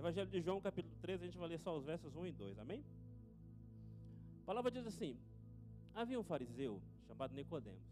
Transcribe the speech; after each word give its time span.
Evangelho 0.00 0.30
de 0.30 0.40
João, 0.40 0.62
capítulo 0.62 0.96
3, 1.02 1.20
a 1.20 1.26
gente 1.26 1.36
vai 1.36 1.46
ler 1.46 1.60
só 1.60 1.76
os 1.76 1.84
versos 1.84 2.16
1 2.16 2.26
e 2.28 2.32
2, 2.32 2.58
amém? 2.58 2.82
A 4.40 4.46
palavra 4.46 4.70
diz 4.70 4.86
assim: 4.86 5.14
Havia 5.94 6.18
um 6.18 6.22
fariseu 6.22 6.80
chamado 7.06 7.34
Nicodemos, 7.34 7.84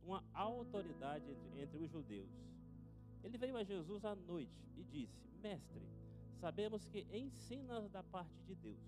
uma 0.00 0.22
autoridade 0.32 1.28
entre, 1.28 1.60
entre 1.60 1.78
os 1.78 1.90
judeus. 1.90 2.30
Ele 3.24 3.36
veio 3.36 3.56
a 3.56 3.64
Jesus 3.64 4.04
à 4.04 4.14
noite 4.14 4.56
e 4.76 4.84
disse: 4.84 5.26
Mestre, 5.42 5.82
sabemos 6.38 6.86
que 6.86 7.04
ensinas 7.10 7.90
da 7.90 8.04
parte 8.04 8.38
de 8.46 8.54
Deus, 8.54 8.78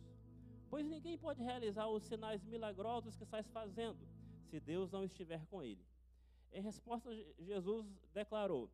pois 0.70 0.86
ninguém 0.86 1.18
pode 1.18 1.42
realizar 1.42 1.88
os 1.88 2.04
sinais 2.04 2.44
milagrosos 2.44 3.16
que 3.16 3.24
estás 3.24 3.50
fazendo, 3.50 4.06
se 4.44 4.60
Deus 4.60 4.92
não 4.92 5.02
estiver 5.02 5.44
com 5.46 5.60
ele. 5.60 5.84
Em 6.52 6.62
resposta, 6.62 7.10
Jesus 7.40 7.84
declarou: 8.14 8.70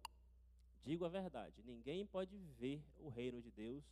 Digo 0.84 1.05
a 1.06 1.09
verdade, 1.09 1.62
ninguém 1.65 2.05
pode 2.05 2.37
ver 2.59 2.84
o 2.98 3.09
reino 3.09 3.41
de 3.41 3.51
Deus 3.51 3.83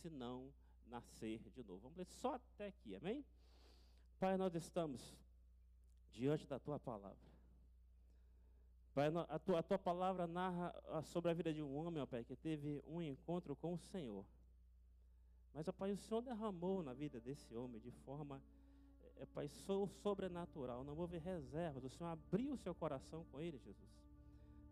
se 0.00 0.08
não 0.08 0.50
nascer 0.86 1.38
de 1.50 1.62
novo. 1.62 1.80
Vamos 1.80 1.98
ler 1.98 2.06
só 2.06 2.34
até 2.34 2.68
aqui, 2.68 2.96
amém? 2.96 3.22
Pai, 4.18 4.36
nós 4.38 4.54
estamos 4.54 5.14
diante 6.10 6.46
da 6.46 6.58
tua 6.58 6.80
palavra. 6.80 7.28
Pai, 8.94 9.08
a 9.28 9.38
tua, 9.38 9.58
a 9.58 9.62
tua 9.62 9.78
palavra 9.78 10.26
narra 10.26 10.74
ah, 10.88 11.02
sobre 11.02 11.30
a 11.30 11.34
vida 11.34 11.52
de 11.52 11.62
um 11.62 11.76
homem, 11.76 12.02
ó 12.02 12.06
Pai, 12.06 12.24
que 12.24 12.34
teve 12.34 12.82
um 12.86 13.00
encontro 13.00 13.54
com 13.54 13.74
o 13.74 13.78
Senhor. 13.78 14.24
Mas, 15.54 15.68
ó 15.68 15.72
Pai, 15.72 15.92
o 15.92 15.96
Senhor 15.96 16.22
derramou 16.22 16.82
na 16.82 16.94
vida 16.94 17.20
desse 17.20 17.54
homem 17.54 17.80
de 17.80 17.90
forma, 17.90 18.42
é, 19.16 19.26
Pai, 19.26 19.48
sou 19.48 19.86
sobrenatural. 19.86 20.82
Não 20.82 20.96
houve 20.96 21.18
reservas. 21.18 21.84
O 21.84 21.90
Senhor 21.90 22.10
abriu 22.10 22.54
o 22.54 22.56
seu 22.56 22.74
coração 22.74 23.24
com 23.30 23.40
ele, 23.40 23.58
Jesus. 23.58 24.07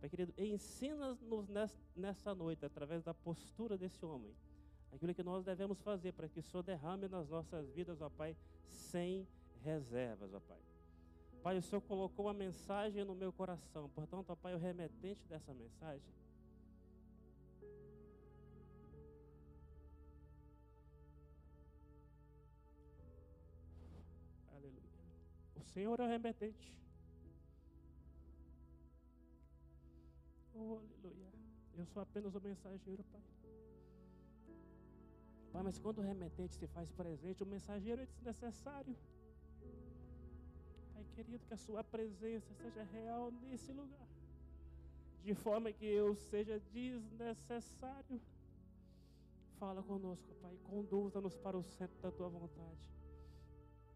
Pai 0.00 0.10
querido, 0.10 0.32
ensina-nos 0.36 1.48
nessa 1.94 2.34
noite, 2.34 2.64
através 2.64 3.02
da 3.02 3.14
postura 3.14 3.78
desse 3.78 4.04
homem, 4.04 4.34
aquilo 4.92 5.14
que 5.14 5.22
nós 5.22 5.44
devemos 5.44 5.80
fazer 5.80 6.12
para 6.12 6.28
que 6.28 6.38
o 6.38 6.42
Senhor 6.42 6.62
derrame 6.62 7.08
nas 7.08 7.28
nossas 7.28 7.68
vidas, 7.70 8.00
ó 8.00 8.08
Pai, 8.10 8.36
sem 8.70 9.26
reservas, 9.62 10.32
ó 10.34 10.40
Pai. 10.40 10.58
Pai, 11.42 11.58
o 11.58 11.62
Senhor 11.62 11.80
colocou 11.80 12.26
uma 12.26 12.34
mensagem 12.34 13.04
no 13.04 13.14
meu 13.14 13.32
coração, 13.32 13.88
portanto, 13.90 14.30
ó 14.30 14.36
Pai, 14.36 14.54
o 14.54 14.58
remetente 14.58 15.24
dessa 15.28 15.54
mensagem. 15.54 16.12
Aleluia. 24.52 24.82
O 25.54 25.60
Senhor 25.62 26.00
é 26.00 26.04
o 26.04 26.08
remetente. 26.08 26.76
Oh, 30.58 30.78
aleluia. 30.78 31.32
Eu 31.76 31.84
sou 31.86 32.02
apenas 32.02 32.34
o 32.34 32.40
mensageiro, 32.40 33.04
Pai. 33.04 33.20
Pai, 35.52 35.62
mas 35.62 35.78
quando 35.78 35.98
o 35.98 36.02
remetente 36.02 36.54
se 36.54 36.66
faz 36.66 36.90
presente, 36.90 37.42
o 37.42 37.46
mensageiro 37.46 38.00
é 38.00 38.06
desnecessário. 38.06 38.96
Pai 40.94 41.04
querido, 41.14 41.44
que 41.46 41.52
a 41.52 41.58
sua 41.58 41.84
presença 41.84 42.54
seja 42.54 42.82
real 42.84 43.30
nesse 43.42 43.70
lugar. 43.70 44.08
De 45.22 45.34
forma 45.34 45.70
que 45.72 45.84
eu 45.84 46.14
seja 46.14 46.58
desnecessário. 46.72 48.20
Fala 49.58 49.82
conosco, 49.82 50.34
Pai. 50.40 50.56
Conduza-nos 50.64 51.36
para 51.36 51.56
o 51.58 51.62
centro 51.62 51.98
da 52.00 52.10
tua 52.10 52.28
vontade. 52.28 52.78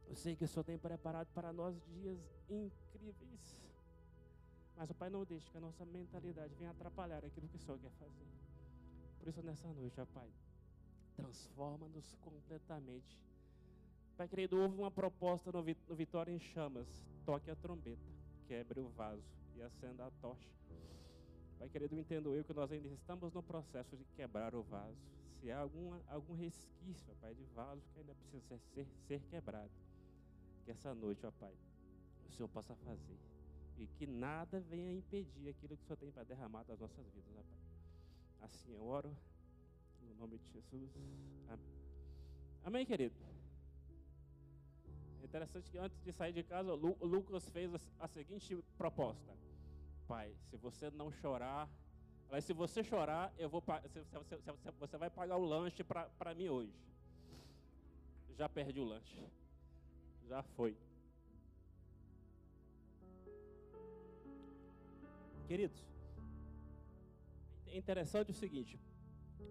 Eu 0.08 0.16
sei 0.16 0.36
que 0.36 0.44
o 0.44 0.48
Senhor 0.48 0.64
tem 0.64 0.76
preparado 0.76 1.28
para 1.32 1.52
nós 1.52 1.80
dias 1.86 2.18
incríveis. 2.48 3.69
Mas 4.80 4.88
o 4.88 4.94
Pai 4.94 5.10
não 5.10 5.24
deixe 5.24 5.50
que 5.50 5.58
a 5.58 5.60
nossa 5.60 5.84
mentalidade 5.84 6.54
venha 6.54 6.70
atrapalhar 6.70 7.22
aquilo 7.22 7.46
que 7.46 7.56
o 7.56 7.58
Senhor 7.58 7.78
quer 7.78 7.91
fazer. 7.91 8.26
Por 9.18 9.28
isso, 9.28 9.42
nessa 9.42 9.68
noite, 9.74 10.00
ó 10.00 10.06
Pai, 10.06 10.26
transforma-nos 11.16 12.14
completamente. 12.22 13.20
Pai 14.16 14.26
querido, 14.26 14.58
houve 14.58 14.78
uma 14.78 14.91
proposta 14.91 15.52
no, 15.52 15.62
Vitória 15.62 16.32
em 16.32 16.38
Chamas: 16.38 16.88
toque 17.26 17.50
a 17.50 17.56
trombeta, 17.56 18.00
quebre 18.48 18.80
o 18.80 18.88
vaso 18.88 19.22
e 19.54 19.60
acenda 19.60 20.06
a 20.06 20.10
tocha. 20.12 20.48
Pai 21.58 21.68
querido, 21.68 21.94
entendo 21.94 22.34
eu 22.34 22.42
que 22.42 22.54
nós 22.54 22.72
ainda 22.72 22.88
estamos 22.88 23.34
no 23.34 23.42
processo 23.42 23.94
de 23.94 24.04
quebrar 24.16 24.54
o 24.54 24.62
vaso. 24.62 24.97
Se 25.42 25.52
há 25.52 25.58
alguma, 25.58 26.00
algum 26.08 26.34
resquício, 26.34 27.12
ó 27.12 27.20
Pai, 27.20 27.34
de 27.34 27.44
vaso 27.54 27.82
que 27.92 28.00
ainda 28.00 28.14
precisa 28.14 28.58
ser, 28.72 28.86
ser 29.06 29.20
quebrado, 29.28 29.70
que 30.64 30.70
essa 30.70 30.94
noite, 30.94 31.26
ó 31.26 31.30
Pai, 31.32 31.52
o 32.26 32.32
Senhor 32.32 32.48
possa 32.48 32.74
fazer 32.76 33.18
e 33.80 33.86
que 33.86 34.06
nada 34.06 34.60
venha 34.60 34.92
impedir 34.92 35.48
aquilo 35.48 35.74
que 35.74 35.82
o 35.82 35.86
Senhor 35.86 35.96
tem 35.96 36.12
para 36.12 36.22
derramar 36.22 36.64
das 36.64 36.78
nossas 36.78 37.06
vidas, 37.08 37.34
ó 37.34 37.42
Pai. 37.42 37.60
Assim 38.42 38.74
eu 38.74 38.84
oro, 38.84 39.16
no 40.02 40.14
nome 40.14 40.38
de 40.38 40.52
Jesus. 40.52 40.91
Amém. 41.48 41.80
Amém, 42.62 42.86
querido? 42.86 43.14
É 45.22 45.24
interessante 45.24 45.70
que 45.70 45.78
antes 45.78 45.98
de 46.02 46.12
sair 46.12 46.32
de 46.32 46.42
casa, 46.42 46.74
Lucas 46.74 47.48
fez 47.48 47.72
a 47.98 48.06
seguinte 48.06 48.54
proposta: 48.76 49.34
Pai, 50.06 50.34
se 50.50 50.56
você 50.58 50.91
não 50.91 51.10
chorar, 51.10 51.66
mas 52.30 52.44
se 52.44 52.52
você 52.52 52.84
chorar, 52.84 53.32
eu 53.38 53.48
vou 53.48 53.64
você 54.78 54.98
vai 54.98 55.08
pagar 55.08 55.38
o 55.38 55.44
lanche 55.44 55.82
para 55.82 56.34
mim 56.34 56.48
hoje. 56.48 56.74
Já 58.36 58.47
perdi 58.47 58.78
o 58.78 58.84
lanche. 58.84 59.26
Já 60.28 60.42
foi. 60.42 60.76
Queridos, 65.50 65.84
é 67.66 67.76
interessante 67.76 68.30
o 68.30 68.34
seguinte: 68.34 68.78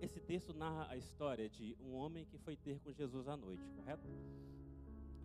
esse 0.01 0.17
texto 0.21 0.53
narra 0.53 0.87
a 0.89 0.95
história 0.95 1.49
de 1.49 1.75
um 1.77 1.93
homem 1.93 2.23
que 2.23 2.37
foi 2.37 2.55
ter 2.55 2.79
com 2.79 2.89
Jesus 2.93 3.27
à 3.27 3.35
noite, 3.35 3.67
correto? 3.75 4.07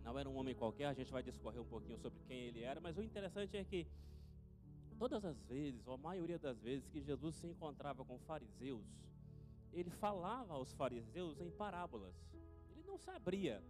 Não 0.03 0.19
era 0.19 0.29
um 0.29 0.35
homem 0.35 0.53
qualquer, 0.53 0.87
a 0.87 0.93
gente 0.93 1.13
vai 1.13 1.23
discorrer 1.23 1.61
um 1.61 1.65
pouquinho 1.65 1.97
sobre 1.97 2.19
quem 2.27 2.47
ele 2.47 2.61
era, 2.61 2.81
mas 2.81 2.97
o 2.97 3.01
interessante 3.01 3.55
é 3.55 3.63
que 3.63 3.87
todas 4.99 5.23
as 5.23 5.41
vezes, 5.43 5.87
ou 5.87 5.93
a 5.93 5.97
maioria 5.97 6.37
das 6.37 6.59
vezes, 6.59 6.89
que 6.89 6.99
Jesus 7.01 7.35
se 7.35 7.47
encontrava 7.47 8.03
com 8.03 8.19
fariseus, 8.19 8.85
ele 9.71 9.89
falava 9.89 10.55
aos 10.55 10.73
fariseus 10.73 11.39
em 11.39 11.51
parábolas. 11.51 12.13
Ele 12.71 12.83
não 12.85 12.97
se 12.97 13.09
abria 13.09 13.63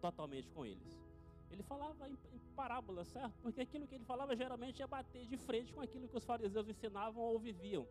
totalmente 0.00 0.50
com 0.50 0.66
eles. 0.66 1.05
Ele 1.50 1.62
falava 1.62 2.08
em, 2.08 2.16
parábolas, 2.54 3.06
certo? 3.08 3.34
Porque 3.42 3.60
aquilo 3.60 3.86
que 3.86 3.94
ele 3.94 4.04
falava 4.04 4.34
geralmente 4.34 4.80
ia 4.80 4.86
bater 4.86 5.26
de 5.26 5.36
frente 5.36 5.72
com 5.72 5.80
aquilo 5.80 6.08
que 6.08 6.16
os 6.16 6.24
fariseus 6.24 6.68
ensinavam 6.68 7.22
ou 7.22 7.38
viviam. 7.38 7.86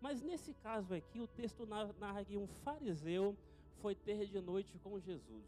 Mas 0.00 0.20
nesse 0.22 0.52
caso 0.54 0.94
aqui, 0.94 1.20
o 1.20 1.26
texto 1.26 1.66
narra 1.66 2.24
que 2.24 2.36
um 2.36 2.46
fariseu 2.46 3.36
foi 3.80 3.94
ter 3.94 4.26
de 4.26 4.40
noite 4.40 4.78
com 4.78 4.98
Jesus. 4.98 5.46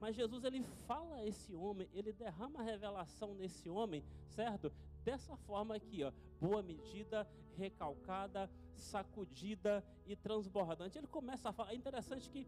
Mas 0.00 0.16
Jesus 0.16 0.44
ele 0.44 0.62
fala 0.86 1.16
a 1.16 1.26
esse 1.26 1.54
homem, 1.54 1.88
ele 1.92 2.12
derrama 2.12 2.60
a 2.60 2.62
revelação 2.62 3.34
nesse 3.34 3.68
homem, 3.68 4.04
certo? 4.28 4.72
Dessa 5.04 5.36
forma 5.36 5.74
aqui, 5.74 6.04
ó, 6.04 6.12
boa 6.40 6.62
medida, 6.62 7.28
recalcada, 7.56 8.48
sacudida 8.74 9.84
e 10.06 10.14
transbordante. 10.14 10.96
Ele 10.96 11.06
começa 11.06 11.48
a 11.48 11.52
falar. 11.52 11.72
É 11.72 11.74
interessante 11.74 12.30
que 12.30 12.46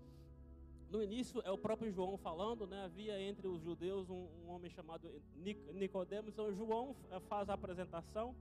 no 0.91 1.03
início 1.03 1.41
é 1.45 1.51
o 1.51 1.57
próprio 1.57 1.93
João 1.93 2.19
falando, 2.19 2.67
né? 2.67 2.85
Havia 2.85 3.21
entre 3.21 3.47
os 3.47 3.63
judeus 3.63 4.11
um, 4.11 4.27
um 4.45 4.51
homem 4.51 4.69
chamado 4.71 5.09
Nicodemos. 5.73 6.29
Então 6.29 6.53
João 6.53 6.97
eh, 7.11 7.21
faz 7.21 7.49
a 7.49 7.55
apresentação. 7.55 8.35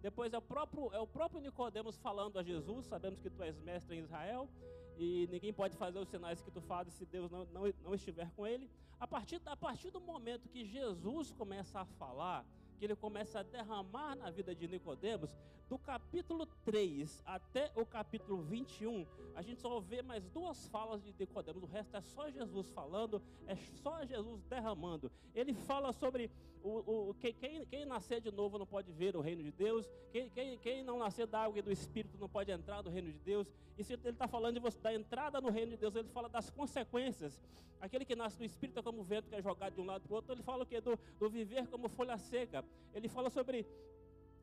Depois 0.00 0.32
é 0.32 0.38
o 0.38 0.42
próprio 0.42 0.92
é 0.92 1.00
o 1.00 1.06
próprio 1.06 1.40
Nicodemos 1.40 1.96
falando 1.96 2.38
a 2.38 2.44
Jesus. 2.44 2.86
Sabemos 2.86 3.20
que 3.20 3.28
tu 3.28 3.42
és 3.42 3.58
mestre 3.58 3.96
em 3.96 4.00
Israel 4.00 4.48
e 4.96 5.26
ninguém 5.32 5.52
pode 5.52 5.76
fazer 5.76 5.98
os 5.98 6.08
sinais 6.08 6.40
que 6.40 6.50
tu 6.50 6.60
fazes 6.60 6.94
se 6.94 7.04
Deus 7.04 7.30
não, 7.30 7.44
não, 7.46 7.62
não 7.82 7.94
estiver 7.94 8.30
com 8.36 8.46
ele. 8.46 8.70
A 9.00 9.06
partir, 9.06 9.42
a 9.44 9.56
partir 9.56 9.90
do 9.90 10.00
momento 10.00 10.48
que 10.48 10.64
Jesus 10.64 11.32
começa 11.32 11.80
a 11.80 11.84
falar, 11.84 12.46
que 12.76 12.84
ele 12.84 12.96
começa 12.96 13.40
a 13.40 13.42
derramar 13.42 14.14
na 14.14 14.30
vida 14.30 14.54
de 14.54 14.68
Nicodemos, 14.68 15.34
do 15.68 15.78
capítulo 15.78 16.46
3 16.64 17.22
até 17.24 17.72
o 17.74 17.84
capítulo 17.84 18.40
21, 18.42 19.04
a 19.34 19.42
gente 19.42 19.60
só 19.60 19.80
vê 19.80 20.00
mais 20.02 20.24
duas 20.28 20.68
falas 20.68 21.02
de 21.02 21.12
Nicodemos, 21.18 21.62
o 21.62 21.66
resto 21.66 21.96
é 21.96 22.00
só 22.00 22.30
Jesus 22.30 22.70
falando, 22.70 23.20
é 23.46 23.56
só 23.56 24.04
Jesus 24.04 24.42
derramando. 24.44 25.10
Ele 25.34 25.52
fala 25.52 25.92
sobre 25.92 26.30
o, 26.62 27.10
o 27.10 27.14
quem, 27.14 27.64
quem, 27.66 27.84
nascer 27.84 28.20
de 28.20 28.30
novo 28.30 28.58
não 28.58 28.66
pode 28.66 28.92
ver 28.92 29.16
o 29.16 29.20
reino 29.20 29.42
de 29.42 29.52
Deus, 29.52 29.88
quem, 30.12 30.28
quem, 30.30 30.58
quem 30.58 30.82
não 30.84 30.98
nascer 30.98 31.26
da 31.26 31.40
água 31.40 31.58
e 31.58 31.62
do 31.62 31.72
Espírito 31.72 32.16
não 32.18 32.28
pode 32.28 32.50
entrar 32.50 32.82
no 32.82 32.90
reino 32.90 33.10
de 33.10 33.18
Deus. 33.18 33.46
E 33.78 33.84
se 33.84 33.92
ele 33.92 34.08
está 34.08 34.26
falando 34.26 34.54
de 34.54 34.60
você, 34.60 34.78
da 34.80 34.94
entrada 34.94 35.40
no 35.40 35.50
reino 35.50 35.72
de 35.72 35.76
Deus, 35.76 35.94
ele 35.94 36.08
fala 36.08 36.28
das 36.28 36.50
consequências. 36.50 37.40
Aquele 37.80 38.04
que 38.04 38.16
nasce 38.16 38.38
do 38.38 38.44
Espírito 38.44 38.78
é 38.78 38.82
como 38.82 39.00
o 39.00 39.04
vento 39.04 39.28
que 39.28 39.34
é 39.34 39.42
jogado 39.42 39.74
de 39.74 39.80
um 39.80 39.84
lado 39.84 40.02
para 40.02 40.12
o 40.12 40.16
outro. 40.16 40.32
Ele 40.32 40.42
fala 40.42 40.62
o 40.62 40.66
que? 40.66 40.80
Do, 40.80 40.98
do 41.18 41.28
viver 41.28 41.66
como 41.68 41.88
folha 41.88 42.16
seca. 42.16 42.64
Ele 42.94 43.08
fala 43.08 43.30
sobre 43.30 43.66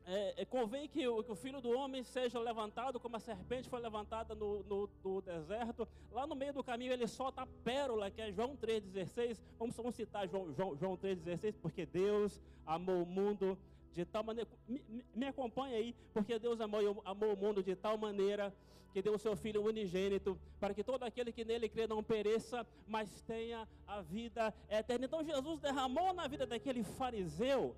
é, 0.06 0.42
é, 0.42 0.44
convém 0.44 0.86
que 0.86 1.06
o, 1.08 1.22
que 1.22 1.32
o, 1.32 1.34
filho 1.34 1.62
do 1.62 1.70
homem 1.70 2.04
seja 2.04 2.38
levantado 2.38 3.00
como 3.00 3.16
a 3.16 3.20
serpente 3.20 3.70
foi 3.70 3.80
levantada 3.80 4.34
no, 4.34 4.62
no, 4.64 4.90
no, 5.02 5.22
deserto. 5.22 5.88
Lá 6.12 6.26
no 6.26 6.34
meio 6.34 6.52
do 6.52 6.62
caminho 6.62 6.92
ele 6.92 7.06
solta 7.06 7.42
a 7.42 7.46
pérola, 7.64 8.10
que 8.10 8.20
é 8.20 8.30
João 8.30 8.54
3,16. 8.56 9.40
Vamos, 9.58 9.74
vamos 9.74 9.94
citar 9.94 10.28
João, 10.28 10.52
João, 10.52 10.76
João 10.76 10.96
3,16, 10.96 11.54
porque 11.60 11.86
Deus 11.86 12.38
amou 12.66 13.02
o 13.02 13.06
mundo 13.06 13.56
de 13.94 14.04
tal 14.04 14.22
maneira. 14.22 14.48
Me, 14.68 14.82
me 15.14 15.26
acompanha 15.26 15.76
aí, 15.76 15.94
porque 16.12 16.38
Deus 16.38 16.60
amou, 16.60 17.02
amou 17.04 17.32
o 17.32 17.36
mundo 17.36 17.62
de 17.62 17.74
tal 17.74 17.96
maneira 17.96 18.52
que 18.92 19.00
deu 19.00 19.14
o 19.14 19.18
seu 19.18 19.34
Filho 19.34 19.64
unigênito, 19.64 20.38
para 20.60 20.72
que 20.74 20.84
todo 20.84 21.02
aquele 21.02 21.32
que 21.32 21.44
nele 21.44 21.68
crê 21.68 21.86
não 21.86 22.02
pereça, 22.02 22.64
mas 22.86 23.22
tenha 23.22 23.66
a 23.88 24.02
vida 24.02 24.54
eterna. 24.68 25.06
Então 25.06 25.24
Jesus 25.24 25.60
derramou 25.60 26.12
na 26.12 26.28
vida 26.28 26.46
daquele 26.46 26.84
fariseu 26.84 27.74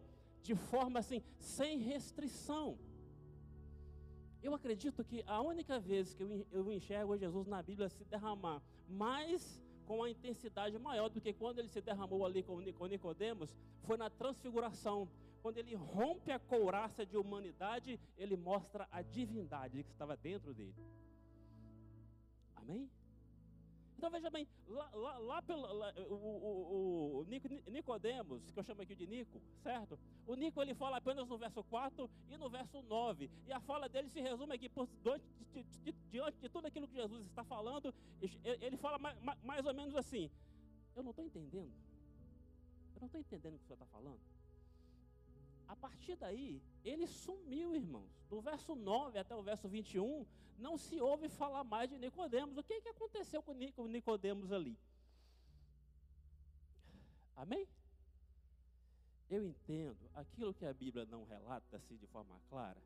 de 0.46 0.54
forma 0.54 1.00
assim, 1.00 1.22
sem 1.38 1.78
restrição. 1.78 2.78
Eu 4.42 4.54
acredito 4.54 5.04
que 5.04 5.24
a 5.26 5.40
única 5.40 5.78
vez 5.80 6.14
que 6.14 6.22
eu 6.52 6.72
enxergo 6.72 7.16
Jesus 7.16 7.46
na 7.46 7.62
Bíblia 7.62 7.88
se 7.88 8.04
derramar 8.04 8.62
mais 8.88 9.60
com 9.86 10.02
a 10.02 10.10
intensidade 10.10 10.78
maior 10.78 11.08
do 11.08 11.20
que 11.20 11.32
quando 11.32 11.58
ele 11.58 11.68
se 11.68 11.80
derramou 11.80 12.24
ali 12.24 12.42
com 12.42 12.60
Nicodemos, 12.60 13.56
foi 13.82 13.96
na 13.96 14.10
transfiguração. 14.10 15.08
Quando 15.42 15.58
ele 15.58 15.74
rompe 15.74 16.32
a 16.32 16.38
couraça 16.38 17.06
de 17.06 17.16
humanidade, 17.16 18.00
ele 18.16 18.36
mostra 18.36 18.88
a 18.90 19.00
divindade 19.02 19.84
que 19.84 19.92
estava 19.92 20.16
dentro 20.16 20.52
dele. 20.52 20.74
Amém? 22.56 22.90
Então 23.96 24.10
veja 24.10 24.28
bem, 24.28 24.46
lá, 24.68 24.90
lá, 24.92 25.18
lá 25.18 25.42
pelo 25.42 25.60
lá, 25.72 25.92
o, 26.10 26.14
o, 26.14 27.20
o, 27.20 27.26
Nicodemos, 27.70 28.50
que 28.50 28.58
eu 28.58 28.62
chamo 28.62 28.82
aqui 28.82 28.94
de 28.94 29.06
Nico, 29.06 29.40
certo? 29.62 29.98
O 30.26 30.34
Nico 30.34 30.60
ele 30.60 30.74
fala 30.74 30.98
apenas 30.98 31.26
no 31.26 31.38
verso 31.38 31.64
4 31.64 32.10
e 32.30 32.36
no 32.36 32.50
verso 32.50 32.82
9. 32.82 33.30
E 33.46 33.52
a 33.52 33.60
fala 33.60 33.88
dele 33.88 34.10
se 34.10 34.20
resume 34.20 34.54
aqui 34.54 34.68
por, 34.68 34.86
diante, 35.02 35.24
de, 35.82 35.92
diante 36.10 36.38
de 36.38 36.48
tudo 36.50 36.66
aquilo 36.66 36.86
que 36.86 36.94
Jesus 36.94 37.24
está 37.24 37.42
falando. 37.42 37.94
Ele 38.44 38.76
fala 38.76 38.98
mais, 38.98 39.18
mais 39.42 39.64
ou 39.64 39.72
menos 39.72 39.96
assim: 39.96 40.30
Eu 40.94 41.02
não 41.02 41.10
estou 41.10 41.24
entendendo. 41.24 41.72
Eu 42.94 43.00
não 43.00 43.06
estou 43.06 43.20
entendendo 43.20 43.54
o 43.54 43.58
que 43.58 43.64
o 43.64 43.66
senhor 43.66 43.76
está 43.76 43.86
falando. 43.86 44.20
A 45.68 45.74
partir 45.74 46.16
daí, 46.16 46.62
ele 46.84 47.06
sumiu, 47.06 47.74
irmãos. 47.74 48.10
Do 48.28 48.40
verso 48.40 48.74
9 48.74 49.18
até 49.18 49.34
o 49.34 49.42
verso 49.42 49.68
21, 49.68 50.24
não 50.58 50.76
se 50.78 51.00
ouve 51.00 51.28
falar 51.28 51.64
mais 51.64 51.88
de 51.88 51.98
Nicodemos. 51.98 52.56
O 52.56 52.62
que, 52.62 52.80
que 52.80 52.88
aconteceu 52.88 53.42
com 53.42 53.52
Nicodemos 53.54 54.52
ali? 54.52 54.78
Amém? 57.34 57.66
Eu 59.28 59.44
entendo, 59.44 60.08
aquilo 60.14 60.54
que 60.54 60.64
a 60.64 60.72
Bíblia 60.72 61.04
não 61.04 61.24
relata 61.24 61.76
assim 61.76 61.96
de 61.96 62.06
forma 62.06 62.40
clara, 62.48 62.80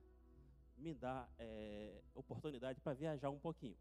me 0.78 0.94
dá 0.94 1.28
é, 1.38 2.00
oportunidade 2.14 2.80
para 2.80 2.94
viajar 2.94 3.28
um 3.28 3.38
pouquinho. 3.38 3.76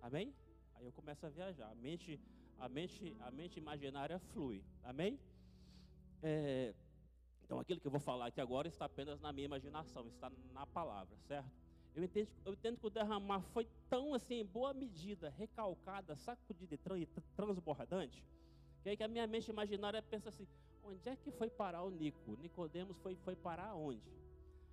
Amém? 0.00 0.34
Aí 0.74 0.86
eu 0.86 0.92
começo 0.92 1.24
a 1.26 1.28
viajar. 1.28 1.70
A 1.70 1.74
mente, 1.74 2.18
a 2.58 2.68
mente, 2.68 3.14
a 3.20 3.30
mente 3.30 3.58
imaginária 3.58 4.18
flui. 4.18 4.64
Amém? 4.82 5.20
É, 6.22 6.74
então 7.52 7.60
aquilo 7.60 7.78
que 7.78 7.86
eu 7.86 7.90
vou 7.90 8.00
falar 8.00 8.28
aqui 8.28 8.40
agora 8.40 8.66
está 8.66 8.86
apenas 8.86 9.20
na 9.20 9.30
minha 9.30 9.44
imaginação, 9.44 10.06
está 10.08 10.32
na 10.54 10.64
palavra, 10.64 11.14
certo? 11.28 11.50
Eu 11.94 12.02
entendo, 12.02 12.28
eu 12.46 12.54
entendo 12.54 12.78
que 12.78 12.86
o 12.86 12.88
derramar 12.88 13.42
foi 13.52 13.68
tão 13.90 14.14
assim, 14.14 14.36
em 14.36 14.44
boa 14.46 14.72
medida, 14.72 15.28
recalcada, 15.28 16.16
sacudida 16.16 16.74
e 16.74 17.06
transbordante, 17.36 18.24
que 18.82 18.88
aí 18.88 18.96
que 18.96 19.02
a 19.02 19.08
minha 19.08 19.26
mente 19.26 19.50
imaginária 19.50 20.00
pensa 20.00 20.30
assim, 20.30 20.48
onde 20.82 21.06
é 21.06 21.14
que 21.14 21.30
foi 21.30 21.50
parar 21.50 21.82
o 21.82 21.90
Nico? 21.90 22.38
Nicodemos 22.40 22.96
foi, 23.02 23.16
foi 23.16 23.36
parar 23.36 23.74
onde? 23.74 24.00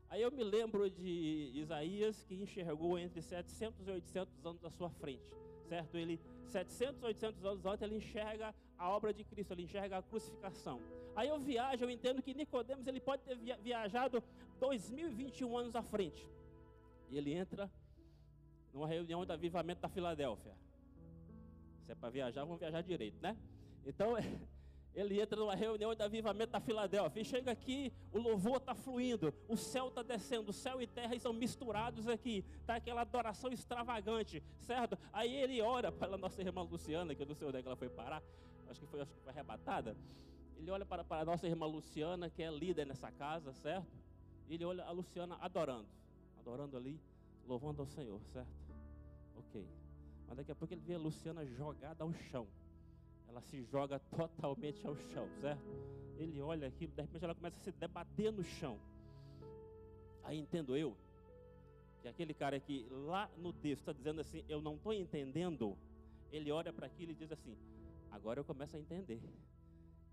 Aí 0.08 0.22
eu 0.22 0.32
me 0.32 0.46
lembro 0.46 0.90
de 0.90 1.52
Isaías 1.54 2.24
que 2.24 2.36
enxergou 2.36 2.98
entre 2.98 3.22
700 3.22 3.90
e 3.90 3.92
800 3.92 4.46
anos 4.46 4.64
à 4.64 4.70
sua 4.70 4.90
frente, 4.90 5.30
certo? 5.68 5.98
Ele, 5.98 6.18
700, 6.46 7.04
800 7.04 7.44
anos 7.44 7.66
antes, 7.66 7.82
ele 7.82 7.98
enxerga 7.98 8.56
a 8.78 8.90
obra 8.90 9.14
de 9.14 9.26
Cristo, 9.26 9.52
ele 9.52 9.64
enxerga 9.64 9.98
a 9.98 10.02
crucificação. 10.02 10.80
Aí 11.20 11.28
eu 11.28 11.38
viajo, 11.38 11.84
eu 11.84 11.90
entendo 11.90 12.22
que 12.22 12.34
Nicodemos 12.34 12.88
ele 12.88 13.02
pode 13.02 13.24
ter 13.24 13.36
viajado 13.62 14.24
2021 14.58 15.58
anos 15.58 15.76
à 15.76 15.82
frente. 15.82 16.26
E 17.10 17.18
ele 17.18 17.34
entra 17.34 17.70
numa 18.72 18.88
reunião 18.88 19.26
de 19.26 19.34
avivamento 19.34 19.82
da 19.82 19.90
Filadélfia. 19.90 20.56
Se 21.82 21.92
é 21.92 21.96
para 21.96 22.10
viajar, 22.10 22.46
vamos 22.46 22.58
viajar 22.58 22.82
direito, 22.82 23.22
né? 23.22 23.36
Então, 23.86 24.14
ele 24.96 25.20
entra 25.20 25.38
numa 25.38 25.56
reunião 25.56 25.94
de 25.94 26.02
avivamento 26.02 26.54
da 26.54 26.62
Filadélfia. 26.62 27.22
E 27.22 27.26
chega 27.26 27.52
aqui, 27.52 27.92
o 28.14 28.18
louvor 28.18 28.56
está 28.56 28.74
fluindo, 28.74 29.34
o 29.50 29.58
céu 29.58 29.90
está 29.90 30.02
descendo, 30.02 30.54
céu 30.54 30.82
e 30.82 30.88
terra 30.88 31.16
estão 31.16 31.34
misturados 31.34 32.08
aqui. 32.08 32.46
Está 32.62 32.76
aquela 32.76 33.02
adoração 33.02 33.52
extravagante, 33.52 34.42
certo? 34.62 34.98
Aí 35.12 35.36
ele 35.36 35.62
ora 35.62 35.92
para 35.92 36.16
a 36.16 36.18
nossa 36.18 36.42
irmã 36.42 36.62
Luciana, 36.62 37.14
que 37.14 37.22
eu 37.22 37.28
não 37.28 37.36
sei 37.36 37.46
onde 37.46 37.58
é 37.58 37.62
que 37.62 37.68
ela 37.68 37.76
foi 37.76 37.90
parar, 37.90 38.24
acho 38.70 38.80
que 38.80 38.88
foi, 38.88 39.02
acho 39.02 39.14
que 39.14 39.20
foi 39.20 39.34
arrebatada. 39.34 39.98
Ele 40.60 40.70
olha 40.72 40.86
para, 40.86 41.06
para 41.06 41.22
a 41.22 41.26
nossa 41.26 41.48
irmã 41.48 41.66
Luciana, 41.66 42.30
que 42.30 42.44
é 42.44 42.52
líder 42.52 42.86
nessa 42.86 43.10
casa, 43.10 43.54
certo? 43.54 43.88
E 44.50 44.56
ele 44.56 44.66
olha 44.66 44.84
a 44.84 44.92
Luciana 44.92 45.38
adorando, 45.40 45.88
adorando 46.38 46.76
ali, 46.76 47.00
louvando 47.48 47.82
ao 47.82 47.88
Senhor, 47.88 48.20
certo? 48.34 48.52
Ok. 49.38 49.66
Mas 50.28 50.36
daqui 50.36 50.52
a 50.52 50.56
pouco 50.56 50.74
ele 50.74 50.82
vê 50.82 50.96
a 50.96 51.00
Luciana 51.00 51.46
jogada 51.46 52.04
ao 52.04 52.14
chão. 52.14 52.46
Ela 53.30 53.42
se 53.42 53.64
joga 53.64 54.00
totalmente 54.12 54.86
ao 54.86 54.98
chão, 54.98 55.30
certo? 55.40 55.64
Ele 56.18 56.42
olha 56.42 56.68
aquilo, 56.68 56.92
de 56.92 57.02
repente 57.02 57.24
ela 57.24 57.34
começa 57.34 57.56
a 57.56 57.62
se 57.62 57.72
debater 57.72 58.30
no 58.30 58.44
chão. 58.44 58.78
Aí 60.26 60.38
entendo 60.38 60.76
eu 60.76 60.94
que 62.02 62.08
aquele 62.10 62.34
cara 62.34 62.60
que 62.60 62.86
lá 62.90 63.32
no 63.38 63.54
texto 63.54 63.80
está 63.80 63.94
dizendo 63.94 64.20
assim, 64.20 64.44
eu 64.50 64.62
não 64.62 64.76
estou 64.76 64.92
entendendo, 64.92 65.78
ele 66.34 66.52
olha 66.52 66.74
para 66.74 66.86
aquilo 66.86 67.14
e 67.14 67.16
diz 67.16 67.32
assim, 67.32 67.56
agora 68.12 68.42
eu 68.42 68.44
começo 68.44 68.76
a 68.76 68.80
entender. 68.80 69.22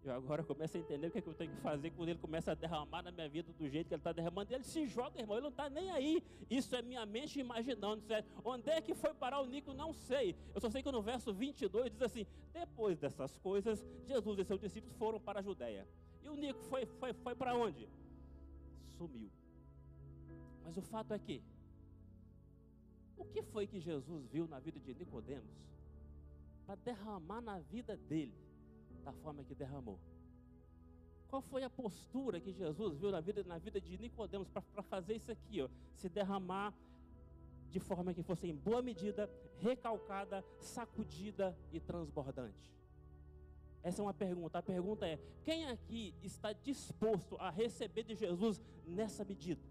Eu 0.06 0.14
agora 0.14 0.44
começo 0.44 0.76
a 0.76 0.80
entender 0.80 1.08
o 1.08 1.10
que, 1.10 1.18
é 1.18 1.20
que 1.20 1.28
eu 1.28 1.34
tenho 1.34 1.50
que 1.50 1.60
fazer 1.60 1.90
quando 1.90 2.10
ele 2.10 2.18
começa 2.20 2.52
a 2.52 2.54
derramar 2.54 3.02
na 3.02 3.10
minha 3.10 3.28
vida 3.28 3.52
do 3.52 3.68
jeito 3.68 3.88
que 3.88 3.94
ele 3.94 4.00
está 4.00 4.12
derramando. 4.12 4.54
Ele 4.54 4.62
se 4.62 4.86
joga, 4.86 5.20
irmão, 5.20 5.36
ele 5.36 5.42
não 5.42 5.50
está 5.50 5.68
nem 5.68 5.90
aí. 5.90 6.22
Isso 6.48 6.76
é 6.76 6.80
minha 6.80 7.04
mente 7.04 7.40
imaginando. 7.40 8.00
Certo? 8.06 8.30
Onde 8.44 8.70
é 8.70 8.80
que 8.80 8.94
foi 8.94 9.12
parar 9.14 9.40
o 9.40 9.46
Nico? 9.46 9.74
Não 9.74 9.92
sei. 9.92 10.36
Eu 10.54 10.60
só 10.60 10.70
sei 10.70 10.80
que 10.80 10.92
no 10.92 11.02
verso 11.02 11.34
22 11.34 11.90
diz 11.90 12.02
assim: 12.02 12.24
Depois 12.52 12.96
dessas 13.00 13.36
coisas, 13.38 13.84
Jesus 14.06 14.38
e 14.38 14.44
seus 14.44 14.60
discípulos 14.60 14.96
foram 14.96 15.18
para 15.18 15.40
a 15.40 15.42
Judéia. 15.42 15.88
E 16.22 16.28
o 16.28 16.36
Nico 16.36 16.62
foi, 16.66 16.86
foi, 16.86 17.12
foi 17.12 17.34
para 17.34 17.56
onde? 17.56 17.88
Sumiu. 18.96 19.28
Mas 20.62 20.76
o 20.76 20.82
fato 20.82 21.14
é 21.14 21.18
que, 21.18 21.42
o 23.16 23.24
que 23.24 23.42
foi 23.42 23.66
que 23.66 23.80
Jesus 23.80 24.24
viu 24.28 24.46
na 24.46 24.60
vida 24.60 24.78
de 24.78 24.94
Nicodemos 24.94 25.50
para 26.64 26.76
derramar 26.76 27.40
na 27.40 27.58
vida 27.58 27.96
dele? 27.96 28.45
Da 29.06 29.12
forma 29.12 29.44
que 29.44 29.54
derramou? 29.54 29.98
Qual 31.28 31.40
foi 31.40 31.62
a 31.62 31.70
postura 31.70 32.40
que 32.40 32.52
Jesus 32.52 32.98
viu 32.98 33.10
na 33.12 33.20
vida, 33.20 33.44
na 33.44 33.56
vida 33.56 33.80
de 33.80 33.96
Nicodemos 33.98 34.48
para 34.48 34.82
fazer 34.82 35.14
isso 35.14 35.30
aqui, 35.30 35.62
ó, 35.62 35.68
se 35.94 36.08
derramar 36.08 36.74
de 37.70 37.78
forma 37.78 38.12
que 38.12 38.22
fosse 38.22 38.48
em 38.48 38.54
boa 38.54 38.82
medida, 38.82 39.30
recalcada, 39.58 40.44
sacudida 40.58 41.56
e 41.72 41.78
transbordante? 41.78 42.74
Essa 43.80 44.02
é 44.02 44.04
uma 44.04 44.14
pergunta. 44.14 44.58
A 44.58 44.62
pergunta 44.62 45.06
é: 45.06 45.20
quem 45.44 45.66
aqui 45.66 46.12
está 46.20 46.52
disposto 46.52 47.36
a 47.36 47.48
receber 47.50 48.02
de 48.02 48.16
Jesus 48.16 48.60
nessa 48.84 49.24
medida? 49.24 49.62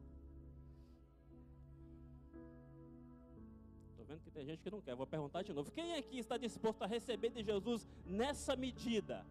Vendo 4.16 4.24
que 4.24 4.32
tem 4.32 4.46
gente 4.46 4.64
que 4.64 4.72
não 4.72 4.82
quer. 4.82 4.96
Vou 4.96 5.06
perguntar 5.06 5.44
de 5.44 5.54
novo. 5.54 5.72
Quem 5.72 5.96
aqui 5.96 6.20
está 6.20 6.38
disposto 6.38 6.82
a 6.84 6.88
receber 6.88 7.30
de 7.30 7.44
Jesus 7.44 7.88
nessa 8.06 8.56
medida? 8.56 9.26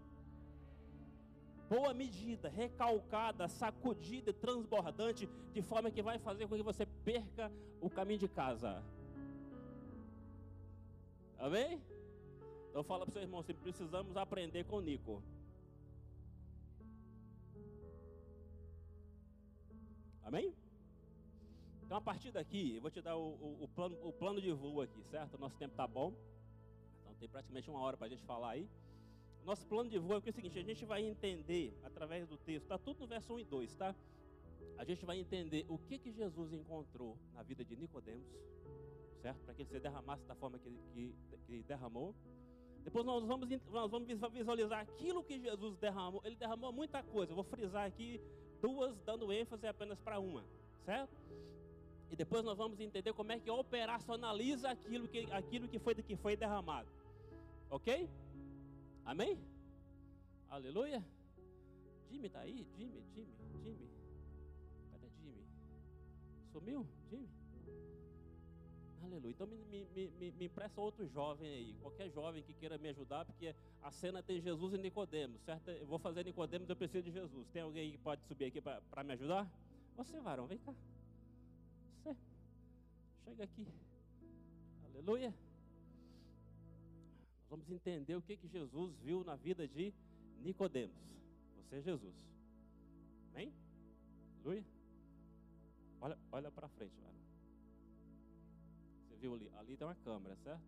Boa 1.69 1.95
medida, 1.95 2.49
recalcada, 2.49 3.49
sacudida 3.49 4.33
transbordante, 4.33 5.29
de 5.53 5.62
forma 5.62 5.91
que 5.91 6.03
vai 6.03 6.19
fazer 6.19 6.47
com 6.47 6.57
que 6.57 6.62
você 6.62 6.87
perca 7.05 7.50
o 7.81 7.88
caminho 7.88 8.21
de 8.21 8.29
casa. 8.29 8.83
Amém? 11.38 11.81
Então 12.71 12.85
fala 12.85 13.05
para 13.05 13.11
o 13.11 13.12
seu 13.14 13.23
irmão, 13.23 13.43
se 13.43 13.55
precisamos 13.55 14.17
aprender 14.17 14.64
com 14.64 14.76
o 14.76 14.81
Nico. 14.81 15.23
Amém? 20.23 20.55
Então, 21.95 22.03
a 22.03 22.05
partir 22.13 22.33
daqui, 22.33 22.75
eu 22.75 22.83
vou 22.83 22.91
te 22.91 23.01
dar 23.01 23.17
o, 23.17 23.35
o, 23.35 23.63
o 23.63 23.69
plano, 23.69 23.97
o 24.03 24.13
plano 24.13 24.41
de 24.41 24.51
voo 24.51 24.81
aqui, 24.81 25.01
certo? 25.05 25.35
O 25.35 25.39
nosso 25.39 25.57
tempo 25.57 25.75
está 25.75 25.87
bom. 25.87 26.13
Então, 27.01 27.15
tem 27.21 27.29
praticamente 27.29 27.71
uma 27.71 27.79
hora 27.79 27.97
para 27.97 28.09
a 28.09 28.11
gente 28.11 28.25
falar 28.25 28.51
aí. 28.51 28.69
O 29.41 29.47
nosso 29.47 29.65
plano 29.65 29.89
de 29.89 29.97
voo 29.97 30.17
é, 30.17 30.17
é 30.17 30.31
o 30.31 30.33
seguinte: 30.33 30.59
a 30.59 30.63
gente 30.65 30.85
vai 30.85 31.05
entender 31.05 31.73
através 31.85 32.27
do 32.27 32.37
texto, 32.37 32.65
está 32.65 32.77
tudo 32.77 32.99
no 32.99 33.07
verso 33.07 33.33
1 33.35 33.39
e 33.39 33.45
2, 33.45 33.77
tá? 33.77 33.95
A 34.77 34.85
gente 34.85 35.05
vai 35.07 35.21
entender 35.21 35.67
o 35.69 35.79
que, 35.79 35.97
que 36.01 36.11
Jesus 36.11 36.53
encontrou 36.53 37.17
na 37.33 37.45
vida 37.45 37.65
de 37.65 37.77
Nicodemos, 37.77 38.27
certo? 39.23 39.39
Para 39.45 39.55
que 39.55 39.63
ele 39.63 39.71
se 39.71 39.79
derramasse 39.79 40.25
da 40.27 40.35
forma 40.35 40.59
que, 40.59 40.77
que, 40.93 41.15
que 41.47 41.63
derramou. 41.63 42.13
Depois 42.83 43.07
nós 43.07 43.25
vamos, 43.25 43.49
nós 43.71 43.89
vamos 43.89 44.09
visualizar 44.33 44.81
aquilo 44.81 45.23
que 45.23 45.39
Jesus 45.39 45.77
derramou. 45.77 46.21
Ele 46.25 46.35
derramou 46.35 46.73
muita 46.73 47.05
coisa. 47.05 47.31
Eu 47.31 47.37
vou 47.37 47.45
frisar 47.45 47.87
aqui 47.87 48.21
duas, 48.61 48.99
dando 49.03 49.33
ênfase 49.33 49.65
apenas 49.69 50.01
para 50.01 50.19
uma, 50.19 50.45
certo? 50.85 51.23
E 52.11 52.17
depois 52.17 52.45
nós 52.45 52.57
vamos 52.57 52.79
entender 52.81 53.13
como 53.13 53.33
é 53.33 53.39
que 53.39 53.51
operacionaliza 53.51 54.71
aquilo 54.71 55.09
que, 55.09 55.27
aquilo 55.33 55.69
que, 55.69 55.79
foi, 55.79 55.95
que 55.95 56.17
foi 56.17 56.37
derramado. 56.37 56.89
Ok? 57.71 58.09
Amém? 59.05 59.39
Aleluia. 60.49 61.05
Jimmy 62.11 62.27
está 62.27 62.41
aí? 62.41 62.67
Jimmy, 62.77 63.03
Jimmy, 63.15 63.35
Jimmy. 63.63 63.91
Cadê 64.93 65.09
Jimmy? 65.21 65.45
Sumiu? 66.53 66.87
Jimmy? 67.11 67.29
Aleluia. 69.05 69.33
Então 69.33 69.47
me, 69.47 69.57
me, 69.65 70.11
me, 70.19 70.33
me 70.33 70.45
empresta 70.47 70.81
outro 70.81 71.07
jovem 71.09 71.49
aí. 71.49 71.75
Qualquer 71.83 72.11
jovem 72.11 72.43
que 72.43 72.55
queira 72.55 72.79
me 72.79 72.89
ajudar, 72.89 73.25
porque 73.25 73.55
a 73.83 73.91
cena 73.91 74.23
tem 74.23 74.41
Jesus 74.41 74.73
e 74.73 74.79
Nicodemos, 74.79 75.43
certo? 75.43 75.71
Eu 75.71 75.87
vou 75.87 75.99
fazer 75.99 76.25
Nicodemos, 76.25 76.69
eu 76.69 76.77
preciso 76.77 77.05
de 77.05 77.11
Jesus. 77.11 77.49
Tem 77.49 77.63
alguém 77.63 77.93
que 77.93 77.99
pode 77.99 78.25
subir 78.25 78.47
aqui 78.47 78.61
para 78.61 79.05
me 79.05 79.13
ajudar? 79.13 79.51
Você, 79.97 80.19
varão, 80.21 80.47
vem 80.47 80.59
cá. 80.59 80.75
Chega 83.25 83.45
aqui. 83.45 83.66
Aleluia. 84.85 85.35
Nós 87.40 87.49
vamos 87.49 87.71
entender 87.71 88.14
o 88.14 88.23
que, 88.23 88.37
que 88.37 88.49
Jesus 88.49 88.95
viu 88.99 89.25
na 89.25 89.35
vida 89.35 89.66
de 89.66 89.93
Nicodemos. 90.40 90.97
Você 91.57 91.76
é 91.76 91.83
Jesus. 91.83 92.14
Amém? 93.31 93.52
Aleluia. 94.40 94.64
Olha, 96.00 96.19
olha 96.31 96.50
para 96.50 96.69
frente, 96.69 96.95
mano. 97.00 97.19
Você 99.09 99.16
viu 99.16 99.35
ali? 99.35 99.50
Ali 99.57 99.76
tem 99.76 99.87
uma 99.87 99.95
câmera, 99.95 100.37
certo? 100.37 100.62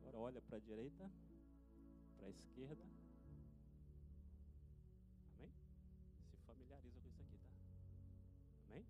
Agora 0.00 0.18
olha 0.18 0.40
para 0.42 0.58
a 0.58 0.60
direita, 0.60 1.10
para 2.18 2.26
a 2.26 2.30
esquerda. 2.30 2.84
Amém? 5.38 5.50
Se 6.30 6.36
familiariza 6.46 7.00
com 7.00 7.08
isso 7.08 7.22
aqui, 7.22 7.38
tá? 7.38 7.50
Amém? 8.68 8.84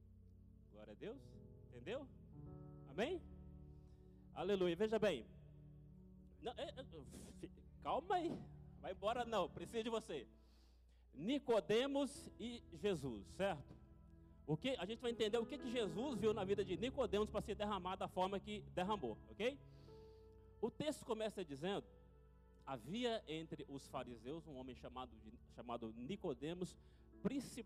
Glória 0.73 0.93
a 0.93 0.97
Deus. 0.97 1.21
Entendeu? 1.69 2.07
Amém? 3.01 3.19
Aleluia. 4.35 4.77
Veja 4.77 4.99
bem. 4.99 5.25
Não, 6.43 6.53
é, 6.53 6.65
é, 6.65 7.49
calma 7.83 8.17
aí. 8.17 8.39
Vai 8.83 8.93
embora 8.93 9.25
não. 9.25 9.49
Preciso 9.49 9.85
de 9.85 9.89
você. 9.89 10.27
Nicodemos 11.15 12.31
e 12.39 12.63
Jesus, 12.75 13.27
certo? 13.39 13.75
O 14.47 14.55
que 14.55 14.77
a 14.77 14.85
gente 14.85 15.01
vai 15.01 15.13
entender 15.13 15.39
o 15.39 15.47
que, 15.47 15.57
que 15.57 15.71
Jesus 15.71 16.19
viu 16.19 16.35
na 16.35 16.45
vida 16.45 16.63
de 16.63 16.77
Nicodemos 16.77 17.31
para 17.31 17.41
ser 17.41 17.55
derramado 17.55 18.01
da 18.01 18.09
forma 18.09 18.39
que 18.39 18.61
derramou, 18.75 19.17
ok? 19.31 19.59
O 20.61 20.71
texto 20.71 21.03
começa 21.07 21.43
dizendo: 21.43 21.87
havia 22.67 23.25
entre 23.27 23.65
os 23.67 23.89
fariseus 23.89 24.47
um 24.47 24.57
homem 24.57 24.77
chamado, 24.77 25.11
chamado 25.55 25.91
Nicodemos, 25.97 26.77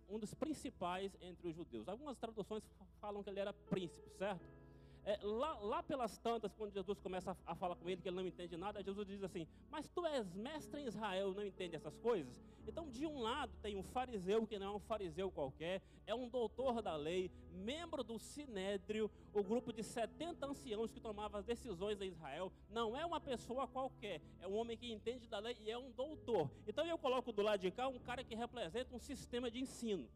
um 0.08 0.16
dos 0.16 0.32
principais 0.32 1.16
entre 1.20 1.48
os 1.48 1.56
judeus. 1.56 1.88
Algumas 1.88 2.16
traduções 2.18 2.62
falam 3.00 3.20
que 3.20 3.30
ele 3.30 3.40
era 3.40 3.52
príncipe, 3.52 4.08
certo? 4.10 4.63
É, 5.06 5.18
lá, 5.22 5.58
lá, 5.58 5.82
pelas 5.82 6.16
tantas, 6.18 6.54
quando 6.54 6.72
Jesus 6.72 6.98
começa 6.98 7.32
a, 7.32 7.52
a, 7.52 7.54
falar 7.54 7.76
com 7.76 7.88
ele, 7.88 8.00
que 8.00 8.08
ele 8.08 8.16
não 8.16 8.26
entende 8.26 8.56
nada, 8.56 8.82
Jesus 8.82 9.06
diz 9.06 9.22
assim: 9.22 9.46
Mas 9.70 9.86
tu 9.88 10.06
és 10.06 10.32
mestre 10.32 10.80
em 10.80 10.86
Israel, 10.86 11.34
não 11.34 11.44
entende 11.44 11.76
essas 11.76 11.96
coisas? 11.98 12.34
Então, 12.66 12.88
de 12.88 13.06
um 13.06 13.18
lado, 13.20 13.52
tem 13.60 13.76
um 13.76 13.82
fariseu 13.82 14.46
que 14.46 14.58
não 14.58 14.66
é 14.66 14.76
um 14.76 14.80
fariseu 14.80 15.30
qualquer, 15.30 15.82
é 16.06 16.14
um 16.14 16.28
doutor 16.28 16.80
da 16.80 16.96
lei, 16.96 17.30
membro 17.52 18.02
do 18.02 18.18
sinédrio, 18.18 19.10
o 19.34 19.42
grupo 19.42 19.72
de 19.72 19.82
70 19.82 20.46
anciãos 20.46 20.90
que 20.90 21.00
tomavam 21.00 21.38
as 21.38 21.44
decisões 21.44 22.00
em 22.00 22.08
Israel. 22.08 22.50
Não 22.70 22.96
é 22.96 23.04
uma 23.04 23.20
pessoa 23.20 23.66
qualquer, 23.66 24.22
é 24.40 24.48
um 24.48 24.54
homem 24.54 24.76
que 24.76 24.90
entende 24.90 25.28
da 25.28 25.38
lei 25.38 25.56
e 25.60 25.70
é 25.70 25.76
um 25.76 25.90
doutor. 25.90 26.50
Então, 26.66 26.86
eu 26.86 26.96
coloco 26.96 27.30
do 27.32 27.42
lado 27.42 27.60
de 27.60 27.70
cá 27.70 27.88
um 27.88 27.98
cara 27.98 28.24
que 28.24 28.34
representa 28.34 28.94
um 28.94 28.98
sistema 28.98 29.50
de 29.50 29.60
ensino. 29.60 30.08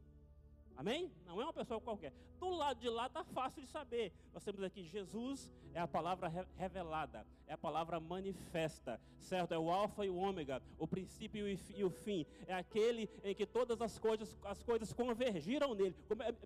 Amém? 0.79 1.13
Não 1.27 1.41
é 1.41 1.45
uma 1.45 1.53
pessoa 1.53 1.81
qualquer. 1.81 2.13
Do 2.39 2.51
lado 2.51 2.79
de 2.79 2.89
lá 2.89 3.09
está 3.09 3.25
fácil 3.25 3.61
de 3.61 3.67
saber. 3.67 4.13
Nós 4.33 4.45
temos 4.45 4.63
aqui 4.63 4.85
Jesus 4.85 5.53
é 5.75 5.81
a 5.81 5.89
palavra 5.89 6.29
revelada, 6.57 7.27
é 7.49 7.55
a 7.55 7.59
palavra 7.59 7.99
manifesta, 7.99 9.01
certo? 9.19 9.53
É 9.53 9.59
o 9.59 9.71
alfa 9.71 10.05
e 10.05 10.11
o 10.11 10.17
ômega, 10.17 10.63
o 10.79 10.87
princípio 10.87 11.49
e 11.49 11.83
o 11.83 11.91
fim. 11.91 12.27
É 12.47 12.55
aquele 12.55 13.09
em 13.25 13.35
que 13.35 13.47
todas 13.47 13.81
as 13.81 13.99
coisas, 13.99 14.37
as 14.45 14.63
coisas 14.63 14.93
convergiram 14.93 15.75
nele. 15.75 15.97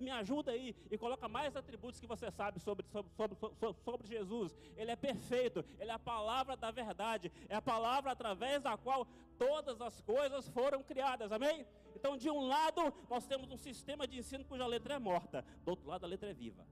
Me 0.00 0.10
ajuda 0.10 0.52
aí 0.52 0.74
e 0.90 0.96
coloca 0.96 1.28
mais 1.28 1.56
atributos 1.56 2.00
que 2.00 2.06
você 2.06 2.30
sabe 2.30 2.60
sobre, 2.60 2.86
sobre, 2.88 3.36
sobre, 3.36 3.82
sobre 3.82 4.06
Jesus. 4.06 4.56
Ele 4.76 4.92
é 4.92 4.96
perfeito, 4.96 5.64
ele 5.80 5.90
é 5.90 5.94
a 5.94 5.98
palavra 5.98 6.56
da 6.56 6.70
verdade, 6.70 7.32
é 7.48 7.56
a 7.56 7.62
palavra 7.62 8.12
através 8.12 8.62
da 8.62 8.76
qual 8.76 9.06
todas 9.36 9.80
as 9.80 10.00
coisas 10.02 10.48
foram 10.50 10.84
criadas. 10.84 11.32
Amém? 11.32 11.66
Então, 11.96 12.16
de 12.16 12.30
um 12.30 12.46
lado, 12.46 12.94
nós 13.10 13.26
temos 13.26 13.50
um 13.50 13.56
sistema 13.56 14.06
de 14.06 14.18
ensino 14.18 14.44
cuja 14.44 14.66
letra 14.66 14.94
é 14.94 14.98
morta, 15.00 15.44
do 15.64 15.70
outro 15.70 15.88
lado, 15.88 16.04
a 16.04 16.08
letra 16.08 16.30
é 16.30 16.32
viva. 16.32 16.64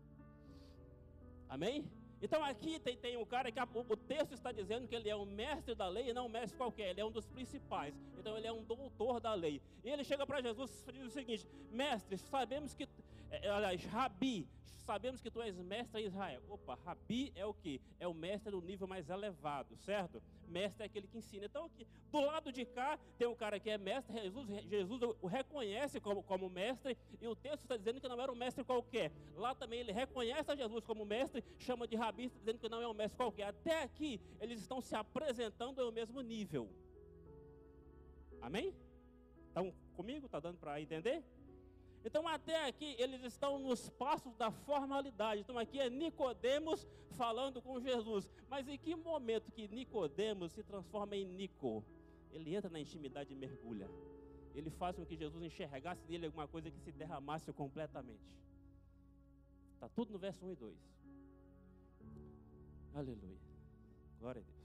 Amém? 1.48 1.84
Então 2.22 2.44
aqui 2.44 2.78
tem, 2.78 2.96
tem 2.96 3.16
um 3.16 3.24
cara 3.24 3.50
que 3.50 3.58
a, 3.58 3.66
o, 3.72 3.80
o, 3.80 3.96
texto 3.96 4.34
está 4.34 4.52
dizendo 4.52 4.86
que 4.86 4.94
ele 4.94 5.08
é 5.08 5.16
um 5.16 5.24
mestre 5.24 5.74
da 5.74 5.88
lei 5.88 6.10
e 6.10 6.12
não 6.12 6.26
um 6.26 6.28
mestre 6.28 6.56
qualquer, 6.56 6.90
ele 6.90 7.00
é 7.00 7.04
um 7.04 7.10
dos 7.10 7.26
principais. 7.26 7.94
Então 8.18 8.36
ele 8.36 8.46
é 8.46 8.52
um 8.52 8.62
doutor 8.62 9.20
da 9.20 9.32
lei. 9.32 9.60
E 9.82 9.88
ele 9.88 10.04
chega 10.04 10.26
para 10.26 10.42
Jesus 10.42 10.84
e 10.88 10.92
diz 10.92 11.06
o 11.06 11.10
seguinte: 11.10 11.46
Mestre, 11.70 12.18
sabemos 12.18 12.74
que, 12.74 12.86
é, 13.30 13.48
aliás, 13.48 13.84
Rabi, 13.84 14.48
sabemos 14.90 15.20
que 15.20 15.30
tu 15.30 15.40
és 15.40 15.56
mestre 15.56 16.02
em 16.02 16.06
Israel. 16.06 16.42
Opa, 16.48 16.76
Rabi 16.84 17.32
é 17.36 17.46
o 17.46 17.54
que? 17.54 17.80
É 18.00 18.08
o 18.08 18.14
mestre 18.14 18.50
do 18.50 18.60
nível 18.60 18.88
mais 18.88 19.08
elevado, 19.08 19.76
certo? 19.76 20.20
Mestre 20.48 20.82
é 20.82 20.86
aquele 20.86 21.06
que 21.06 21.16
ensina. 21.16 21.46
Então, 21.46 21.66
aqui, 21.66 21.86
do 22.10 22.20
lado 22.20 22.52
de 22.52 22.64
cá, 22.64 22.98
tem 23.16 23.28
um 23.28 23.34
cara 23.36 23.60
que 23.60 23.70
é 23.70 23.78
mestre, 23.78 24.20
Jesus, 24.20 24.48
Jesus 24.68 25.00
o 25.22 25.26
reconhece 25.28 26.00
como, 26.00 26.24
como 26.24 26.50
mestre, 26.50 26.98
e 27.20 27.26
o 27.28 27.36
texto 27.36 27.62
está 27.62 27.76
dizendo 27.76 28.00
que 28.00 28.08
não 28.08 28.20
era 28.20 28.32
um 28.32 28.34
mestre 28.34 28.64
qualquer. 28.64 29.12
Lá 29.36 29.54
também 29.54 29.78
ele 29.78 29.92
reconhece 29.92 30.50
a 30.50 30.56
Jesus 30.56 30.84
como 30.84 31.04
mestre, 31.04 31.44
chama 31.58 31.86
de 31.86 31.94
Rabi, 31.94 32.28
dizendo 32.38 32.58
que 32.58 32.68
não 32.68 32.82
é 32.82 32.88
um 32.88 32.94
mestre 32.94 33.16
qualquer. 33.16 33.44
Até 33.44 33.84
aqui, 33.84 34.20
eles 34.40 34.60
estão 34.60 34.80
se 34.80 34.96
apresentando 34.96 35.80
ao 35.80 35.92
mesmo 35.92 36.20
nível. 36.20 36.68
Amém? 38.40 38.74
Estão 39.46 39.72
comigo? 39.94 40.26
Está 40.26 40.40
dando 40.40 40.58
para 40.58 40.80
entender? 40.80 41.22
Então 42.04 42.26
até 42.26 42.66
aqui 42.66 42.96
eles 42.98 43.22
estão 43.22 43.58
nos 43.58 43.88
passos 43.90 44.34
da 44.36 44.50
formalidade. 44.50 45.42
Então 45.42 45.58
aqui 45.58 45.78
é 45.78 45.90
Nicodemos 45.90 46.86
falando 47.10 47.60
com 47.60 47.80
Jesus. 47.80 48.30
Mas 48.48 48.66
em 48.68 48.78
que 48.78 48.94
momento 48.94 49.52
que 49.52 49.68
Nicodemos 49.68 50.52
se 50.52 50.62
transforma 50.62 51.16
em 51.16 51.24
Nico? 51.24 51.84
Ele 52.32 52.54
entra 52.54 52.70
na 52.70 52.80
intimidade 52.80 53.32
e 53.32 53.36
mergulha. 53.36 53.88
Ele 54.54 54.70
faz 54.70 54.96
com 54.96 55.04
que 55.04 55.16
Jesus 55.16 55.42
enxergasse 55.42 56.02
nele 56.08 56.26
alguma 56.26 56.48
coisa 56.48 56.70
que 56.70 56.80
se 56.80 56.90
derramasse 56.92 57.52
completamente. 57.52 58.40
Está 59.74 59.88
tudo 59.88 60.12
no 60.12 60.18
verso 60.18 60.44
1 60.44 60.52
e 60.52 60.56
2. 60.56 60.76
Aleluia. 62.94 63.38
Glória 64.18 64.40
a 64.40 64.44
Deus. 64.44 64.59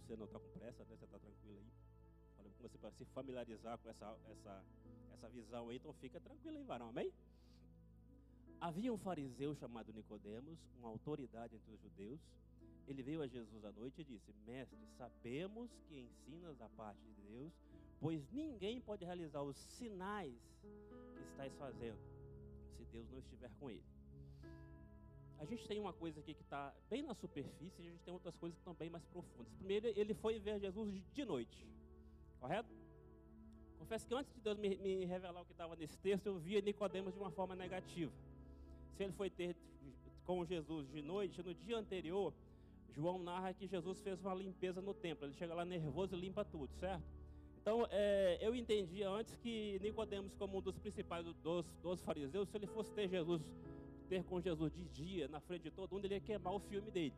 Você 0.00 0.16
não 0.16 0.26
está 0.26 0.38
com 0.38 0.48
pressa, 0.50 0.84
né? 0.84 0.96
Você 0.96 1.04
está 1.04 1.18
tranquilo 1.18 1.58
aí. 1.58 1.72
Falei 2.36 2.52
com 2.52 2.62
você 2.62 2.78
para 2.78 2.90
se 2.92 3.04
familiarizar 3.06 3.78
com 3.78 3.88
essa, 3.88 4.16
essa, 4.30 4.64
essa 5.12 5.28
visão 5.28 5.68
aí, 5.68 5.76
então 5.76 5.92
fica 5.94 6.20
tranquilo 6.20 6.56
aí, 6.56 6.64
varão, 6.64 6.88
amém? 6.88 7.12
Havia 8.60 8.92
um 8.92 8.98
fariseu 8.98 9.54
chamado 9.54 9.92
Nicodemos, 9.92 10.58
uma 10.78 10.88
autoridade 10.88 11.54
entre 11.54 11.72
os 11.72 11.80
judeus. 11.80 12.20
Ele 12.86 13.02
veio 13.02 13.22
a 13.22 13.26
Jesus 13.26 13.64
à 13.64 13.70
noite 13.72 14.00
e 14.00 14.04
disse: 14.04 14.32
Mestre, 14.46 14.78
sabemos 14.96 15.70
que 15.86 16.00
ensinas 16.00 16.56
da 16.56 16.68
parte 16.70 17.00
de 17.00 17.22
Deus, 17.28 17.52
pois 18.00 18.28
ninguém 18.32 18.80
pode 18.80 19.04
realizar 19.04 19.42
os 19.42 19.56
sinais 19.56 20.34
que 20.62 21.22
estás 21.30 21.54
fazendo, 21.54 21.98
se 22.76 22.84
Deus 22.86 23.08
não 23.10 23.18
estiver 23.18 23.50
com 23.60 23.70
ele 23.70 23.97
a 25.38 25.44
gente 25.44 25.66
tem 25.66 25.78
uma 25.78 25.92
coisa 25.92 26.20
aqui 26.20 26.34
que 26.34 26.42
está 26.42 26.74
bem 26.90 27.02
na 27.02 27.14
superfície 27.14 27.82
e 27.82 27.86
a 27.86 27.90
gente 27.90 28.02
tem 28.02 28.12
outras 28.12 28.36
coisas 28.36 28.56
que 28.56 28.60
estão 28.60 28.74
bem 28.74 28.90
mais 28.90 29.04
profundas. 29.06 29.52
Primeiro, 29.54 29.86
ele 29.86 30.14
foi 30.14 30.38
ver 30.38 30.58
Jesus 30.58 31.02
de 31.12 31.24
noite, 31.24 31.66
correto? 32.40 32.68
Confesso 33.78 34.06
que 34.06 34.14
antes 34.14 34.34
de 34.34 34.40
Deus 34.40 34.58
me, 34.58 34.76
me 34.76 35.04
revelar 35.04 35.40
o 35.40 35.44
que 35.44 35.52
estava 35.52 35.76
nesse 35.76 35.96
texto, 35.98 36.26
eu 36.26 36.38
via 36.38 36.60
Nicodemos 36.60 37.14
de 37.14 37.20
uma 37.20 37.30
forma 37.30 37.54
negativa. 37.54 38.12
Se 38.96 39.04
ele 39.04 39.12
foi 39.12 39.30
ter 39.30 39.56
com 40.24 40.44
Jesus 40.44 40.90
de 40.90 41.00
noite, 41.00 41.42
no 41.42 41.54
dia 41.54 41.78
anterior, 41.78 42.34
João 42.90 43.18
narra 43.18 43.54
que 43.54 43.66
Jesus 43.66 44.00
fez 44.00 44.20
uma 44.20 44.34
limpeza 44.34 44.82
no 44.82 44.92
templo. 44.92 45.24
Ele 45.24 45.34
chega 45.34 45.54
lá 45.54 45.64
nervoso 45.64 46.16
e 46.16 46.20
limpa 46.20 46.44
tudo, 46.44 46.74
certo? 46.74 47.04
Então, 47.60 47.86
é, 47.90 48.38
eu 48.40 48.54
entendia 48.54 49.08
antes 49.08 49.36
que 49.36 49.78
Nicodemos, 49.80 50.34
como 50.34 50.58
um 50.58 50.60
dos 50.60 50.76
principais 50.78 51.24
dos, 51.24 51.64
dos 51.82 52.02
fariseus, 52.02 52.48
se 52.48 52.56
ele 52.56 52.66
fosse 52.66 52.92
ter 52.92 53.08
Jesus, 53.08 53.42
ter 54.08 54.24
com 54.24 54.40
Jesus 54.40 54.72
de 54.72 54.84
dia, 54.88 55.28
na 55.28 55.40
frente 55.40 55.62
de 55.62 55.70
todo 55.70 55.92
mundo, 55.92 56.04
ele 56.06 56.14
ia 56.14 56.20
queimar 56.20 56.54
o 56.54 56.58
filme 56.58 56.90
dele. 56.90 57.14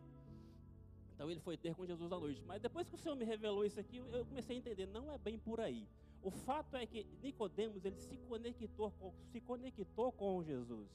Então 1.15 1.31
ele 1.31 1.41
foi 1.41 1.57
ter 1.57 1.75
com 1.75 1.87
Jesus 1.87 2.11
à 2.11 2.19
noite. 2.19 2.43
Mas 2.47 2.61
depois 2.61 2.89
que 2.89 2.95
o 2.95 2.99
Senhor 2.99 3.15
me 3.15 3.25
revelou 3.25 3.65
isso 3.65 3.79
aqui, 3.79 3.99
eu 3.99 4.25
comecei 4.25 4.57
a 4.57 4.59
entender, 4.59 4.87
não 4.87 5.13
é 5.13 5.19
bem 5.19 5.39
por 5.39 5.61
aí. 5.61 5.87
O 6.23 6.31
fato 6.31 6.77
é 6.77 6.87
que 6.87 7.07
Nicodemos 7.23 7.85
ele 7.85 7.99
se 7.99 8.17
conectou 8.29 8.93
se 9.31 9.41
conectou 9.41 10.13
com 10.13 10.43
Jesus. 10.43 10.89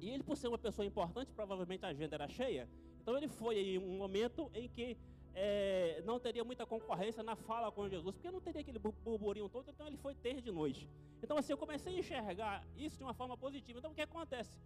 E 0.00 0.10
ele, 0.10 0.22
por 0.22 0.36
ser 0.36 0.48
uma 0.48 0.58
pessoa 0.58 0.86
importante, 0.86 1.32
provavelmente 1.32 1.84
a 1.84 1.88
agenda 1.88 2.16
era 2.16 2.28
cheia. 2.28 2.68
Então 3.00 3.16
ele 3.16 3.28
foi 3.28 3.58
em 3.58 3.78
um 3.78 3.96
momento 3.96 4.50
em 4.54 4.68
que 4.68 4.96
é, 5.40 6.02
não 6.04 6.18
teria 6.18 6.42
muita 6.42 6.66
concorrência 6.66 7.22
na 7.22 7.36
fala 7.36 7.70
com 7.70 7.88
Jesus, 7.88 8.16
porque 8.16 8.30
não 8.30 8.40
teria 8.40 8.60
aquele 8.60 8.80
burburinho 8.80 9.48
todo, 9.48 9.70
então 9.70 9.86
ele 9.86 9.96
foi 9.96 10.12
ter 10.12 10.40
de 10.40 10.50
noite. 10.50 10.90
Então 11.22 11.36
assim, 11.38 11.52
eu 11.52 11.58
comecei 11.58 11.94
a 11.94 11.98
enxergar 11.98 12.64
isso 12.76 12.96
de 12.98 13.04
uma 13.04 13.14
forma 13.14 13.36
positiva. 13.36 13.78
Então 13.78 13.92
o 13.92 13.94
que 13.94 14.02
acontece? 14.02 14.58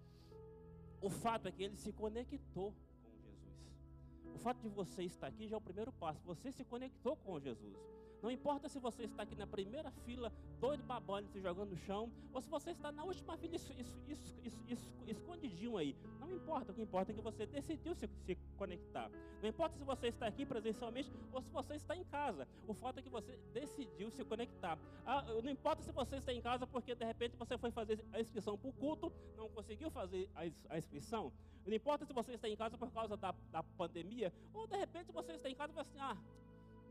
O 1.00 1.10
fato 1.10 1.46
é 1.46 1.52
que 1.52 1.62
ele 1.64 1.76
se 1.76 1.92
conectou 1.92 2.72
com 2.72 3.10
Jesus. 3.20 4.34
O 4.34 4.38
fato 4.38 4.62
de 4.62 4.70
você 4.70 5.02
estar 5.02 5.26
aqui 5.26 5.46
já 5.46 5.56
é 5.56 5.58
o 5.58 5.60
primeiro 5.60 5.92
passo. 5.92 6.22
Você 6.24 6.50
se 6.50 6.64
conectou 6.64 7.16
com 7.16 7.38
Jesus. 7.38 7.76
Não 8.22 8.30
importa 8.30 8.66
se 8.68 8.78
você 8.78 9.02
está 9.04 9.24
aqui 9.24 9.34
na 9.34 9.46
primeira 9.46 9.90
fila, 10.06 10.32
doido 10.62 10.84
babando, 10.84 11.28
se 11.28 11.40
jogando 11.40 11.70
no 11.70 11.76
chão, 11.76 12.08
ou 12.32 12.40
se 12.40 12.48
você 12.48 12.70
está 12.70 12.92
na 12.92 13.02
última 13.02 13.36
fila 13.36 13.56
es, 13.56 13.68
es, 14.08 14.60
es, 14.68 14.92
escondidinho 15.08 15.76
aí. 15.76 15.96
Não 16.20 16.30
importa, 16.30 16.70
o 16.70 16.74
que 16.74 16.80
importa 16.80 17.10
é 17.10 17.14
que 17.16 17.20
você 17.20 17.44
decidiu 17.46 17.96
se, 17.96 18.08
se 18.24 18.36
conectar. 18.56 19.10
Não 19.42 19.48
importa 19.48 19.76
se 19.76 19.82
você 19.82 20.06
está 20.06 20.24
aqui 20.28 20.46
presencialmente 20.46 21.10
ou 21.32 21.42
se 21.42 21.50
você 21.50 21.74
está 21.74 21.96
em 21.96 22.04
casa. 22.04 22.46
O 22.68 22.74
fato 22.74 23.00
é 23.00 23.02
que 23.02 23.10
você 23.10 23.36
decidiu 23.52 24.08
se 24.12 24.24
conectar. 24.24 24.78
Ah, 25.04 25.24
não 25.42 25.50
importa 25.50 25.82
se 25.82 25.90
você 25.90 26.18
está 26.18 26.32
em 26.32 26.40
casa 26.40 26.64
porque 26.64 26.94
de 26.94 27.04
repente 27.04 27.36
você 27.36 27.58
foi 27.58 27.72
fazer 27.72 27.98
a 28.12 28.20
inscrição 28.20 28.56
para 28.56 28.70
o 28.70 28.72
culto, 28.72 29.12
não 29.36 29.48
conseguiu 29.48 29.90
fazer 29.90 30.30
a, 30.36 30.78
inscrição. 30.78 31.32
Não 31.66 31.74
importa 31.74 32.06
se 32.06 32.12
você 32.12 32.34
está 32.34 32.48
em 32.48 32.56
casa 32.56 32.78
por 32.78 32.90
causa 32.92 33.16
da, 33.16 33.34
da 33.50 33.64
pandemia, 33.64 34.32
ou 34.54 34.68
de 34.68 34.76
repente 34.76 35.10
você 35.10 35.32
está 35.32 35.50
em 35.50 35.56
casa 35.56 35.72
e 35.72 35.74
vai 35.74 35.82
assim, 35.82 35.98
ah, 35.98 36.16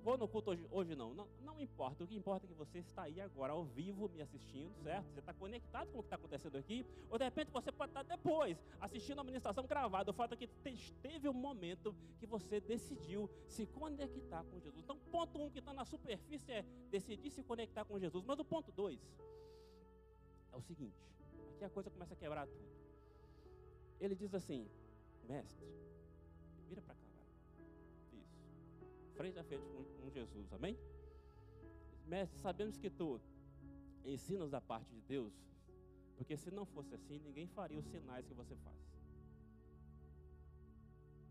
vou 0.03 0.17
no 0.17 0.27
culto 0.27 0.51
hoje, 0.51 0.67
hoje 0.71 0.95
não. 0.95 1.13
não. 1.13 1.27
Não 1.41 1.59
importa. 1.59 2.03
O 2.03 2.07
que 2.07 2.15
importa 2.15 2.45
é 2.45 2.49
que 2.49 2.53
você 2.53 2.79
está 2.79 3.03
aí 3.03 3.21
agora 3.21 3.53
ao 3.53 3.63
vivo 3.63 4.09
me 4.09 4.21
assistindo, 4.21 4.73
certo? 4.83 5.05
Você 5.11 5.19
está 5.19 5.33
conectado 5.33 5.91
com 5.91 5.99
o 5.99 6.01
que 6.01 6.07
está 6.07 6.15
acontecendo 6.15 6.57
aqui. 6.57 6.85
Ou 7.09 7.17
de 7.17 7.23
repente 7.23 7.51
você 7.51 7.71
pode 7.71 7.91
estar 7.91 8.03
depois 8.03 8.57
assistindo 8.79 9.19
a 9.19 9.23
ministração 9.23 9.65
gravada. 9.65 10.11
O 10.11 10.13
fato 10.13 10.33
é 10.33 10.37
que 10.37 10.47
teve 11.01 11.29
um 11.29 11.33
momento 11.33 11.95
que 12.19 12.25
você 12.25 12.59
decidiu 12.59 13.29
se 13.47 13.65
conectar 13.65 14.43
com 14.43 14.59
Jesus. 14.59 14.83
Então, 14.83 14.97
ponto 15.11 15.39
um 15.39 15.49
que 15.49 15.59
está 15.59 15.73
na 15.73 15.85
superfície 15.85 16.51
é 16.51 16.65
decidir 16.89 17.29
se 17.29 17.43
conectar 17.43 17.85
com 17.85 17.99
Jesus. 17.99 18.25
Mas 18.25 18.39
o 18.39 18.45
ponto 18.45 18.71
dois 18.71 18.99
é 20.51 20.57
o 20.57 20.61
seguinte: 20.61 20.97
aqui 21.55 21.63
a 21.63 21.69
coisa 21.69 21.89
começa 21.89 22.13
a 22.13 22.17
quebrar 22.17 22.47
tudo. 22.47 22.71
Ele 23.99 24.15
diz 24.15 24.33
assim, 24.33 24.67
mestre, 25.27 25.67
vira 26.67 26.81
para 26.81 26.95
cá 26.95 27.00
frente 29.11 29.37
a 29.39 29.43
frente 29.43 29.63
com, 29.99 30.09
Jesus, 30.09 30.51
amém? 30.53 30.77
Mestre, 32.05 32.39
sabemos 32.39 32.77
que 32.77 32.89
tu 32.89 33.19
ensinas 34.03 34.49
da 34.49 34.59
parte 34.59 34.93
de 34.93 35.01
Deus, 35.01 35.33
porque 36.17 36.35
se 36.35 36.51
não 36.51 36.65
fosse 36.65 36.93
assim, 36.93 37.19
ninguém 37.19 37.47
faria 37.47 37.79
os 37.79 37.85
sinais 37.85 38.25
que 38.25 38.33
você 38.33 38.55
faz. 38.57 38.77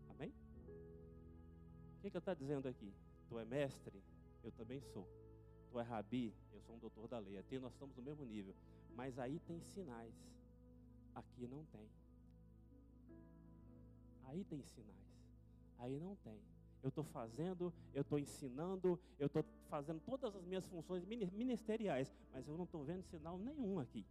Amém? 0.09 0.29
O 0.29 2.01
que, 2.01 2.09
que 2.09 2.17
ele 2.17 2.17
está 2.17 2.33
dizendo 2.33 2.67
aqui? 2.67 2.93
Tu 3.29 3.37
é 3.37 3.45
mestre, 3.45 4.01
eu 4.43 4.51
também 4.51 4.81
sou. 4.81 5.07
Tu 5.69 5.79
é 5.79 5.83
rabi, 5.83 6.33
eu 6.51 6.61
sou 6.61 6.75
um 6.75 6.79
doutor 6.79 7.07
da 7.07 7.19
lei. 7.19 7.37
Até 7.37 7.59
nós 7.59 7.71
estamos 7.73 7.95
no 7.95 8.01
mesmo 8.01 8.25
nível. 8.25 8.55
Mas 8.95 9.17
aí 9.19 9.39
tem 9.39 9.61
sinais. 9.61 10.13
Aqui 11.15 11.47
não 11.47 11.63
tem. 11.65 11.87
Aí 14.23 14.43
tem 14.43 14.61
sinais. 14.63 14.97
Aí 15.77 15.99
não 15.99 16.15
tem 16.17 16.41
eu 16.83 16.89
estou 16.89 17.03
fazendo, 17.03 17.73
eu 17.93 18.01
estou 18.01 18.17
ensinando, 18.17 18.99
eu 19.19 19.27
estou 19.27 19.45
fazendo 19.69 19.99
todas 20.01 20.35
as 20.35 20.43
minhas 20.45 20.65
funções 20.67 21.05
ministeriais, 21.05 22.13
mas 22.33 22.47
eu 22.47 22.57
não 22.57 22.63
estou 22.63 22.83
vendo 22.83 23.03
sinal 23.03 23.37
nenhum 23.37 23.79
aqui. 23.79 24.05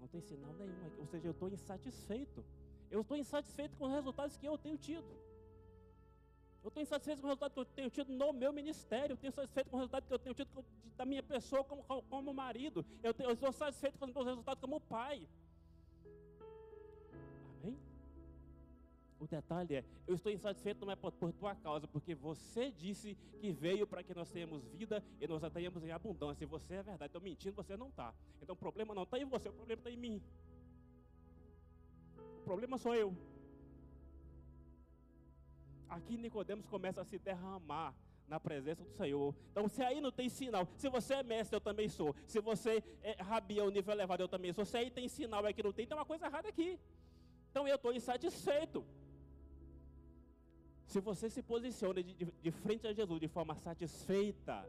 Não 0.00 0.08
tem 0.08 0.20
sinal 0.20 0.52
nenhum 0.54 0.86
aqui. 0.86 0.98
Ou 0.98 1.06
seja, 1.06 1.28
eu 1.28 1.32
estou 1.32 1.48
insatisfeito. 1.48 2.44
Eu 2.90 3.02
estou 3.02 3.16
insatisfeito 3.16 3.76
com 3.76 3.84
os 3.84 3.92
resultados 3.92 4.36
que 4.36 4.46
eu 4.46 4.58
tenho 4.58 4.76
tido. 4.76 5.06
Eu 6.62 6.68
estou 6.68 6.82
insatisfeito 6.82 7.20
com 7.20 7.26
o 7.26 7.30
resultado 7.30 7.52
que 7.52 7.60
eu 7.60 7.64
tenho 7.64 7.90
tido 7.90 8.12
no 8.12 8.32
meu 8.32 8.52
ministério. 8.52 9.12
Eu 9.12 9.14
estou 9.14 9.28
insatisfeito 9.28 9.70
com 9.70 9.76
o 9.76 9.78
resultado 9.78 10.06
que 10.06 10.12
eu 10.12 10.18
tenho 10.18 10.34
tido 10.34 10.64
da 10.96 11.04
minha 11.06 11.22
pessoa 11.22 11.62
como, 11.64 11.82
como 11.84 12.34
marido. 12.34 12.84
Eu, 13.02 13.14
eu 13.18 13.32
estou 13.32 13.52
satisfeito 13.52 13.98
com 13.98 14.06
os 14.06 14.12
meus 14.12 14.26
resultados 14.26 14.60
como 14.60 14.80
pai. 14.80 15.26
O 19.20 19.26
detalhe 19.26 19.76
é, 19.76 19.84
eu 20.06 20.14
estou 20.14 20.32
insatisfeito 20.32 20.86
não 20.86 20.94
é 20.94 20.96
por, 20.96 21.12
tua 21.12 21.54
causa, 21.54 21.86
porque 21.86 22.14
você 22.14 22.70
disse 22.70 23.14
que 23.38 23.52
veio 23.52 23.86
para 23.86 24.02
que 24.02 24.14
nós 24.14 24.30
tenhamos 24.30 24.64
vida 24.64 25.04
e 25.20 25.28
nós 25.28 25.44
a 25.44 25.50
tenhamos 25.50 25.84
em 25.84 25.92
abundância. 25.92 26.42
E 26.42 26.46
você 26.46 26.76
é 26.76 26.82
verdade, 26.82 27.10
estou 27.10 27.20
mentindo, 27.20 27.54
você 27.54 27.76
não 27.76 27.90
está. 27.90 28.14
Então 28.40 28.54
o 28.54 28.56
problema 28.56 28.94
não 28.94 29.02
está 29.02 29.18
em 29.18 29.26
você, 29.26 29.50
o 29.50 29.52
problema 29.52 29.78
está 29.78 29.90
em 29.90 29.96
mim. 29.98 30.22
O 32.16 32.44
problema 32.44 32.78
sou 32.78 32.94
eu. 32.94 33.14
Aqui 35.86 36.16
Nicodemos 36.16 36.66
começa 36.66 37.02
a 37.02 37.04
se 37.04 37.18
derramar 37.18 37.94
na 38.26 38.40
presença 38.40 38.82
do 38.82 38.92
Senhor. 38.92 39.34
Então, 39.50 39.68
se 39.68 39.82
aí 39.82 40.00
não 40.00 40.12
tem 40.12 40.30
sinal, 40.30 40.66
se 40.78 40.88
você 40.88 41.14
é 41.14 41.22
mestre, 41.22 41.54
eu 41.56 41.60
também 41.60 41.90
sou. 41.90 42.14
Se 42.26 42.40
você 42.40 42.82
é 43.02 43.20
rabia, 43.20 43.64
o 43.64 43.70
nível 43.70 43.92
elevado, 43.92 44.22
eu 44.22 44.28
também 44.28 44.52
sou. 44.52 44.64
Se 44.64 44.78
aí 44.78 44.90
tem 44.90 45.08
sinal, 45.08 45.46
é 45.46 45.52
que 45.52 45.62
não 45.62 45.72
tem, 45.72 45.86
tem 45.86 45.96
uma 45.96 46.06
coisa 46.06 46.24
errada 46.24 46.48
aqui. 46.48 46.78
Então 47.50 47.68
eu 47.68 47.74
estou 47.74 47.92
insatisfeito. 47.92 48.86
Se 50.90 50.98
você 50.98 51.30
se 51.30 51.40
posiciona 51.40 52.02
de, 52.02 52.12
de, 52.14 52.24
de 52.42 52.50
frente 52.50 52.84
a 52.84 52.92
Jesus 52.92 53.20
de 53.20 53.28
forma 53.28 53.54
satisfeita, 53.54 54.68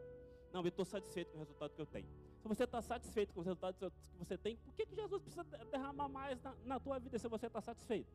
não, 0.54 0.62
eu 0.62 0.68
estou 0.68 0.86
satisfeito 0.86 1.32
com 1.32 1.38
o 1.38 1.40
resultado 1.40 1.74
que 1.74 1.82
eu 1.82 1.86
tenho. 1.88 2.08
Se 2.40 2.48
você 2.48 2.64
está 2.64 2.80
satisfeito 2.80 3.34
com 3.34 3.40
os 3.40 3.46
resultados 3.48 3.80
que 3.80 4.20
você 4.20 4.38
tem, 4.38 4.56
por 4.58 4.72
que, 4.76 4.86
que 4.86 4.96
Jesus 4.96 5.20
precisa 5.20 5.44
derramar 5.44 6.08
mais 6.10 6.40
na, 6.44 6.56
na 6.64 6.80
tua 6.80 7.00
vida 7.00 7.18
se 7.18 7.28
você 7.28 7.48
está 7.48 7.60
satisfeito? 7.60 8.08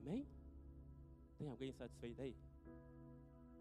Amém? 0.00 0.26
Tem 1.36 1.48
alguém 1.48 1.68
insatisfeito 1.68 2.22
aí? 2.22 2.34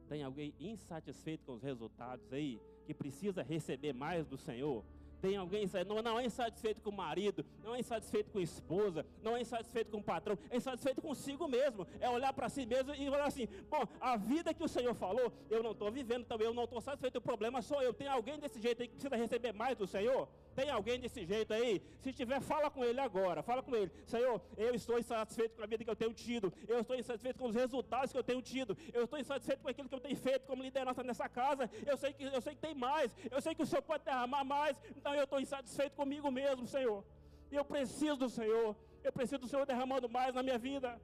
Tem 0.08 0.24
alguém 0.24 0.54
insatisfeito 0.62 1.44
com 1.46 1.56
os 1.56 1.62
resultados 1.62 2.32
aí? 2.32 2.58
Que 2.86 2.94
precisa 2.94 3.44
receber 3.44 3.92
mais 3.92 4.26
do 4.26 4.38
Senhor? 4.38 4.86
Tem 5.24 5.38
alguém 5.38 5.66
não, 5.88 6.02
não 6.02 6.20
é 6.20 6.26
insatisfeito 6.26 6.82
com 6.82 6.90
o 6.90 6.94
marido, 6.94 7.46
não 7.64 7.74
é 7.74 7.80
insatisfeito 7.80 8.30
com 8.30 8.40
a 8.40 8.42
esposa, 8.42 9.06
não 9.22 9.38
é 9.38 9.42
insatisfeito 9.42 9.90
com 9.90 10.00
o 10.00 10.04
patrão, 10.04 10.38
é 10.50 10.58
insatisfeito 10.58 11.02
consigo 11.02 11.48
mesmo. 11.48 11.88
É 12.02 12.10
olhar 12.10 12.34
para 12.34 12.50
si 12.50 12.66
mesmo 12.66 12.94
e 12.94 13.10
falar 13.10 13.28
assim: 13.28 13.48
bom, 13.70 13.88
a 14.02 14.18
vida 14.18 14.54
que 14.54 14.62
o 14.62 14.68
Senhor 14.68 14.94
falou, 14.94 15.32
eu 15.50 15.64
não 15.64 15.72
estou 15.72 15.90
vivendo, 15.90 16.24
então 16.24 16.38
eu 16.40 16.54
não 16.54 16.66
estou 16.66 16.82
satisfeito. 16.82 17.20
O 17.20 17.22
problema 17.22 17.62
sou 17.62 17.82
eu. 17.82 17.94
Tem 17.94 18.06
alguém 18.06 18.38
desse 18.38 18.60
jeito 18.60 18.82
aí 18.82 18.88
que 18.90 18.96
precisa 18.96 19.16
receber 19.16 19.54
mais 19.54 19.78
do 19.78 19.88
Senhor? 19.88 20.28
Tem 20.56 20.70
alguém 20.70 21.00
desse 21.00 21.26
jeito 21.26 21.54
aí? 21.54 21.82
Se 22.00 22.13
tiver, 22.13 22.39
fala 22.42 22.70
com 22.70 22.84
ele 22.86 23.00
agora. 23.00 23.42
Fala 23.42 23.62
com 23.63 23.76
ele. 23.76 23.92
Senhor, 24.06 24.42
eu 24.58 24.74
estou 24.76 25.00
insatisfeito 25.00 25.56
com 25.56 25.63
a 25.63 25.66
vida 25.66 25.84
que 25.84 25.89
eu 25.89 25.96
tenho 25.96 26.13
tido. 26.13 26.54
Eu 26.68 26.80
estou 26.82 26.96
insatisfeito 26.96 27.39
com 27.39 27.48
os 27.48 27.56
resultados 27.56 28.12
que 28.12 28.18
eu 28.18 28.24
tenho 28.24 28.42
tido. 28.42 28.78
Eu 28.94 29.04
estou 29.06 29.20
insatisfeito 29.20 29.62
com 29.63 29.70
aquilo 29.70 29.89
que 29.89 29.96
eu 29.96 30.00
tenho 30.00 30.16
feito 30.16 30.46
como 30.46 30.62
liderança 30.62 31.04
nessa 31.04 31.28
casa. 31.28 31.70
Eu 31.86 31.98
sei 31.98 32.13
que, 32.13 32.24
eu 32.24 32.42
sei 32.42 32.54
que 32.56 32.62
tem 32.62 32.76
mais. 32.76 33.12
Eu 33.32 33.42
sei 33.42 33.56
que 33.56 33.63
o 33.63 33.66
Senhor 33.66 33.82
pode 33.82 34.04
derramar 34.06 34.44
mais. 34.44 34.80
Então 34.96 35.13
eu 35.16 35.24
estou 35.24 35.39
insatisfeito 35.39 35.96
comigo 35.96 36.30
mesmo, 36.32 36.68
Senhor. 36.68 37.04
Eu 37.52 37.66
preciso 37.66 38.18
do 38.18 38.30
Senhor. 38.30 38.76
Eu 39.04 39.12
preciso 39.12 39.39
do 39.39 39.48
Senhor 39.48 39.66
derramando 39.66 40.08
mais 40.08 40.34
na 40.34 40.44
minha 40.44 40.58
vida. 40.58 41.02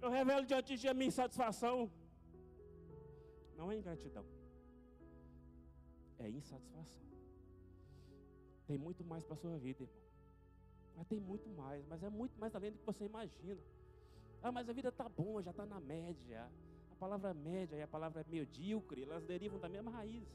Eu 0.00 0.10
revelo 0.10 0.44
diante 0.44 0.74
de 0.74 0.80
ti 0.82 0.88
a 0.88 0.94
minha 0.94 1.08
insatisfação. 1.08 1.90
Não 3.56 3.72
é 3.72 3.76
ingratidão. 3.76 4.24
É 6.18 6.28
insatisfação. 6.28 7.15
Tem 8.66 8.76
muito 8.76 9.04
mais 9.04 9.24
para 9.24 9.34
a 9.34 9.36
sua 9.36 9.56
vida, 9.58 9.82
irmão. 9.82 10.02
Mas 10.96 11.06
tem 11.06 11.20
muito 11.20 11.48
mais, 11.50 11.84
mas 11.86 12.02
é 12.02 12.08
muito 12.08 12.38
mais 12.38 12.54
além 12.54 12.72
do 12.72 12.78
que 12.78 12.86
você 12.86 13.04
imagina. 13.04 13.60
Ah, 14.42 14.50
mas 14.50 14.68
a 14.68 14.72
vida 14.72 14.88
está 14.88 15.08
boa, 15.08 15.42
já 15.42 15.50
está 15.50 15.66
na 15.66 15.78
média. 15.78 16.50
A 16.90 16.94
palavra 16.94 17.34
média 17.34 17.76
e 17.76 17.82
a 17.82 17.88
palavra 17.88 18.24
medíocre, 18.28 19.02
elas 19.02 19.24
derivam 19.24 19.58
da 19.58 19.68
mesma 19.68 19.90
raiz. 19.90 20.26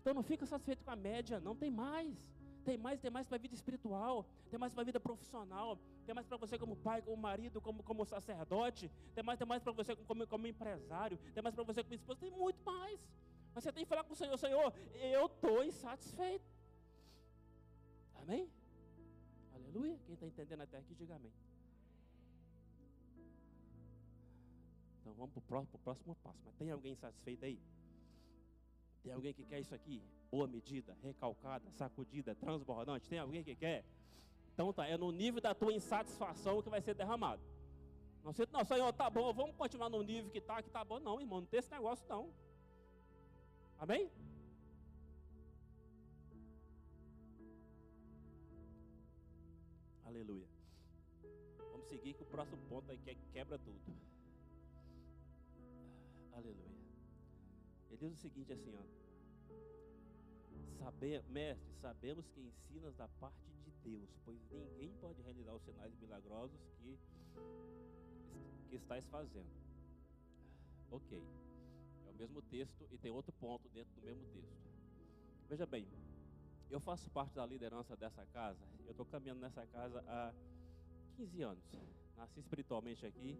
Então 0.00 0.12
não 0.14 0.22
fica 0.22 0.44
satisfeito 0.46 0.84
com 0.84 0.90
a 0.90 0.96
média, 0.96 1.40
não 1.40 1.56
tem 1.56 1.70
mais. 1.70 2.30
Tem 2.64 2.76
mais, 2.76 3.00
tem 3.00 3.10
mais 3.10 3.26
para 3.26 3.36
a 3.36 3.40
vida 3.40 3.54
espiritual, 3.54 4.26
tem 4.50 4.58
mais 4.58 4.72
para 4.74 4.82
a 4.82 4.84
vida 4.84 5.00
profissional, 5.00 5.78
tem 6.04 6.14
mais 6.14 6.26
para 6.26 6.36
você 6.36 6.58
como 6.58 6.76
pai, 6.76 7.00
como 7.00 7.16
marido, 7.16 7.60
como, 7.60 7.82
como 7.82 8.04
sacerdote, 8.04 8.90
tem 9.14 9.24
mais, 9.24 9.38
tem 9.38 9.48
mais 9.48 9.62
para 9.62 9.72
você 9.72 9.96
como, 9.96 10.26
como 10.26 10.46
empresário, 10.46 11.18
tem 11.32 11.42
mais 11.42 11.54
para 11.54 11.64
você 11.64 11.82
como 11.82 11.94
esposa, 11.94 12.20
tem 12.20 12.30
muito 12.30 12.62
mais. 12.64 13.00
Mas 13.54 13.64
você 13.64 13.72
tem 13.72 13.84
que 13.84 13.88
falar 13.88 14.04
com 14.04 14.12
o 14.12 14.16
Senhor, 14.16 14.36
Senhor, 14.36 14.74
eu 14.94 15.26
estou 15.26 15.64
insatisfeito. 15.64 16.49
Amém? 18.22 18.50
Aleluia. 19.54 19.98
Quem 20.06 20.14
está 20.14 20.26
entendendo 20.26 20.60
até 20.62 20.78
aqui, 20.78 20.94
diga 20.94 21.14
amém. 21.16 21.32
Então 25.00 25.14
vamos 25.14 25.30
para 25.32 25.38
o 25.38 25.42
próximo, 25.42 25.78
próximo 25.78 26.14
passo. 26.16 26.38
Mas 26.44 26.54
tem 26.54 26.70
alguém 26.70 26.94
satisfeito 26.94 27.44
aí? 27.44 27.58
Tem 29.02 29.12
alguém 29.12 29.32
que 29.32 29.44
quer 29.44 29.60
isso 29.60 29.74
aqui? 29.74 30.02
Boa 30.30 30.46
medida, 30.46 30.96
recalcada, 31.02 31.70
sacudida, 31.72 32.34
transbordante. 32.34 33.08
Tem 33.08 33.18
alguém 33.18 33.42
que 33.42 33.56
quer? 33.56 33.84
Então 34.52 34.72
tá, 34.72 34.86
é 34.86 34.96
no 34.96 35.10
nível 35.10 35.40
da 35.40 35.54
tua 35.54 35.72
insatisfação 35.72 36.62
que 36.62 36.68
vai 36.68 36.80
ser 36.82 36.94
derramado. 36.94 37.42
Não 38.22 38.32
sei, 38.32 38.46
não, 38.52 38.64
Senhor, 38.64 38.92
tá 38.92 39.08
bom, 39.08 39.32
vamos 39.32 39.56
continuar 39.56 39.88
no 39.88 40.02
nível 40.02 40.30
que 40.30 40.38
está, 40.38 40.62
que 40.62 40.68
tá 40.70 40.84
bom. 40.84 41.00
Não, 41.00 41.18
irmão, 41.20 41.40
não 41.40 41.46
tem 41.46 41.58
esse 41.58 41.70
negócio 41.70 42.06
não. 42.08 42.30
Amém? 43.78 44.10
Aleluia. 50.10 50.48
Vamos 51.70 51.86
seguir 51.86 52.14
com 52.14 52.24
o 52.24 52.26
próximo 52.26 52.58
ponto 52.68 52.90
aí 52.90 52.98
que 52.98 53.10
é 53.10 53.16
quebra 53.32 53.56
tudo. 53.60 53.80
Aleluia. 56.32 56.80
Ele 57.88 57.96
diz 57.96 58.12
o 58.14 58.16
seguinte 58.16 58.52
assim, 58.52 58.74
ó. 58.74 58.82
Saber, 60.78 61.22
mestre, 61.28 61.72
sabemos 61.80 62.26
que 62.30 62.40
ensinas 62.40 62.92
da 62.96 63.06
parte 63.20 63.38
de 63.64 63.70
Deus, 63.84 64.10
pois 64.24 64.36
ninguém 64.50 64.92
pode 65.00 65.22
realizar 65.22 65.54
os 65.54 65.62
sinais 65.62 65.94
milagrosos 66.00 66.58
que, 66.78 66.98
que 68.68 68.74
estás 68.74 69.06
fazendo. 69.06 69.46
Ok. 70.90 71.22
É 72.08 72.10
o 72.10 72.14
mesmo 72.14 72.42
texto 72.42 72.84
e 72.90 72.98
tem 72.98 73.12
outro 73.12 73.32
ponto 73.34 73.68
dentro 73.68 73.94
do 73.94 74.02
mesmo 74.04 74.24
texto. 74.32 74.58
Veja 75.48 75.66
bem, 75.66 75.86
eu 76.70 76.80
faço 76.80 77.10
parte 77.10 77.34
da 77.34 77.44
liderança 77.44 77.96
dessa 77.96 78.24
casa. 78.26 78.64
Eu 78.84 78.92
estou 78.92 79.04
caminhando 79.04 79.40
nessa 79.40 79.66
casa 79.66 80.04
há 80.06 80.32
15 81.16 81.42
anos. 81.42 81.64
Nasci 82.16 82.38
espiritualmente 82.40 83.04
aqui. 83.04 83.36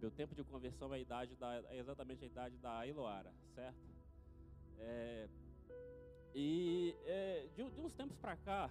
Meu 0.00 0.10
tempo 0.10 0.34
de 0.34 0.44
conversão 0.44 0.92
é, 0.92 0.96
a 0.96 1.00
idade 1.00 1.36
da, 1.36 1.56
é 1.70 1.78
exatamente 1.78 2.24
a 2.24 2.26
idade 2.26 2.56
da 2.58 2.86
Iloara, 2.86 3.32
certo? 3.54 3.78
É, 4.78 5.28
e 6.34 6.94
é, 7.04 7.48
de, 7.56 7.68
de, 7.70 7.80
uns 7.80 7.92
tempos 7.94 8.16
para 8.16 8.36
cá, 8.36 8.70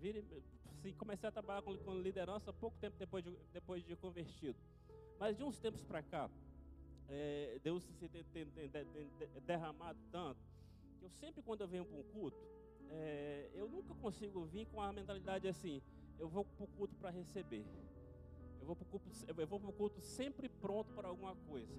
vire, 0.00 0.24
assim, 0.72 0.92
comecei 0.94 1.28
a 1.28 1.32
trabalhar 1.32 1.62
com, 1.62 1.76
com, 1.78 2.00
liderança 2.00 2.52
pouco 2.52 2.76
tempo 2.78 2.96
depois 2.98 3.24
de, 3.24 3.30
depois 3.52 3.84
de 3.84 3.94
convertido. 3.94 4.58
Mas 5.20 5.36
de 5.36 5.44
uns 5.44 5.60
tempos 5.60 5.84
para 5.84 6.02
cá, 6.02 6.28
é, 7.08 7.60
Deus 7.62 7.84
se 7.84 8.08
tem, 8.08 8.24
tem, 8.24 8.68
tem, 8.68 9.08
derramado 9.46 10.00
tanto, 10.10 10.40
eu 11.02 11.10
sempre 11.10 11.42
quando 11.42 11.62
eu 11.62 11.68
venho 11.68 11.84
para 11.84 11.96
um 11.98 12.02
culto, 12.04 12.46
é, 12.88 13.50
eu 13.54 13.68
nunca 13.68 13.94
consigo 13.94 14.44
vir 14.44 14.66
com 14.66 14.80
a 14.80 14.92
mentalidade 14.92 15.48
assim, 15.48 15.82
eu 16.18 16.28
vou 16.28 16.44
para 16.44 16.64
o 16.64 16.68
culto 16.68 16.94
para 16.96 17.10
receber. 17.10 17.64
Eu 18.60 18.66
vou 18.66 18.76
para 18.76 18.84
o 18.84 18.86
culto, 18.86 19.10
culto 19.76 20.00
sempre 20.00 20.48
pronto 20.48 20.92
para 20.94 21.08
alguma 21.08 21.34
coisa. 21.34 21.74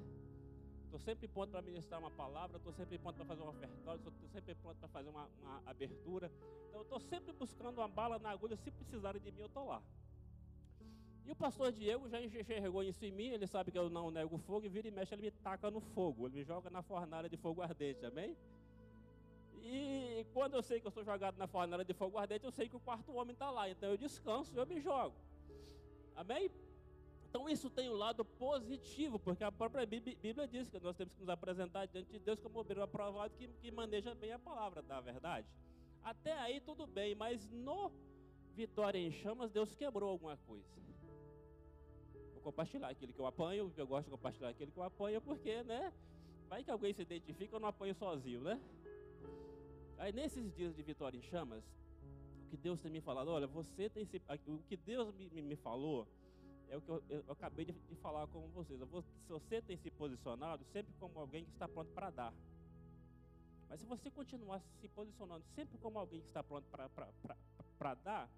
Estou 0.84 1.00
sempre 1.00 1.28
pronto 1.28 1.50
para 1.50 1.62
ministrar 1.62 2.00
uma 2.00 2.12
palavra, 2.12 2.58
estou 2.58 2.74
sempre 2.74 3.00
pronto 3.00 3.16
para 3.16 3.26
fazer 3.26 3.42
um 3.42 3.48
ofertório, 3.48 3.98
estou 3.98 4.30
sempre 4.30 4.54
pronto 4.54 4.78
para 4.78 4.90
fazer 4.90 5.10
uma, 5.10 5.28
uma, 5.42 5.64
abertura. 5.66 6.32
Então, 6.68 6.82
eu 6.82 6.84
estou 6.84 7.00
sempre 7.00 7.32
buscando 7.34 7.80
uma 7.80 7.88
bala 7.88 8.20
na 8.20 8.30
agulha, 8.30 8.56
se 8.58 8.70
precisarem 8.70 9.22
de 9.22 9.32
mim, 9.32 9.40
eu 9.40 9.48
estou 9.48 9.66
lá. 9.66 9.82
E 11.26 11.32
o 11.32 11.36
pastor 11.36 11.72
Diego 11.72 12.08
já 12.10 12.22
enxergou 12.22 12.84
isso 12.84 13.04
em 13.06 13.12
mim, 13.12 13.30
ele 13.30 13.48
sabe 13.48 13.72
que 13.72 13.80
eu 13.80 13.90
não 13.90 14.12
nego 14.12 14.38
fogo, 14.38 14.66
e 14.66 14.70
vira 14.70 14.88
e 14.88 14.92
mexe, 14.92 15.16
ele 15.16 15.22
me 15.22 15.32
taca 15.32 15.72
no 15.72 15.80
fogo, 15.80 16.28
ele 16.28 16.36
me 16.36 16.44
joga 16.44 16.70
na 16.70 16.84
fornalha 16.84 17.30
de 17.30 17.38
fogo 17.38 17.62
ardente, 17.62 18.06
amém? 18.06 18.38
E 19.66 20.26
quando 20.34 20.56
eu 20.56 20.62
sei 20.62 20.82
que 20.82 20.88
eu 20.88 20.92
sou 20.92 21.06
jogado 21.06 21.38
na 21.38 21.48
fornalha 21.48 21.86
de 21.86 21.94
fogo 21.94 22.18
ardente, 22.18 22.44
eu 22.44 22.52
sei 22.52 22.68
que 22.68 22.76
o 22.76 22.82
quarto 22.82 23.14
homem 23.14 23.32
está 23.32 23.50
lá, 23.50 23.70
então 23.70 23.90
eu 23.90 23.98
descanso 23.98 24.54
eu 24.54 24.66
me 24.68 24.82
jogo, 24.82 25.16
amém? 26.18 26.52
Então 27.30 27.48
isso 27.48 27.70
tem 27.70 27.90
um 27.90 27.94
lado 27.94 28.26
positivo, 28.26 29.18
porque 29.18 29.42
a 29.42 29.52
própria 29.52 29.86
Bíblia 29.86 30.48
diz 30.48 30.70
que 30.70 30.80
nós 30.82 30.98
temos 30.98 31.14
que 31.14 31.20
nos 31.22 31.30
apresentar 31.30 31.86
diante 31.88 32.12
de 32.12 32.20
Deus 32.20 32.42
como 32.42 32.60
obreiro 32.60 32.84
aprovado 32.84 33.34
que, 33.36 33.48
que 33.48 33.72
maneja 33.72 34.14
bem 34.14 34.34
a 34.34 34.38
palavra 34.38 34.82
da 34.82 35.00
verdade. 35.00 35.48
Até 36.04 36.34
aí 36.34 36.60
tudo 36.60 36.86
bem, 36.86 37.16
mas 37.16 37.50
no 37.50 37.90
Vitória 38.54 39.00
em 39.00 39.12
Chamas 39.12 39.50
Deus 39.50 39.74
quebrou 39.74 40.10
alguma 40.10 40.36
coisa. 40.46 40.68
Vou 42.34 42.42
compartilhar 42.44 42.90
aquilo 42.90 43.14
que 43.14 43.20
eu 43.20 43.26
apanho, 43.26 43.72
eu 43.78 43.88
gosto 43.88 44.06
de 44.06 44.12
compartilhar 44.12 44.50
aquilo 44.50 44.72
que 44.74 44.78
eu 44.78 44.84
apanho, 44.84 45.22
porque, 45.22 45.64
né? 45.64 45.94
Vai 46.50 46.66
que 46.66 46.70
alguém 46.70 46.94
se 46.94 47.02
identifica, 47.02 47.56
eu 47.56 47.60
não 47.62 47.70
apanho 47.70 47.96
sozinho, 47.96 48.42
né? 48.42 48.60
Aí 50.04 50.12
nesses 50.12 50.54
dias 50.54 50.76
de 50.76 50.84
Vitória 50.84 51.18
em 51.18 51.22
Chamas, 51.22 51.64
o 52.46 52.50
que 52.50 52.58
Deus 52.58 52.82
tem 52.82 52.92
me 52.92 53.00
falado, 53.00 53.30
olha, 53.30 53.48
você 53.48 53.90
tem 53.90 54.06
se, 54.06 54.22
o 54.48 54.58
que 54.68 54.76
Deus 54.76 55.16
me, 55.16 55.42
me 55.42 55.56
falou 55.56 56.06
é 56.68 56.76
o 56.76 56.82
que 56.82 56.90
eu, 56.90 57.02
eu 57.08 57.24
acabei 57.32 57.64
de, 57.64 57.72
de, 57.72 57.96
falar 57.96 58.28
com 58.28 58.50
vocês. 58.50 58.78
Se 58.82 59.32
você 59.32 59.62
tem 59.62 59.78
se 59.78 59.90
posicionado 59.90 60.66
sempre 60.74 60.94
como 61.00 61.18
alguém 61.18 61.46
que 61.46 61.52
está 61.52 61.70
pronto 61.70 61.90
para 61.94 62.10
dar. 62.10 62.34
Mas 63.70 63.80
se 63.80 63.86
você 63.86 64.12
continuar 64.12 64.62
se 64.82 64.90
posicionando 64.90 65.46
sempre 65.56 65.78
como 65.78 65.98
alguém 65.98 66.20
que 66.20 66.28
está 66.28 66.44
pronto 66.44 66.66
para 66.68 67.96
dar, 67.96 68.30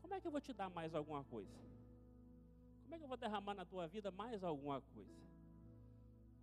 como 0.00 0.14
é 0.14 0.20
que 0.20 0.28
eu 0.28 0.30
vou 0.30 0.40
te 0.40 0.52
dar 0.52 0.70
mais 0.70 0.94
alguma 0.94 1.24
coisa? 1.24 1.50
Como 2.84 2.94
é 2.94 2.98
que 2.98 3.02
eu 3.02 3.08
vou 3.08 3.16
derramar 3.16 3.54
na 3.54 3.64
tua 3.64 3.88
vida 3.88 4.12
mais 4.12 4.44
alguma 4.44 4.80
coisa? 4.80 5.20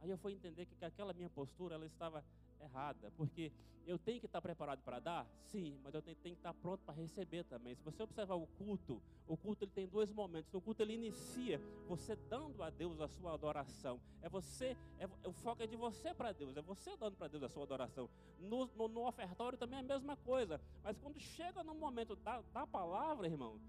Aí 0.02 0.10
eu 0.10 0.17
fui 0.17 0.34
entender 0.34 0.65
que 0.65 0.84
aquela 0.84 1.13
minha 1.13 1.30
postura 1.30 1.76
ela 1.76 1.86
estava 1.86 2.26
errada, 2.62 3.12
porque 3.17 3.52
eu 3.89 3.98
tenho 3.98 4.19
que 4.19 4.28
estar 4.28 4.41
preparado 4.41 4.82
para 4.84 5.00
dar, 5.00 5.28
sim, 5.45 5.80
mas 5.84 5.93
eu 5.95 6.02
tenho, 6.02 6.15
tenho 6.17 6.36
que 6.36 6.39
estar 6.39 6.54
pronto 6.54 6.82
para 6.86 6.93
receber 6.93 7.43
também. 7.45 7.76
Se 7.76 7.84
você 7.84 8.04
observar 8.04 8.36
o 8.36 8.45
culto, 8.45 9.02
o 9.28 9.36
culto 9.36 9.63
ele 9.63 9.72
tem 9.72 9.88
dois 9.88 10.12
momentos. 10.12 10.54
O 10.54 10.62
culto 10.62 10.84
ele 10.84 10.93
inicia 10.93 11.60
você 11.88 12.15
dando 12.15 12.62
a 12.62 12.69
Deus 12.69 13.02
a 13.02 13.08
sua 13.08 13.34
adoração. 13.34 14.00
É 14.22 14.30
você, 14.30 14.78
é, 15.00 15.08
o 15.28 15.32
foco 15.32 15.63
é 15.63 15.67
de 15.67 15.76
você 15.76 16.13
para 16.13 16.32
Deus, 16.32 16.56
é 16.56 16.62
você 16.62 16.95
dando 16.98 17.15
para 17.15 17.28
Deus 17.28 17.43
a 17.43 17.50
sua 17.50 17.63
adoração. 17.63 18.10
No, 18.39 18.67
no, 18.76 18.88
no, 18.88 19.08
ofertório 19.08 19.58
também 19.58 19.78
é 19.78 19.82
a 19.82 19.86
mesma 19.86 20.15
coisa. 20.17 20.62
Mas 20.84 20.98
quando 21.00 21.19
chega 21.19 21.63
no 21.63 21.74
momento 21.74 22.15
da, 22.15 22.41
da 22.54 22.67
palavra, 22.67 23.28
irmão, 23.28 23.60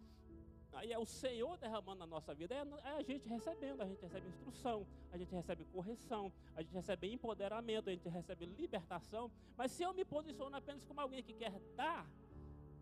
Aí 0.73 0.93
é 0.93 0.99
o 0.99 1.05
Senhor 1.05 1.59
derramando 1.59 1.99
na 2.01 2.07
nossa 2.07 2.35
vida, 2.35 2.55
é, 2.55 2.59
é 2.59 2.97
a 2.97 3.03
gente 3.03 3.29
recebendo, 3.29 3.83
a 3.83 3.87
gente 3.87 4.01
recebe 4.01 4.29
instrução, 4.29 4.87
a 5.13 5.19
gente 5.19 5.35
recebe 5.35 5.65
correção, 5.65 6.33
a 6.55 6.63
gente 6.63 6.73
recebe 6.73 7.13
empoderamento, 7.13 7.89
a 7.89 7.93
gente 7.93 8.09
recebe 8.09 8.47
libertação. 8.47 9.31
Mas 9.57 9.73
se 9.73 9.83
eu 9.83 9.93
me 9.93 10.05
posiciono 10.05 10.57
apenas 10.57 10.85
como 10.85 11.01
alguém 11.01 11.23
que 11.23 11.35
quer 11.35 11.53
dar, 11.75 12.07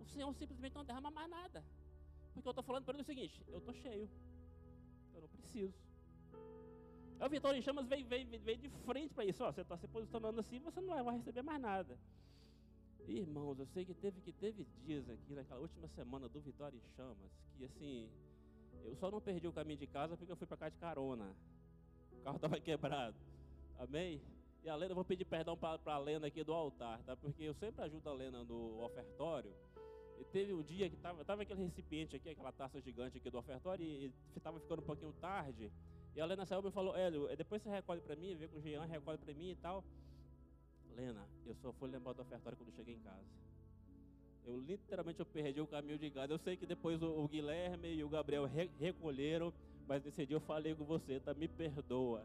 o 0.01 0.05
Senhor 0.05 0.33
simplesmente 0.35 0.74
não 0.74 0.85
derrama 0.85 1.11
mais 1.11 1.31
nada. 1.31 1.64
Porque 2.35 2.46
eu 2.46 2.51
estou 2.51 2.62
falando 2.62 2.85
para 2.85 2.94
ele 2.94 3.03
o 3.03 3.07
seguinte: 3.07 3.42
eu 3.48 3.59
estou 3.59 3.74
cheio, 3.74 4.09
eu 5.14 5.20
não 5.20 5.29
preciso. 5.29 5.74
Aí 7.20 7.27
o 7.27 7.31
Vitório 7.31 7.59
em 7.59 7.62
Chamas 7.62 7.87
veio 7.87 8.05
de 8.05 8.68
frente 8.85 9.12
para 9.12 9.24
isso. 9.24 9.42
Ó, 9.42 9.51
você 9.51 9.62
está 9.62 9.77
se 9.77 9.88
posicionando 9.88 10.38
assim, 10.38 10.61
você 10.61 10.81
não 10.81 11.03
vai 11.05 11.16
receber 11.16 11.42
mais 11.42 11.61
nada. 11.61 11.98
Irmãos, 13.09 13.59
eu 13.59 13.66
sei 13.66 13.85
que 13.85 13.94
teve 13.94 14.21
que 14.21 14.33
teve 14.33 14.66
dias 14.85 15.09
aqui 15.09 15.35
naquela 15.35 15.61
última 15.61 15.88
semana 15.88 16.29
do 16.29 16.40
Vitória 16.40 16.77
em 16.77 16.94
Chamas 16.94 17.31
que 17.59 17.64
assim, 17.64 18.09
eu 18.85 18.94
só 18.97 19.11
não 19.11 19.21
perdi 19.21 19.49
o 19.49 19.53
caminho 19.53 19.79
de 19.79 19.87
casa 19.87 20.16
porque 20.16 20.31
eu 20.31 20.37
fui 20.37 20.47
para 20.47 20.57
cá 20.57 20.68
de 20.68 20.77
carona. 20.77 21.35
O 22.12 22.23
carro 22.23 22.37
estava 22.38 22.61
quebrado. 22.61 23.16
Amém? 23.79 24.23
E 24.62 24.68
a 24.68 24.77
Lena, 24.77 24.92
eu 24.92 24.94
vou 24.94 25.05
pedir 25.05 25.25
perdão 25.25 25.57
para 25.57 25.81
a 25.85 25.99
Lena 25.99 26.27
aqui 26.27 26.44
do 26.44 26.53
altar, 26.53 27.03
tá? 27.03 27.16
Porque 27.16 27.42
eu 27.42 27.55
sempre 27.55 27.85
ajudo 27.85 28.09
a 28.09 28.12
Lena 28.12 28.44
no 28.44 28.85
ofertório. 28.85 29.53
E 30.18 30.25
teve 30.25 30.53
um 30.53 30.62
dia 30.62 30.88
que 30.88 30.97
estava 30.97 31.25
tava 31.25 31.42
aquele 31.42 31.62
recipiente 31.62 32.16
aqui, 32.16 32.29
aquela 32.29 32.51
taça 32.51 32.81
gigante 32.81 33.18
aqui 33.18 33.31
do 33.31 33.38
ofertório, 33.38 33.85
e 33.85 34.12
estava 34.37 34.59
ficando 34.59 34.83
um 34.83 34.85
pouquinho 34.85 35.12
tarde. 35.14 35.71
E 36.14 36.21
a 36.21 36.27
Lena 36.27 36.44
saiu 36.44 36.66
e 36.66 36.71
falou: 36.73 36.97
Hélio, 36.97 37.29
depois 37.37 37.62
você 37.62 37.71
recolhe 37.71 38.01
para 38.01 38.16
mim, 38.16 38.35
vê 38.35 38.49
com 38.49 38.59
o 38.59 38.61
Jean, 38.61 38.85
recolhe 38.85 39.18
para 39.18 39.33
mim 39.33 39.51
e 39.51 39.57
tal. 39.57 39.85
Lena, 40.99 41.25
eu 41.47 41.55
só 41.55 41.73
fui 41.75 41.89
lembrar 41.89 42.13
do 42.13 42.23
ofertório 42.23 42.59
quando 42.59 42.75
cheguei 42.75 42.97
em 42.97 42.99
casa. 42.99 43.25
Eu 44.45 44.59
literalmente 44.59 45.21
eu 45.21 45.27
perdi 45.27 45.61
o 45.61 45.67
caminho 45.67 45.97
de 45.97 46.11
casa. 46.11 46.33
Eu 46.33 46.39
sei 46.39 46.57
que 46.57 46.67
depois 46.67 47.01
o, 47.01 47.07
o 47.07 47.29
Guilherme 47.29 47.95
e 47.95 48.03
o 48.03 48.09
Gabriel 48.09 48.45
re, 48.47 48.69
recolheram, 48.81 49.55
mas 49.87 50.03
nesse 50.03 50.27
dia 50.27 50.35
eu 50.35 50.41
falei 50.41 50.75
com 50.75 50.85
você, 50.85 51.21
tá? 51.21 51.33
Me 51.35 51.47
perdoa. 51.47 52.25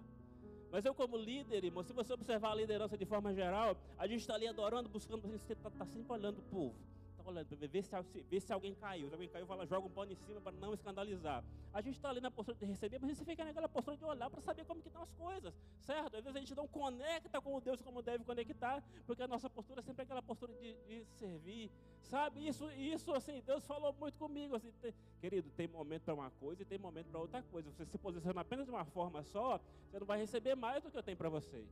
Mas 0.72 0.84
eu 0.86 0.96
como 0.96 1.16
líder, 1.16 1.64
irmão, 1.64 1.84
se 1.84 1.94
você 1.94 2.14
observar 2.14 2.54
a 2.54 2.56
liderança 2.56 2.98
de 2.98 3.06
forma 3.06 3.32
geral, 3.32 3.78
a 3.96 4.08
gente 4.08 4.22
está 4.22 4.34
ali 4.34 4.48
adorando, 4.48 4.90
buscando, 4.90 5.22
gente 5.30 5.52
está 5.52 5.70
tá 5.70 5.86
sempre 5.86 6.12
olhando 6.12 6.40
o 6.40 6.44
povo 6.44 6.76
para 7.24 7.68
ver 7.68 7.84
se, 7.84 8.40
se 8.40 8.54
alguém 8.54 8.76
caiu. 8.76 9.08
Se 9.08 9.14
alguém 9.14 9.30
caiu, 9.30 9.46
fala, 9.46 9.66
joga 9.66 9.88
um 9.88 9.90
pano 9.90 10.12
em 10.12 10.16
cima 10.16 10.42
para 10.42 10.52
não 10.52 10.74
escandalizar. 10.74 11.44
A 11.74 11.82
gente 11.82 11.96
está 11.96 12.10
ali 12.10 12.20
na 12.20 12.30
postura 12.30 12.58
de 12.58 12.66
receber, 12.66 13.00
mas 13.00 13.18
você 13.18 13.26
fica 13.26 13.44
naquela 13.44 13.70
postura 13.70 13.98
de 13.98 14.06
olhar 14.06 14.30
para 14.30 14.42
saber 14.42 14.66
como 14.66 14.82
que 14.82 14.88
estão 14.88 15.02
as 15.02 15.12
coisas, 15.14 15.54
certo? 15.82 16.18
Às 16.18 16.24
vezes 16.24 16.36
a 16.36 16.40
gente 16.40 16.56
não 16.56 16.68
conecta 16.68 17.42
com 17.42 17.56
o 17.56 17.62
Deus 17.62 17.82
como 17.82 18.02
deve 18.02 18.24
conectar, 18.24 18.84
porque 19.06 19.24
a 19.24 19.28
nossa 19.28 19.50
postura 19.50 19.80
é 19.80 19.84
sempre 19.84 20.04
aquela 20.04 20.22
postura 20.22 20.54
de, 20.54 20.74
de 20.88 21.06
servir, 21.18 21.72
sabe? 22.04 22.46
Isso, 22.46 22.70
isso 22.72 23.12
assim, 23.14 23.42
Deus 23.46 23.66
falou 23.66 23.94
muito 23.94 24.18
comigo, 24.18 24.56
assim, 24.56 24.72
querido, 25.20 25.50
tem 25.52 25.68
momento 25.68 26.04
para 26.04 26.14
uma 26.14 26.30
coisa 26.32 26.62
e 26.62 26.66
tem 26.66 26.78
momento 26.78 27.08
para 27.08 27.20
outra 27.20 27.42
coisa. 27.44 27.72
Você 27.72 27.86
se 27.86 27.98
posiciona 27.98 28.42
apenas 28.42 28.66
de 28.66 28.72
uma 28.72 28.86
forma 28.86 29.24
só, 29.24 29.60
você 29.90 30.00
não 30.00 30.06
vai 30.06 30.20
receber 30.20 30.56
mais 30.56 30.84
do 30.84 30.92
que 30.92 30.98
eu 30.98 31.04
tenho 31.04 31.18
para 31.18 31.30
você. 31.30 31.66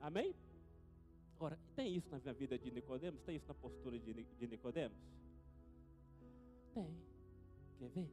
Amém? 0.00 0.34
Agora, 1.40 1.58
tem 1.74 1.96
isso 1.96 2.10
na 2.22 2.32
vida 2.34 2.58
de 2.58 2.70
Nicodemos? 2.70 3.22
Tem 3.22 3.34
isso 3.34 3.48
na 3.48 3.54
postura 3.54 3.98
de, 3.98 4.12
de 4.12 4.46
Nicodemos? 4.46 4.98
Tem. 6.74 6.94
Quer 7.78 7.88
ver? 7.88 8.10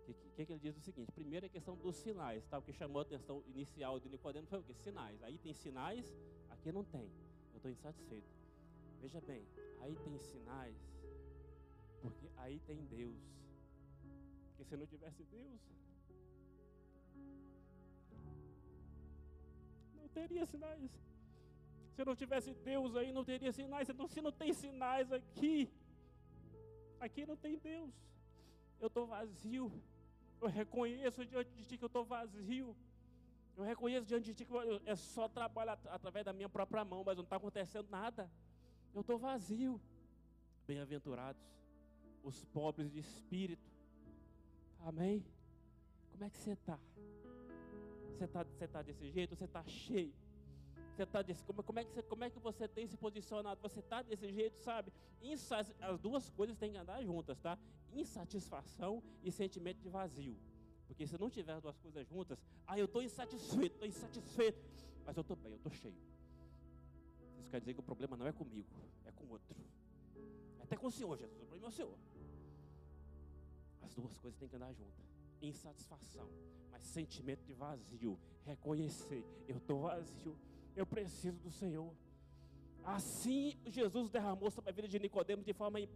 O 0.00 0.04
que, 0.06 0.14
que, 0.14 0.46
que, 0.46 0.52
ele 0.54 0.60
diz 0.60 0.74
o 0.78 0.80
seguinte? 0.80 1.12
Primeiro 1.12 1.44
é 1.44 1.48
a 1.48 1.50
questão 1.50 1.76
dos 1.76 1.94
sinais, 1.96 2.42
tá? 2.46 2.56
O 2.56 2.62
que 2.62 2.72
chamou 2.72 3.00
a 3.00 3.02
atenção 3.02 3.42
inicial 3.48 4.00
de 4.00 4.08
Nicodemos 4.08 4.48
foi 4.48 4.60
o 4.60 4.62
que? 4.62 4.72
Sinais. 4.72 5.22
Aí 5.22 5.36
tem 5.36 5.52
sinais, 5.52 6.10
aqui 6.48 6.72
não 6.72 6.84
tem. 6.84 7.12
Eu 7.52 7.56
estou 7.58 7.70
insatisfeito. 7.70 8.32
Veja 8.98 9.20
bem, 9.20 9.46
aí 9.82 9.94
tem 9.96 10.16
sinais, 10.16 10.74
porque 12.00 12.30
aí 12.38 12.58
tem 12.60 12.82
Deus. 12.86 13.20
Porque 14.56 14.64
se 14.64 14.74
não 14.74 14.86
tivesse 14.86 15.22
Deus, 15.24 15.60
não 19.94 20.08
teria 20.08 20.46
sinais. 20.46 21.15
Se 21.96 22.04
não 22.04 22.14
tivesse 22.14 22.52
Deus 22.52 22.94
aí, 22.94 23.10
não 23.10 23.24
teria 23.24 23.50
sinais. 23.50 23.88
Então, 23.88 24.06
se 24.06 24.20
não 24.20 24.30
tem 24.30 24.52
sinais 24.52 25.10
aqui, 25.10 25.70
aqui 27.00 27.24
não 27.24 27.36
tem 27.36 27.56
Deus. 27.58 27.90
Eu 28.78 28.88
estou 28.88 29.06
vazio. 29.06 29.72
Eu 30.38 30.48
reconheço 30.48 31.24
diante 31.24 31.50
de 31.54 31.64
ti 31.64 31.78
que 31.78 31.84
eu 31.84 31.86
estou 31.86 32.04
vazio. 32.04 32.76
Eu 33.56 33.64
reconheço 33.64 34.06
diante 34.06 34.26
de 34.26 34.34
ti 34.34 34.44
que 34.44 34.52
é 34.84 34.94
só 34.94 35.26
trabalho 35.26 35.70
através 35.70 36.22
da 36.26 36.34
minha 36.34 36.50
própria 36.50 36.84
mão, 36.84 37.02
mas 37.02 37.16
não 37.16 37.24
está 37.24 37.36
acontecendo 37.36 37.88
nada. 37.88 38.30
Eu 38.94 39.00
estou 39.00 39.18
vazio. 39.18 39.80
Bem-aventurados 40.66 41.42
os 42.22 42.44
pobres 42.44 42.92
de 42.92 42.98
espírito. 42.98 43.72
Amém? 44.80 45.24
Como 46.10 46.24
é 46.24 46.28
que 46.28 46.36
você 46.36 46.52
está? 46.52 46.78
Você 48.10 48.24
está 48.24 48.44
tá 48.44 48.82
desse 48.82 49.08
jeito? 49.10 49.34
Você 49.34 49.44
está 49.44 49.64
cheio? 49.64 50.12
Você 50.96 51.02
está 51.02 51.20
desse, 51.20 51.44
como, 51.44 51.62
como, 51.62 51.78
é 51.78 51.84
que 51.84 51.92
você, 51.92 52.02
como 52.02 52.24
é 52.24 52.30
que 52.30 52.38
você 52.38 52.66
tem 52.66 52.86
se 52.86 52.96
posicionado? 52.96 53.60
Você 53.60 53.80
está 53.80 54.00
desse 54.00 54.32
jeito, 54.32 54.58
sabe? 54.60 54.90
as 55.82 56.00
duas 56.00 56.30
coisas 56.30 56.56
têm 56.56 56.72
que 56.72 56.78
andar 56.78 57.04
juntas, 57.04 57.38
tá? 57.38 57.58
Insatisfação 57.92 59.02
e 59.22 59.30
sentimento 59.30 59.78
de 59.78 59.90
vazio. 59.90 60.34
Porque 60.86 61.06
se 61.06 61.18
não 61.18 61.28
tiver 61.28 61.52
as 61.52 61.62
duas 61.62 61.76
coisas 61.76 62.08
juntas, 62.08 62.42
ah, 62.66 62.78
eu 62.78 62.86
estou 62.86 63.02
insatisfeito, 63.02 63.74
estou 63.74 63.86
insatisfeito, 63.86 64.58
mas 65.04 65.14
eu 65.14 65.20
estou 65.20 65.36
bem, 65.36 65.52
eu 65.52 65.58
estou 65.58 65.70
cheio. 65.70 65.94
Isso 67.40 67.50
quer 67.50 67.60
dizer 67.60 67.74
que 67.74 67.80
o 67.80 67.82
problema 67.82 68.16
não 68.16 68.26
é 68.26 68.32
comigo, 68.32 68.66
é 69.04 69.12
com 69.12 69.26
outro. 69.28 69.54
É 70.58 70.62
até 70.62 70.78
com 70.78 70.86
o 70.86 70.90
Senhor, 70.90 71.14
Jesus, 71.18 71.36
o 71.36 71.40
problema 71.40 71.66
é 71.66 71.68
o 71.68 71.72
Senhor. 71.72 71.98
As 73.82 73.94
duas 73.94 74.16
coisas 74.16 74.38
têm 74.40 74.48
que 74.48 74.56
andar 74.56 74.72
juntas. 74.72 75.04
Insatisfação, 75.42 76.26
mas 76.70 76.82
sentimento 76.84 77.44
de 77.44 77.52
vazio. 77.52 78.18
Reconhecer, 78.46 79.22
eu 79.46 79.58
estou 79.58 79.82
vazio 79.82 80.34
eu 80.76 80.86
preciso 80.86 81.38
do 81.38 81.50
Senhor. 81.50 81.92
Assim 82.84 83.58
Jesus 83.66 84.08
derramou 84.10 84.48
sobre 84.48 84.70
a 84.70 84.72
vida 84.72 84.86
de 84.86 85.00
Nicodemos 85.00 85.44
de 85.44 85.52
forma 85.52 85.80
em, 85.80 85.88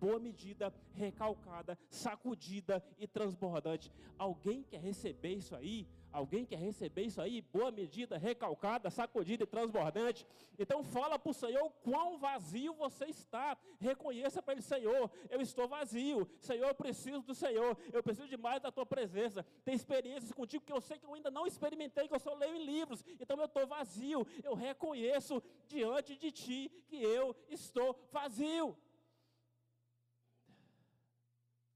boa 0.00 0.18
medida, 0.18 0.74
recalcada, 0.92 1.78
sacudida 1.88 2.82
e 2.98 3.06
transbordante. 3.06 3.92
Alguém 4.18 4.64
quer 4.64 4.80
receber 4.80 5.34
isso 5.34 5.54
aí? 5.54 5.86
Alguém 6.12 6.44
quer 6.44 6.58
receber 6.58 7.04
isso 7.04 7.22
aí? 7.22 7.40
Boa 7.40 7.70
medida, 7.70 8.18
recalcada, 8.18 8.90
sacudida 8.90 9.44
e 9.44 9.46
transbordante. 9.46 10.26
Então 10.58 10.84
fala 10.84 11.18
para 11.18 11.30
o 11.30 11.34
Senhor 11.34 11.70
quão 11.82 12.18
vazio 12.18 12.74
você 12.74 13.06
está. 13.06 13.56
Reconheça 13.80 14.42
para 14.42 14.52
Ele, 14.52 14.62
Senhor, 14.62 15.10
eu 15.30 15.40
estou 15.40 15.66
vazio. 15.66 16.28
Senhor, 16.38 16.68
eu 16.68 16.74
preciso 16.74 17.22
do 17.22 17.34
Senhor. 17.34 17.78
Eu 17.90 18.02
preciso 18.02 18.28
de 18.28 18.36
mais 18.36 18.60
da 18.60 18.70
tua 18.70 18.84
presença. 18.84 19.42
Tem 19.64 19.74
experiências 19.74 20.30
contigo 20.32 20.64
que 20.64 20.72
eu 20.72 20.82
sei 20.82 20.98
que 20.98 21.06
eu 21.06 21.14
ainda 21.14 21.30
não 21.30 21.46
experimentei, 21.46 22.06
que 22.06 22.14
eu 22.14 22.20
só 22.20 22.34
leio 22.34 22.56
em 22.56 22.66
livros. 22.66 23.02
Então 23.18 23.38
eu 23.38 23.46
estou 23.46 23.66
vazio. 23.66 24.26
Eu 24.44 24.54
reconheço 24.54 25.42
diante 25.66 26.14
de 26.16 26.30
ti 26.30 26.70
que 26.88 27.02
eu 27.02 27.34
estou 27.48 27.98
vazio. 28.12 28.76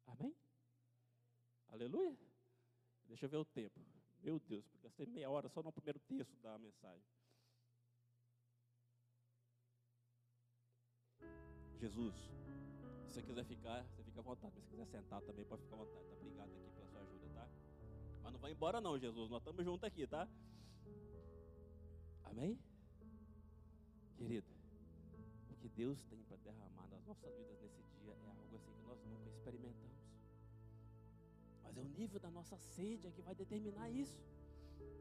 Amém? 0.07 0.37
Aleluia. 1.71 2.15
Deixa 3.07 3.25
eu 3.25 3.31
ver 3.31 3.39
o 3.39 3.45
tempo. 3.45 3.96
Meu 4.27 4.41
Deus, 4.41 4.65
gastei 4.83 5.07
meia 5.07 5.31
hora 5.31 5.49
só 5.49 5.63
no 5.63 5.71
primeiro 5.71 6.01
texto 6.01 6.37
da 6.43 6.59
mensagem. 6.59 7.07
Jesus, 11.79 12.13
se 13.07 13.13
você 13.13 13.23
quiser 13.23 13.45
ficar, 13.45 13.85
você 13.85 14.03
fica 14.03 14.19
à 14.19 14.25
vontade. 14.25 14.53
Mas 14.57 14.65
se 14.65 14.71
quiser 14.71 14.87
sentar 14.87 15.23
também, 15.23 15.45
pode 15.45 15.63
ficar 15.63 15.77
à 15.77 15.79
vontade. 15.79 16.05
Tá? 16.09 16.17
Obrigado 16.17 16.51
aqui 16.51 16.71
pela 16.73 16.87
sua 16.89 17.03
ajuda, 17.03 17.29
tá? 17.35 17.49
Mas 18.25 18.33
não 18.33 18.41
vai 18.41 18.51
embora 18.51 18.81
não, 18.81 18.99
Jesus. 18.99 19.31
Nós 19.31 19.41
estamos 19.43 19.65
juntos 19.65 19.85
aqui, 19.85 20.05
tá? 20.09 20.29
Amém? 22.25 22.59
Querido, 24.17 24.49
o 25.51 25.55
que 25.55 25.69
Deus 25.69 26.03
tem 26.11 26.21
para 26.25 26.37
derramar 26.39 26.89
nas 26.89 27.07
nossas 27.07 27.33
vidas 27.37 27.61
nesse 27.61 27.81
dia 28.01 28.13
é 28.13 28.29
algo 28.29 28.57
assim 28.57 28.73
que 28.73 28.83
nós 28.89 28.99
nunca 29.05 29.29
experimentamos. 29.29 30.06
Mas 31.67 31.77
é 31.77 31.81
o 31.81 31.85
nível 31.85 32.21
da 32.21 32.31
nossa 32.31 32.57
sede 32.57 33.09
é 33.09 33.11
que 33.11 33.21
vai 33.21 33.35
determinar 33.35 33.91
isso. 33.91 34.17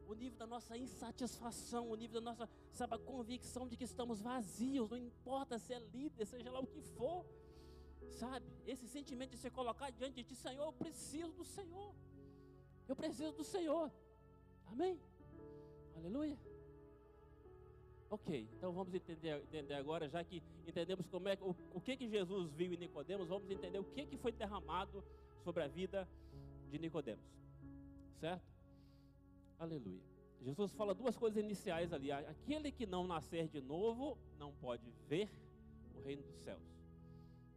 O 0.06 0.14
nível 0.14 0.38
da 0.38 0.46
nossa 0.46 0.76
insatisfação, 0.76 1.90
o 1.90 1.96
nível 1.96 2.20
da 2.20 2.30
nossa, 2.30 2.48
sabe, 2.72 2.98
convicção 2.98 3.66
de 3.66 3.76
que 3.76 3.84
estamos 3.84 4.20
vazios, 4.20 4.88
não 4.90 4.96
importa 4.96 5.58
se 5.58 5.72
é 5.72 5.78
líder, 5.78 6.26
seja 6.26 6.50
lá 6.50 6.60
o 6.60 6.66
que 6.66 6.80
for. 6.80 7.24
Sabe? 8.10 8.46
Esse 8.66 8.86
sentimento 8.88 9.30
de 9.30 9.38
se 9.38 9.50
colocar 9.50 9.90
diante 9.90 10.14
de 10.14 10.24
ti, 10.24 10.34
Senhor, 10.36 10.64
eu 10.64 10.72
preciso 10.72 11.32
do 11.32 11.44
Senhor. 11.44 11.94
Eu 12.88 12.94
preciso 12.94 13.32
do 13.32 13.44
Senhor. 13.44 13.90
Amém? 14.66 15.00
Aleluia. 15.96 16.38
Ok, 18.08 18.48
então 18.56 18.72
vamos 18.72 18.94
entender, 18.94 19.42
entender 19.42 19.74
agora, 19.74 20.08
já 20.08 20.22
que 20.22 20.40
entendemos 20.64 21.08
como 21.08 21.28
é 21.28 21.36
o, 21.40 21.56
o 21.74 21.80
que 21.80 21.96
que 21.96 22.08
Jesus 22.08 22.52
viu 22.52 22.72
em 22.72 22.76
Nicodemos, 22.76 23.28
vamos 23.28 23.50
entender 23.50 23.80
o 23.80 23.84
que 23.84 24.06
que 24.06 24.16
foi 24.16 24.30
derramado 24.30 25.02
sobre 25.42 25.64
a 25.64 25.66
vida 25.68 26.08
de 26.70 26.78
Nicodemos. 26.78 27.24
Certo? 28.20 28.42
Aleluia. 29.58 30.02
Jesus 30.42 30.72
fala 30.74 30.94
duas 30.94 31.16
coisas 31.16 31.42
iniciais 31.42 31.92
ali. 31.92 32.12
Aquele 32.12 32.70
que 32.70 32.86
não 32.86 33.06
nascer 33.06 33.48
de 33.48 33.60
novo 33.60 34.16
não 34.38 34.52
pode 34.52 34.90
ver 35.08 35.28
o 35.94 36.00
reino 36.00 36.22
dos 36.22 36.36
céus. 36.36 36.62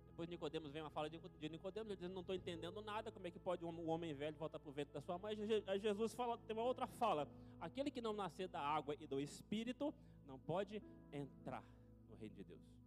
Depois 0.07 0.27
Nicodemos 0.27 0.71
vem 0.73 0.81
uma 0.81 0.89
fala 0.89 1.09
de 1.09 1.17
Nicodemos, 1.49 1.91
ele 1.91 2.01
diz, 2.01 2.11
não 2.11 2.19
estou 2.19 2.35
entendendo 2.35 2.81
nada, 2.81 3.09
como 3.09 3.25
é 3.25 3.31
que 3.31 3.39
pode 3.39 3.63
um 3.63 3.89
homem 3.89 4.13
velho 4.13 4.35
voltar 4.35 4.59
para 4.59 4.69
o 4.69 4.73
ventre 4.73 4.93
da 4.93 4.99
sua 4.99 5.17
mãe? 5.17 5.37
Aí 5.65 5.79
Jesus 5.79 6.13
fala, 6.13 6.37
tem 6.39 6.53
uma 6.53 6.65
outra 6.65 6.85
fala. 6.87 7.25
Aquele 7.61 7.89
que 7.89 8.01
não 8.01 8.11
nascer 8.11 8.49
da 8.49 8.59
água 8.59 8.95
e 8.99 9.07
do 9.07 9.19
Espírito 9.19 9.93
não 10.27 10.37
pode 10.39 10.81
entrar 11.13 11.63
no 12.09 12.17
reino 12.17 12.35
de 12.35 12.43
Deus. 12.43 12.78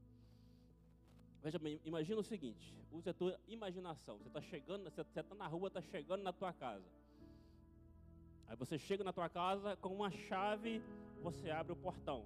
Veja 1.43 1.59
bem, 1.59 1.81
imagina 1.85 2.21
o 2.21 2.25
seguinte: 2.25 2.73
use 2.93 3.11
a 3.11 3.15
tua 3.15 3.39
imaginação. 3.49 4.17
Você 4.19 4.29
está 4.29 4.41
chegando, 4.41 4.85
você 4.85 5.01
está 5.01 5.35
na 5.35 5.47
rua, 5.47 5.69
está 5.69 5.83
chegando 5.83 6.23
na 6.23 6.33
tua 6.33 6.53
casa. 6.53 6.87
Aí 8.47 8.57
você 8.57 8.79
chega 8.79 9.03
na 9.03 9.13
tua 9.13 9.29
casa 9.29 9.77
com 9.77 9.95
uma 9.95 10.11
chave, 10.11 10.81
você 11.21 11.51
abre 11.51 11.73
o 11.73 11.77
portão. 11.77 12.25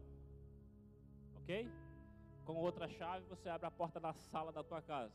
Ok? 1.36 1.70
Com 2.44 2.56
outra 2.56 2.88
chave, 2.88 3.24
você 3.26 3.48
abre 3.48 3.66
a 3.66 3.70
porta 3.70 3.98
da 3.98 4.12
sala 4.12 4.52
da 4.52 4.62
tua 4.62 4.82
casa. 4.82 5.14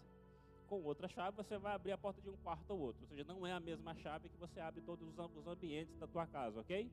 Com 0.68 0.82
outra 0.84 1.08
chave, 1.08 1.36
você 1.38 1.58
vai 1.58 1.74
abrir 1.74 1.92
a 1.92 1.98
porta 1.98 2.22
de 2.22 2.30
um 2.30 2.38
quarto 2.38 2.72
ou 2.72 2.80
outro. 2.80 3.04
Ou 3.04 3.08
seja, 3.08 3.24
não 3.24 3.46
é 3.46 3.52
a 3.52 3.60
mesma 3.60 3.94
chave 3.96 4.30
que 4.30 4.38
você 4.38 4.60
abre 4.60 4.82
todos 4.82 5.08
os 5.08 5.48
ambientes 5.48 5.96
da 5.98 6.08
tua 6.08 6.26
casa, 6.26 6.60
ok? 6.60 6.90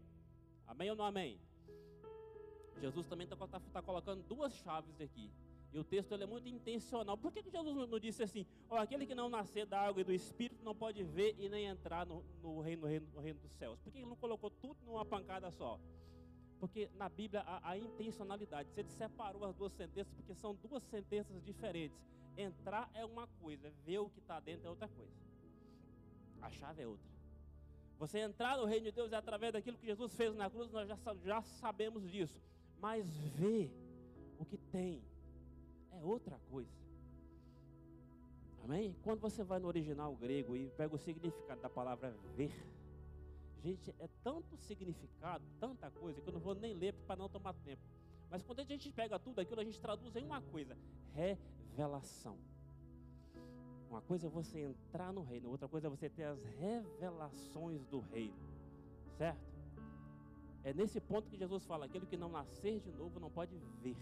Amém 0.67 0.91
ou 0.91 0.97
não 0.97 1.05
amém? 1.05 1.41
Jesus 2.81 3.07
também 3.07 3.25
está 3.25 3.37
tá, 3.47 3.61
tá 3.73 3.83
colocando 3.83 4.23
duas 4.25 4.53
chaves 4.57 5.01
aqui. 5.01 5.33
E 5.73 5.79
o 5.79 5.85
texto 5.85 6.13
ele 6.13 6.25
é 6.25 6.27
muito 6.27 6.49
intencional. 6.49 7.17
Por 7.17 7.31
que, 7.31 7.43
que 7.43 7.51
Jesus 7.51 7.89
não 7.89 7.99
disse 7.99 8.23
assim? 8.23 8.47
Oh, 8.71 8.77
aquele 8.77 9.07
que 9.07 9.15
não 9.15 9.29
nascer 9.29 9.67
da 9.67 9.81
água 9.81 10.01
e 10.01 10.05
do 10.05 10.13
Espírito 10.13 10.65
não 10.65 10.75
pode 10.75 11.03
ver 11.05 11.37
e 11.39 11.49
nem 11.49 11.67
entrar 11.67 12.07
no, 12.07 12.25
no, 12.43 12.61
reino, 12.61 12.83
no, 12.83 12.89
reino, 12.89 13.07
no 13.15 13.21
reino 13.21 13.39
dos 13.41 13.53
céus. 13.53 13.79
Por 13.81 13.93
que 13.93 13.99
ele 13.99 14.07
não 14.07 14.17
colocou 14.17 14.51
tudo 14.51 14.77
numa 14.87 15.05
pancada 15.05 15.51
só? 15.51 15.79
Porque 16.59 16.91
na 16.97 17.09
Bíblia 17.09 17.43
há, 17.43 17.71
há 17.71 17.79
intencionalidade. 17.79 18.71
Você 18.71 18.83
separou 18.85 19.45
as 19.45 19.55
duas 19.55 19.73
sentenças 19.75 20.13
porque 20.15 20.35
são 20.35 20.55
duas 20.55 20.83
sentenças 20.85 21.43
diferentes. 21.45 21.99
Entrar 22.37 22.91
é 22.95 23.05
uma 23.05 23.27
coisa, 23.41 23.71
ver 23.85 23.99
o 23.99 24.09
que 24.09 24.21
está 24.21 24.41
dentro 24.41 24.67
é 24.67 24.71
outra 24.71 24.89
coisa. 24.89 25.13
A 26.41 26.51
chave 26.51 26.83
é 26.83 26.87
outra. 26.87 27.07
Você 27.99 28.21
entrar 28.21 28.57
no 28.57 28.65
reino 28.65 28.87
de 28.87 28.93
Deus 28.93 29.13
é 29.13 29.17
através 29.17 29.53
daquilo 29.53 29.77
que 29.77 29.87
Jesus 29.87 30.15
fez 30.15 30.35
na 30.35 30.49
cruz, 30.49 30.71
nós 30.71 30.89
já, 30.89 30.97
já 31.25 31.43
sabemos 31.43 32.09
disso. 32.09 32.41
Mas 32.81 33.07
ver 33.19 33.73
o 34.39 34.45
que 34.45 34.57
tem 34.57 35.03
é 35.99 36.05
outra 36.05 36.39
coisa. 36.51 36.71
Amém? 38.65 38.95
Quando 39.03 39.21
você 39.21 39.43
vai 39.43 39.59
no 39.59 39.67
original 39.67 40.15
grego 40.15 40.57
e 40.57 40.69
pega 40.71 40.95
o 40.95 40.99
significado 40.99 41.61
da 41.61 41.71
palavra 41.71 42.15
ver, 42.37 42.53
gente, 43.63 43.95
é 43.99 44.09
tanto 44.23 44.57
significado, 44.59 45.45
tanta 45.59 45.91
coisa, 45.91 46.21
que 46.21 46.29
eu 46.29 46.33
não 46.33 46.41
vou 46.41 46.55
nem 46.55 46.75
ler 46.75 46.93
para 47.07 47.17
não 47.17 47.29
tomar 47.29 47.55
tempo. 47.55 47.83
Mas 48.31 48.43
quando 48.43 48.61
a 48.61 48.65
gente 48.65 48.93
pega 48.93 49.19
tudo 49.19 49.41
aquilo, 49.41 49.61
a 49.61 49.65
gente 49.65 49.81
traduz 49.81 50.15
em 50.17 50.25
uma 50.25 50.43
coisa: 50.43 50.77
revelação. 51.15 52.37
Uma 53.89 54.03
coisa 54.03 54.27
é 54.27 54.31
você 54.31 54.61
entrar 54.61 55.13
no 55.15 55.23
reino, 55.23 55.49
outra 55.49 55.67
coisa 55.67 55.87
é 55.87 55.91
você 55.91 56.11
ter 56.11 56.25
as 56.25 56.45
revelações 56.59 57.87
do 57.87 58.01
reino. 58.01 58.37
Certo? 59.17 59.41
É 60.63 60.75
nesse 60.75 61.01
ponto 61.01 61.31
que 61.31 61.39
Jesus 61.39 61.65
fala: 61.65 61.87
aquele 61.87 62.05
que 62.05 62.19
não 62.19 62.29
nascer 62.29 62.81
de 62.81 62.93
novo 62.93 63.19
não 63.19 63.31
pode 63.31 63.57
ver 63.83 63.97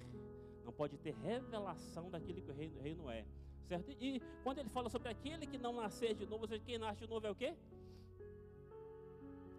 não 0.66 0.72
pode 0.72 0.98
ter 0.98 1.14
revelação 1.14 2.11
daquilo 2.11 2.42
que 2.42 2.50
o 2.50 2.55
reino, 2.55 2.81
reino 2.81 3.09
é. 3.09 3.24
Certo? 3.68 3.90
E 4.00 4.20
quando 4.42 4.59
ele 4.59 4.68
fala 4.68 4.88
sobre 4.88 5.09
aquele 5.09 5.46
que 5.46 5.59
não 5.59 5.72
nascer 5.72 6.14
de 6.14 6.26
novo, 6.26 6.42
ou 6.42 6.48
seja, 6.48 6.62
quem 6.64 6.79
nasce 6.79 7.00
de 7.00 7.09
novo 7.09 7.26
é 7.26 7.31
o 7.31 7.35
quê? 7.35 7.55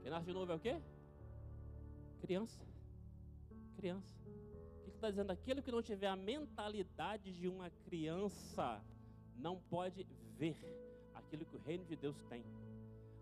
Quem 0.01 0.11
nasce 0.11 0.25
de 0.25 0.33
novo 0.33 0.51
é 0.51 0.55
o 0.55 0.59
quê? 0.59 0.81
Criança. 2.21 2.61
Criança. 3.77 4.15
O 4.81 4.89
que 4.89 4.97
está 4.97 5.09
dizendo: 5.09 5.31
aquele 5.31 5.61
que 5.61 5.71
não 5.71 5.81
tiver 5.81 6.07
a 6.07 6.15
mentalidade 6.15 7.31
de 7.33 7.47
uma 7.47 7.69
criança 7.85 8.81
não 9.35 9.59
pode 9.69 10.05
ver 10.37 10.57
aquilo 11.13 11.45
que 11.45 11.55
o 11.55 11.59
reino 11.59 11.85
de 11.85 11.95
Deus 11.95 12.21
tem. 12.29 12.43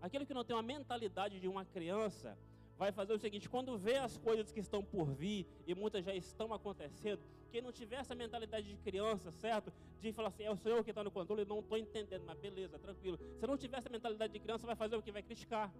Aquele 0.00 0.26
que 0.26 0.34
não 0.34 0.44
tem 0.44 0.54
uma 0.54 0.62
mentalidade 0.62 1.40
de 1.40 1.48
uma 1.48 1.64
criança 1.64 2.36
vai 2.78 2.92
fazer 2.92 3.12
o 3.12 3.18
seguinte: 3.18 3.48
quando 3.48 3.76
vê 3.76 3.96
as 3.96 4.16
coisas 4.18 4.52
que 4.52 4.60
estão 4.60 4.82
por 4.82 5.06
vir 5.06 5.46
e 5.66 5.74
muitas 5.74 6.04
já 6.04 6.14
estão 6.14 6.52
acontecendo, 6.52 7.20
quem 7.50 7.62
não 7.62 7.72
tiver 7.72 7.96
essa 7.96 8.14
mentalidade 8.14 8.68
de 8.68 8.76
criança, 8.76 9.30
certo? 9.30 9.72
De 10.00 10.12
falar 10.12 10.28
assim, 10.28 10.44
é 10.44 10.50
o 10.50 10.56
Senhor 10.56 10.84
que 10.84 10.90
está 10.90 11.02
no 11.02 11.10
controle, 11.10 11.44
não 11.44 11.60
estou 11.60 11.78
entendendo, 11.78 12.24
mas 12.26 12.38
beleza, 12.38 12.78
tranquilo. 12.78 13.18
Se 13.38 13.46
não 13.46 13.56
tiver 13.56 13.78
essa 13.78 13.88
mentalidade 13.88 14.32
de 14.32 14.40
criança, 14.40 14.66
vai 14.66 14.76
fazer 14.76 14.96
o 14.96 15.02
que? 15.02 15.10
Vai 15.10 15.22
criticar. 15.22 15.72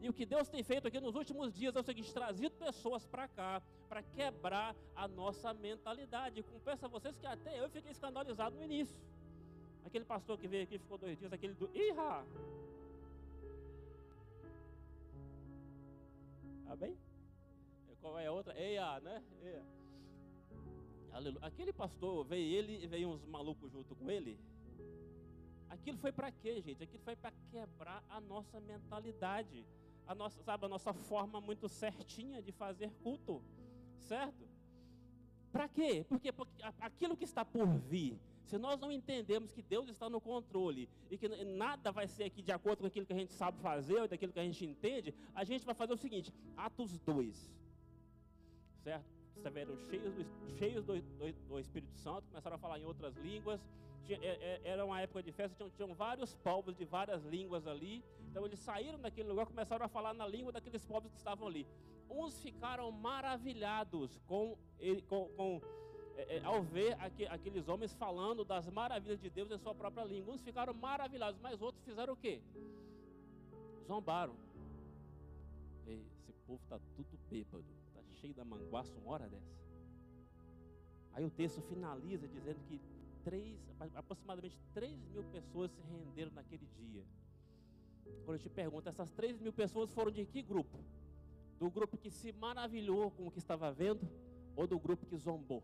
E 0.00 0.08
o 0.08 0.12
que 0.12 0.24
Deus 0.24 0.48
tem 0.48 0.62
feito 0.62 0.86
aqui 0.86 1.00
nos 1.00 1.16
últimos 1.16 1.52
dias 1.52 1.74
é 1.74 1.80
o 1.80 1.82
seguinte: 1.82 2.12
trazido 2.12 2.54
pessoas 2.54 3.04
para 3.06 3.26
cá, 3.26 3.60
para 3.88 4.02
quebrar 4.02 4.76
a 4.94 5.08
nossa 5.08 5.52
mentalidade. 5.52 6.42
Confesso 6.42 6.86
a 6.86 6.88
vocês 6.88 7.16
que 7.16 7.26
até 7.26 7.60
eu 7.60 7.68
fiquei 7.68 7.90
escandalizado 7.90 8.54
no 8.56 8.62
início. 8.62 8.96
Aquele 9.84 10.04
pastor 10.04 10.38
que 10.38 10.46
veio 10.46 10.64
aqui 10.64 10.78
ficou 10.78 10.98
dois 10.98 11.18
dias, 11.18 11.32
aquele 11.32 11.54
do 11.54 11.68
Iha. 11.74 12.24
Tá 16.68 16.76
bem? 16.76 16.96
Qual 18.00 18.16
é 18.16 18.26
a 18.26 18.32
outra? 18.32 18.56
Eia, 18.56 19.00
né? 19.00 19.24
Eia. 19.42 19.66
Aleluia. 21.10 21.44
Aquele 21.44 21.72
pastor 21.72 22.24
veio 22.24 22.56
ele 22.56 22.84
e 22.84 22.86
veio 22.86 23.08
uns 23.08 23.24
malucos 23.24 23.72
junto 23.72 23.96
com 23.96 24.08
ele. 24.08 24.38
Aquilo 25.68 25.98
foi 25.98 26.12
para 26.12 26.30
quê, 26.30 26.60
gente? 26.60 26.84
Aquilo 26.84 27.02
foi 27.02 27.16
para 27.16 27.32
quebrar 27.50 28.04
a 28.08 28.20
nossa 28.20 28.60
mentalidade 28.60 29.66
a 30.08 30.14
nossa, 30.14 30.42
sabe, 30.42 30.64
a 30.64 30.68
nossa 30.68 30.92
forma 30.94 31.38
muito 31.38 31.68
certinha 31.68 32.40
de 32.40 32.50
fazer 32.50 32.90
culto, 33.02 33.42
certo? 33.98 34.48
Para 35.52 35.68
quê? 35.68 36.04
Porque, 36.08 36.32
porque 36.32 36.62
aquilo 36.80 37.14
que 37.14 37.24
está 37.24 37.44
por 37.44 37.66
vir, 37.66 38.18
se 38.48 38.56
nós 38.56 38.80
não 38.80 38.90
entendemos 38.90 39.52
que 39.52 39.60
Deus 39.60 39.88
está 39.88 40.08
no 40.08 40.20
controle 40.20 40.88
e 41.10 41.18
que 41.18 41.28
nada 41.44 41.92
vai 41.92 42.08
ser 42.08 42.24
aqui 42.24 42.40
de 42.40 42.50
acordo 42.50 42.80
com 42.80 42.86
aquilo 42.86 43.04
que 43.04 43.12
a 43.12 43.16
gente 43.16 43.32
sabe 43.34 43.58
fazer 43.60 44.00
ou 44.00 44.08
daquilo 44.08 44.32
que 44.32 44.40
a 44.40 44.44
gente 44.44 44.64
entende, 44.64 45.14
a 45.34 45.44
gente 45.44 45.66
vai 45.66 45.74
fazer 45.74 45.92
o 45.92 45.98
seguinte: 45.98 46.32
Atos 46.56 46.98
2, 47.00 47.52
certo? 48.82 49.04
Estiveram 49.36 49.76
cheios, 49.88 50.14
do, 50.14 50.26
cheios 50.58 50.84
do, 50.84 51.00
do, 51.00 51.32
do 51.48 51.60
Espírito 51.60 51.94
Santo, 51.98 52.26
começaram 52.28 52.56
a 52.56 52.58
falar 52.58 52.78
em 52.80 52.84
outras 52.84 53.14
línguas, 53.16 53.60
tinha, 54.06 54.18
é, 54.22 54.30
é, 54.30 54.60
era 54.64 54.84
uma 54.84 54.98
época 55.00 55.22
de 55.22 55.30
festa, 55.30 55.54
tinham, 55.54 55.70
tinham, 55.70 55.94
vários 55.94 56.34
povos 56.36 56.74
de 56.74 56.86
várias 56.86 57.22
línguas 57.24 57.66
ali. 57.66 58.02
Então 58.30 58.46
eles 58.46 58.58
saíram 58.58 58.98
daquele 58.98 59.28
lugar, 59.28 59.44
começaram 59.44 59.84
a 59.84 59.88
falar 59.88 60.14
na 60.14 60.26
língua 60.26 60.50
daqueles 60.50 60.84
povos 60.86 61.10
que 61.10 61.18
estavam 61.18 61.46
ali. 61.46 61.66
Uns 62.08 62.40
ficaram 62.40 62.90
maravilhados 62.90 64.18
com, 64.26 64.56
com, 65.06 65.28
com 65.36 65.60
é, 66.18 66.38
é, 66.38 66.44
ao 66.44 66.62
ver 66.64 66.94
aqu, 67.00 67.22
aqueles 67.30 67.68
homens 67.68 67.94
falando 67.94 68.44
das 68.44 68.68
maravilhas 68.68 69.20
de 69.20 69.30
Deus 69.30 69.50
em 69.52 69.58
sua 69.58 69.72
própria 69.72 70.04
língua. 70.04 70.34
Uns 70.34 70.42
ficaram 70.42 70.74
maravilhados, 70.74 71.40
mas 71.40 71.62
outros 71.62 71.84
fizeram 71.84 72.14
o 72.14 72.16
quê? 72.16 72.40
Zombaram. 73.86 74.34
Ei, 75.86 76.04
esse 76.18 76.32
povo 76.44 76.60
está 76.64 76.80
tudo 76.96 77.16
bêbado, 77.30 77.64
está 77.86 78.02
cheio 78.20 78.34
da 78.34 78.44
manguaça 78.44 78.92
uma 78.98 79.12
hora 79.12 79.28
dessa. 79.28 79.56
Aí 81.12 81.24
o 81.24 81.30
texto 81.30 81.62
finaliza 81.62 82.26
dizendo 82.26 82.58
que 82.68 82.80
três, 83.22 83.56
aproximadamente 83.94 84.58
3 84.74 85.00
mil 85.10 85.22
pessoas 85.24 85.70
se 85.70 85.80
renderam 85.82 86.32
naquele 86.32 86.66
dia. 86.76 87.04
Quando 88.24 88.36
eu 88.36 88.42
te 88.42 88.48
pergunto, 88.48 88.88
essas 88.88 89.10
3 89.12 89.38
mil 89.38 89.52
pessoas 89.52 89.92
foram 89.92 90.10
de 90.10 90.24
que 90.26 90.42
grupo? 90.42 90.78
Do 91.60 91.70
grupo 91.70 91.96
que 91.96 92.10
se 92.10 92.32
maravilhou 92.32 93.10
com 93.12 93.26
o 93.26 93.30
que 93.30 93.38
estava 93.38 93.70
vendo 93.70 94.00
ou 94.56 94.66
do 94.66 94.78
grupo 94.78 95.06
que 95.06 95.16
zombou? 95.16 95.62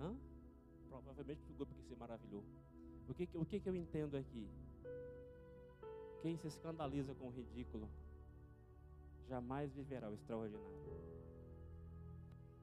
Hã? 0.00 0.14
Provavelmente 0.88 1.42
do 1.44 1.54
grupo 1.54 1.74
que 1.74 1.82
se 1.82 1.94
maravilhou. 1.94 2.44
O 3.08 3.14
que, 3.14 3.28
o 3.34 3.44
que, 3.44 3.60
que 3.60 3.68
eu 3.68 3.74
entendo 3.74 4.16
aqui? 4.16 4.48
Quem 6.22 6.36
se 6.36 6.46
escandaliza 6.46 7.14
com 7.14 7.28
o 7.28 7.30
ridículo 7.30 7.88
jamais 9.28 9.72
viverá 9.72 10.08
o 10.08 10.14
extraordinário. 10.14 10.78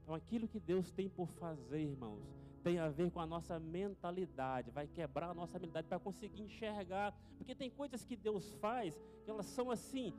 Então, 0.02 0.14
aquilo 0.14 0.48
que 0.48 0.60
Deus 0.60 0.92
tem 0.92 1.10
por 1.10 1.30
fazer, 1.30 1.82
irmãos, 1.82 2.22
tem 2.64 2.80
a 2.80 2.90
ver 2.90 3.12
com 3.12 3.20
a 3.20 3.26
nossa 3.26 3.60
mentalidade, 3.60 4.72
vai 4.72 4.88
quebrar 4.88 5.30
a 5.30 5.34
nossa 5.34 5.54
mentalidade 5.54 5.88
para 5.88 6.00
conseguir 6.00 6.42
enxergar, 6.42 7.14
porque 7.38 7.54
tem 7.56 7.70
coisas 7.70 8.04
que 8.04 8.16
Deus 8.16 8.52
faz 8.54 9.00
que 9.24 9.30
elas 9.30 9.46
são 9.46 9.70
assim, 9.72 10.14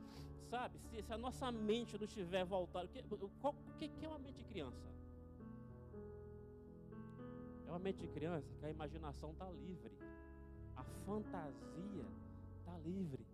sabe? 0.49 0.79
Se, 0.79 1.01
se 1.01 1.13
a 1.13 1.17
nossa 1.17 1.51
mente 1.51 1.97
não 1.97 2.05
estiver 2.05 2.45
voltada, 2.45 2.85
o 2.85 2.89
que, 2.89 3.01
o 3.01 3.73
que 3.77 4.05
é 4.05 4.07
uma 4.07 4.19
mente 4.19 4.37
de 4.37 4.45
criança? 4.45 4.96
É 7.67 7.69
uma 7.69 7.79
mente 7.79 7.99
de 7.99 8.07
criança 8.07 8.47
que 8.59 8.65
a 8.65 8.69
imaginação 8.69 9.31
está 9.31 9.49
livre, 9.51 9.91
a 10.75 10.83
fantasia 11.05 12.05
está 12.59 12.77
livre, 12.79 13.25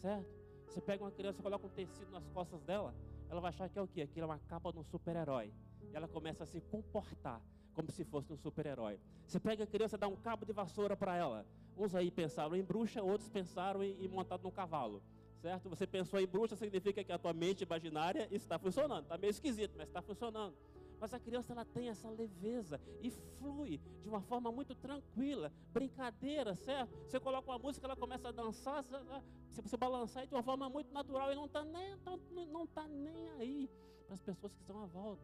certo? 0.00 0.28
Você 0.66 0.80
pega 0.80 1.04
uma 1.04 1.10
criança, 1.10 1.42
coloca 1.42 1.66
um 1.66 1.70
tecido 1.70 2.10
nas 2.10 2.26
costas 2.28 2.62
dela, 2.62 2.94
ela 3.28 3.40
vai 3.40 3.50
achar 3.50 3.68
que 3.68 3.78
é 3.78 3.82
o 3.82 3.86
quê? 3.86 4.02
Aquilo 4.02 4.24
é 4.24 4.26
uma 4.26 4.38
capa 4.38 4.72
de 4.72 4.78
um 4.78 4.84
super-herói 4.84 5.52
e 5.92 5.96
ela 5.96 6.08
começa 6.08 6.44
a 6.44 6.46
se 6.46 6.60
comportar 6.62 7.40
como 7.74 7.90
se 7.90 8.04
fosse 8.04 8.32
um 8.32 8.36
super-herói. 8.36 8.98
Você 9.26 9.38
pega 9.38 9.64
a 9.64 9.66
criança, 9.66 9.98
dá 9.98 10.08
um 10.08 10.16
cabo 10.16 10.46
de 10.46 10.52
vassoura 10.52 10.96
para 10.96 11.16
ela. 11.16 11.46
Uns 11.76 11.94
aí 11.94 12.10
pensaram 12.10 12.54
em 12.56 12.62
bruxa, 12.62 13.02
outros 13.02 13.28
pensaram 13.28 13.82
em, 13.82 14.04
em 14.04 14.08
montado 14.08 14.42
num 14.42 14.50
cavalo. 14.50 15.02
Certo? 15.42 15.68
Você 15.68 15.86
pensou 15.86 16.18
em 16.18 16.26
bruxa, 16.26 16.56
significa 16.56 17.04
que 17.04 17.12
a 17.12 17.18
tua 17.18 17.32
mente 17.32 17.64
imaginária 17.64 18.28
está 18.30 18.58
funcionando. 18.58 19.02
Está 19.02 19.18
meio 19.18 19.30
esquisito, 19.30 19.74
mas 19.76 19.88
está 19.88 20.00
funcionando. 20.00 20.54
Mas 21.04 21.12
a 21.12 21.20
criança 21.20 21.52
ela 21.52 21.66
tem 21.66 21.90
essa 21.90 22.08
leveza 22.08 22.80
e 23.02 23.10
flui 23.10 23.78
de 24.00 24.08
uma 24.08 24.22
forma 24.22 24.50
muito 24.50 24.74
tranquila, 24.74 25.52
brincadeira, 25.70 26.54
certo? 26.56 26.96
Você 27.06 27.20
coloca 27.20 27.50
uma 27.50 27.58
música, 27.58 27.86
ela 27.86 27.94
começa 27.94 28.30
a 28.30 28.32
dançar, 28.32 28.82
se 28.82 29.60
você 29.60 29.76
balançar 29.76 30.26
de 30.26 30.32
uma 30.32 30.42
forma 30.42 30.66
muito 30.70 30.90
natural 30.94 31.30
e 31.30 31.34
não 31.34 31.44
está 31.44 31.62
nem, 31.62 31.94
não 32.50 32.66
tá 32.66 32.88
nem 32.88 33.28
aí 33.32 33.70
para 34.06 34.14
as 34.14 34.22
pessoas 34.22 34.54
que 34.54 34.62
estão 34.62 34.82
à 34.82 34.86
volta 34.86 35.22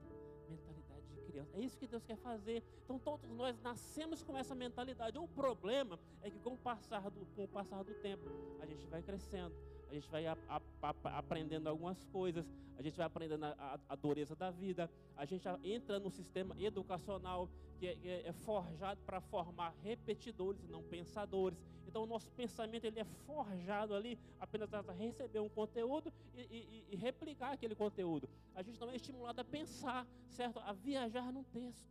mentalidade 0.50 1.06
de 1.14 1.20
criança. 1.22 1.56
É 1.56 1.60
isso 1.60 1.78
que 1.78 1.86
Deus 1.86 2.04
quer 2.04 2.16
fazer. 2.16 2.62
Então 2.84 2.98
todos 2.98 3.30
nós 3.30 3.58
nascemos 3.62 4.22
com 4.22 4.36
essa 4.36 4.54
mentalidade. 4.54 5.18
O 5.18 5.28
problema 5.28 5.98
é 6.20 6.30
que 6.30 6.38
com 6.40 6.52
o 6.52 6.58
passar 6.58 7.08
do, 7.08 7.24
com 7.34 7.44
o 7.44 7.48
passar 7.48 7.82
do 7.84 7.94
tempo, 7.94 8.28
a 8.60 8.66
gente 8.66 8.86
vai 8.86 9.02
crescendo, 9.02 9.54
a 9.90 9.94
gente 9.94 10.08
vai 10.08 10.26
a, 10.26 10.36
a, 10.48 10.60
a, 10.82 11.18
aprendendo 11.18 11.68
algumas 11.68 12.04
coisas, 12.06 12.48
a 12.78 12.82
gente 12.82 12.96
vai 12.96 13.06
aprendendo 13.06 13.44
a, 13.44 13.96
dureza 13.96 14.36
da 14.36 14.50
vida, 14.50 14.88
a 15.16 15.24
gente 15.24 15.46
entra 15.64 15.98
no 15.98 16.10
sistema 16.10 16.54
educacional 16.60 17.48
que 17.78 17.88
é, 17.88 17.98
é, 18.04 18.28
é 18.28 18.32
forjado 18.32 19.00
para 19.04 19.20
formar 19.20 19.74
repetidores 19.82 20.62
e 20.62 20.66
não 20.68 20.82
pensadores. 20.82 21.58
Então 21.88 22.04
o 22.04 22.06
nosso 22.06 22.30
pensamento 22.32 22.84
ele 22.84 23.00
é 23.00 23.04
forjado 23.04 23.94
ali 23.94 24.16
apenas 24.38 24.70
para 24.70 24.92
receber 24.92 25.40
um 25.40 25.48
conteúdo 25.48 26.12
e, 26.36 26.40
e, 26.40 26.84
e 26.90 26.96
replicar 26.96 27.52
aquele 27.52 27.74
conteúdo. 27.74 28.28
A 28.54 28.62
gente 28.62 28.78
não 28.78 28.90
é 28.90 28.96
estimulado 28.96 29.40
a 29.40 29.44
pensar, 29.44 30.06
certo? 30.28 30.60
A 30.60 30.72
viajar 30.72 31.32
num 31.32 31.42
texto. 31.42 31.90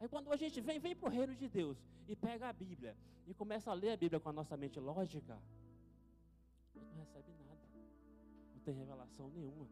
Aí 0.00 0.08
quando 0.08 0.32
a 0.32 0.36
gente 0.36 0.60
vem, 0.60 0.80
vem 0.80 0.96
para 0.96 1.08
o 1.08 1.12
reino 1.12 1.34
de 1.36 1.48
Deus 1.48 1.78
e 2.08 2.16
pega 2.16 2.48
a 2.48 2.52
Bíblia 2.52 2.96
e 3.28 3.34
começa 3.34 3.70
a 3.70 3.74
ler 3.74 3.92
a 3.92 3.96
Bíblia 3.96 4.18
com 4.18 4.30
a 4.30 4.32
nossa 4.32 4.56
mente 4.56 4.80
lógica, 4.80 5.38
tem 8.70 8.78
revelação 8.78 9.28
nenhuma. 9.30 9.66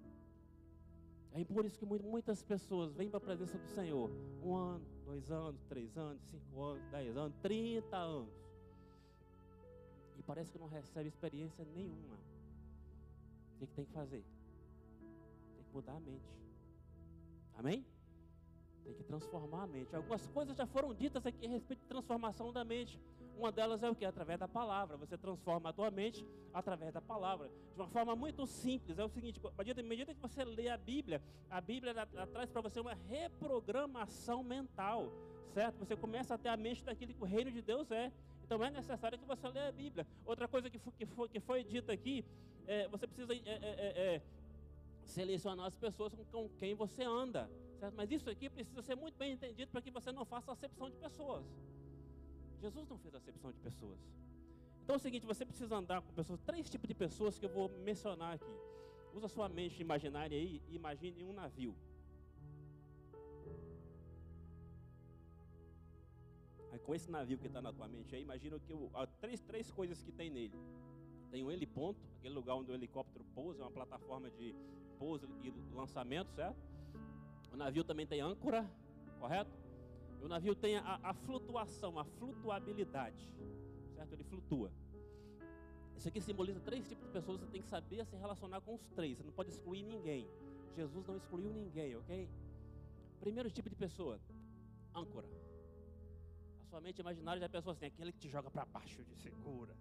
É 1.33 1.45
por 1.45 1.65
isso 1.65 1.79
que 1.79 1.87
muitas 1.87 2.43
pessoas 2.43 2.93
vêm 2.93 3.09
para 3.09 3.19
a 3.19 3.21
presença 3.21 3.57
do 3.57 3.69
Senhor 3.69 4.11
um 4.43 4.57
ano, 4.57 4.85
dois 5.05 5.31
anos, 5.31 5.63
três 5.69 5.97
anos, 5.97 6.21
cinco 6.23 6.63
anos, 6.63 6.83
dez 6.91 7.17
anos, 7.17 7.37
trinta 7.41 7.97
anos. 7.97 8.35
E 10.17 10.23
parece 10.23 10.51
que 10.51 10.59
não 10.59 10.67
recebe 10.67 11.09
experiência 11.09 11.65
nenhuma. 11.77 12.17
O 13.55 13.59
que, 13.59 13.67
que 13.67 13.75
tem 13.75 13.85
que 13.85 13.93
fazer? 13.93 14.25
Tem 15.55 15.65
que 15.65 15.73
mudar 15.73 15.93
a 15.95 16.01
mente. 16.01 16.41
Amém? 17.55 17.87
Tem 18.83 18.95
que 18.95 19.05
transformar 19.05 19.65
a 19.65 19.67
mente. 19.67 19.95
Algumas 19.95 20.27
coisas 20.29 20.57
já 20.57 20.67
foram 20.67 20.93
ditas 20.93 21.25
aqui 21.25 21.47
a 21.47 21.51
respeito 21.51 21.81
de 21.81 21.87
transformação 21.87 22.53
da 22.53 22.65
mente. 22.65 22.99
Uma 23.39 23.53
delas 23.53 23.85
é 23.85 23.89
o 23.89 23.95
que? 23.95 24.05
Através 24.05 24.39
da 24.41 24.49
palavra. 24.49 24.97
Você 24.97 25.17
transforma 25.17 25.71
a 25.71 25.73
tua 25.73 25.91
mente 25.93 26.27
através 26.53 26.93
da 26.93 27.01
palavra. 27.01 27.49
De 27.73 27.81
uma 27.81 27.89
forma 27.89 28.17
muito 28.17 28.45
simples. 28.47 28.99
É 28.99 29.05
o 29.05 29.09
seguinte: 29.09 29.41
à 29.41 29.83
medida 29.83 30.13
que 30.13 30.21
você 30.21 30.45
lê 30.45 30.69
a 30.69 30.77
Bíblia, 30.77 31.23
a 31.49 31.61
Bíblia 31.61 31.95
traz 32.33 32.51
para 32.51 32.61
você 32.61 32.81
uma 32.81 32.95
reprogramação 33.09 34.43
mental. 34.43 35.13
Certo? 35.55 35.79
Você 35.79 35.97
começa 35.97 36.35
a 36.35 36.39
ter 36.39 36.49
a 36.49 36.57
mente 36.57 36.85
daquilo 36.85 37.15
que 37.15 37.23
o 37.23 37.27
reino 37.27 37.51
de 37.51 37.63
Deus 37.63 37.91
é. 37.93 38.13
Então 38.45 38.63
é 38.65 38.71
necessário 38.71 39.17
que 39.17 39.25
você 39.25 39.47
leia 39.49 39.69
a 39.69 39.73
Bíblia. 39.73 40.07
Outra 40.27 40.49
coisa 40.49 40.69
que 40.69 40.79
foi, 40.79 40.93
que 40.99 41.07
foi, 41.07 41.29
que 41.29 41.41
foi 41.41 41.65
dita 41.65 41.93
aqui, 41.93 42.25
é, 42.67 42.89
você 42.89 43.07
precisa 43.07 43.33
é, 43.35 43.37
é, 43.37 43.59
é, 43.63 44.15
é 44.17 44.23
selecionar 45.05 45.67
as 45.67 45.77
pessoas 45.77 46.13
com, 46.13 46.25
com 46.25 46.49
quem 46.59 46.75
você 46.75 47.05
anda. 47.05 47.49
Certo? 47.79 47.95
Mas 47.95 48.11
isso 48.11 48.29
aqui 48.29 48.51
precisa 48.51 48.83
ser 48.83 48.97
muito 48.97 49.17
bem 49.17 49.33
entendido 49.33 49.71
para 49.71 49.81
que 49.81 49.93
você 49.93 50.11
não 50.11 50.25
faça 50.25 50.51
acepção 50.51 50.91
de 50.91 50.97
pessoas. 50.97 51.45
Jesus 52.61 52.89
não 52.89 52.99
fez 52.99 53.15
acepção 53.15 53.53
de 53.53 53.59
pessoas. 53.61 53.99
Então 54.83 54.95
é 54.95 54.97
o 54.97 55.01
seguinte, 55.01 55.27
você 55.27 55.45
precisa 55.45 55.77
andar 55.77 56.01
com 56.01 56.13
pessoas, 56.13 56.41
três 56.41 56.69
tipos 56.69 56.89
de 56.89 56.95
pessoas 56.95 57.39
que 57.39 57.45
eu 57.45 57.51
vou 57.51 57.69
mencionar 57.85 58.35
aqui. 58.35 58.55
Usa 59.15 59.29
sua 59.29 59.49
mente 59.49 59.81
imaginária 59.81 60.37
aí 60.37 60.63
e 60.69 60.75
imagine 60.75 61.25
um 61.25 61.33
navio. 61.33 61.75
Aí 66.73 66.79
com 66.79 66.95
esse 66.95 67.11
navio 67.11 67.39
que 67.39 67.47
está 67.47 67.61
na 67.61 67.73
tua 67.73 67.89
mente 67.89 68.15
aí, 68.15 68.23
imagina 68.23 68.59
que 68.59 68.73
há 68.95 69.07
três, 69.07 69.41
três 69.43 69.71
coisas 69.71 70.03
que 70.03 70.13
tem 70.13 70.31
nele. 70.31 70.59
Tem 71.31 71.45
um 71.45 71.51
heliponto, 71.51 72.01
aquele 72.19 72.35
lugar 72.35 72.55
onde 72.55 72.71
o 72.71 72.75
helicóptero 72.75 73.25
pousa, 73.35 73.61
é 73.61 73.65
uma 73.65 73.71
plataforma 73.71 74.31
de 74.31 74.55
pouso 74.99 75.29
e 75.43 75.51
lançamento, 75.75 76.31
certo? 76.33 76.57
O 77.53 77.57
navio 77.57 77.85
também 77.85 78.07
tem 78.07 78.21
âncora, 78.21 78.69
correto? 79.19 79.68
O 80.21 80.29
navio 80.29 80.55
tem 80.55 80.77
a, 80.77 81.01
a 81.03 81.15
flutuação, 81.15 81.99
a 81.99 82.05
flutuabilidade, 82.05 83.31
certo? 83.95 84.13
Ele 84.13 84.25
flutua. 84.25 84.73
Isso 85.97 86.09
aqui 86.09 86.21
simboliza 86.21 86.61
três 86.61 86.87
tipos 86.89 87.07
de 87.07 87.13
pessoas, 87.13 87.41
você 87.41 87.47
tem 87.47 87.61
que 87.61 87.69
saber 87.69 88.05
se 88.07 88.17
relacionar 88.17 88.61
com 88.61 88.75
os 88.75 88.87
três, 88.91 89.19
você 89.19 89.25
não 89.25 89.33
pode 89.33 89.51
excluir 89.51 89.83
ninguém. 89.83 90.29
Jesus 90.77 91.05
não 91.07 91.17
excluiu 91.17 91.53
ninguém, 91.53 91.97
ok? 91.97 92.29
Primeiro 93.19 93.51
tipo 93.51 93.69
de 93.69 93.75
pessoa, 93.75 94.21
âncora. 94.95 95.29
A 96.61 96.65
sua 96.67 96.81
mente 96.81 97.01
imaginária 97.01 97.41
já 97.41 97.49
pensou 97.49 97.73
assim, 97.73 97.87
aquele 97.87 98.13
que 98.13 98.19
te 98.19 98.29
joga 98.29 98.51
para 98.51 98.65
baixo, 98.65 99.03
de 99.05 99.17
segura. 99.17 99.75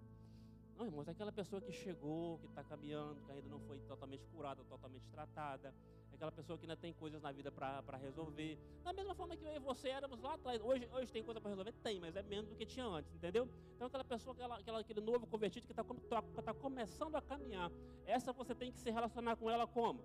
Não, 0.76 0.86
irmãos, 0.86 1.08
é 1.08 1.10
aquela 1.10 1.32
pessoa 1.32 1.60
que 1.60 1.72
chegou, 1.72 2.38
que 2.38 2.46
está 2.46 2.62
caminhando, 2.62 3.20
que 3.22 3.32
ainda 3.32 3.48
não 3.48 3.60
foi 3.60 3.80
totalmente 3.80 4.24
curada, 4.26 4.62
totalmente 4.64 5.08
tratada. 5.08 5.74
Aquela 6.18 6.32
pessoa 6.32 6.58
que 6.58 6.64
ainda 6.64 6.76
tem 6.76 6.92
coisas 6.92 7.22
na 7.22 7.30
vida 7.30 7.48
para 7.52 7.96
resolver. 7.96 8.58
Da 8.82 8.92
mesma 8.92 9.14
forma 9.14 9.36
que 9.36 9.44
eu 9.44 9.54
e 9.54 9.60
você 9.60 9.88
éramos 9.88 10.20
lá 10.20 10.34
atrás. 10.34 10.60
Hoje, 10.60 10.88
hoje 10.92 11.12
tem 11.12 11.22
coisa 11.22 11.40
para 11.40 11.50
resolver? 11.50 11.72
Tem, 11.74 12.00
mas 12.00 12.16
é 12.16 12.22
menos 12.24 12.48
do 12.50 12.56
que 12.56 12.66
tinha 12.66 12.84
antes, 12.84 13.14
entendeu? 13.14 13.48
Então, 13.76 13.86
aquela 13.86 14.02
pessoa, 14.02 14.34
aquela, 14.34 14.58
aquela 14.58 14.80
aquele 14.80 15.00
novo 15.00 15.28
convertido 15.28 15.64
que 15.64 15.72
está 15.72 15.84
tá, 15.84 16.42
tá 16.42 16.52
começando 16.54 17.14
a 17.14 17.22
caminhar. 17.22 17.70
Essa 18.04 18.32
você 18.32 18.52
tem 18.52 18.72
que 18.72 18.78
se 18.80 18.90
relacionar 18.90 19.36
com 19.36 19.48
ela 19.48 19.64
como? 19.64 20.02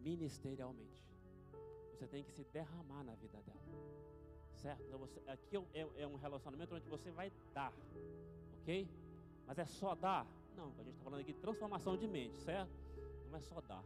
Ministerialmente. 0.00 0.98
Você 1.92 2.08
tem 2.08 2.24
que 2.24 2.32
se 2.32 2.42
derramar 2.52 3.04
na 3.04 3.14
vida 3.14 3.40
dela. 3.42 3.60
Certo? 4.56 4.82
Então 4.82 4.98
você, 4.98 5.22
aqui 5.28 5.56
é, 5.56 5.80
é, 5.80 6.02
é 6.02 6.06
um 6.08 6.16
relacionamento 6.16 6.74
onde 6.74 6.88
você 6.88 7.12
vai 7.12 7.30
dar. 7.52 7.72
Ok? 8.62 8.88
Mas 9.46 9.60
é 9.60 9.64
só 9.64 9.94
dar? 9.94 10.26
Não, 10.56 10.72
a 10.76 10.82
gente 10.82 10.94
está 10.94 11.04
falando 11.04 11.20
aqui 11.20 11.32
de 11.32 11.38
transformação 11.38 11.96
de 11.96 12.08
mente, 12.08 12.36
certo? 12.38 12.72
Não 13.30 13.38
é 13.38 13.40
só 13.40 13.60
dar. 13.60 13.84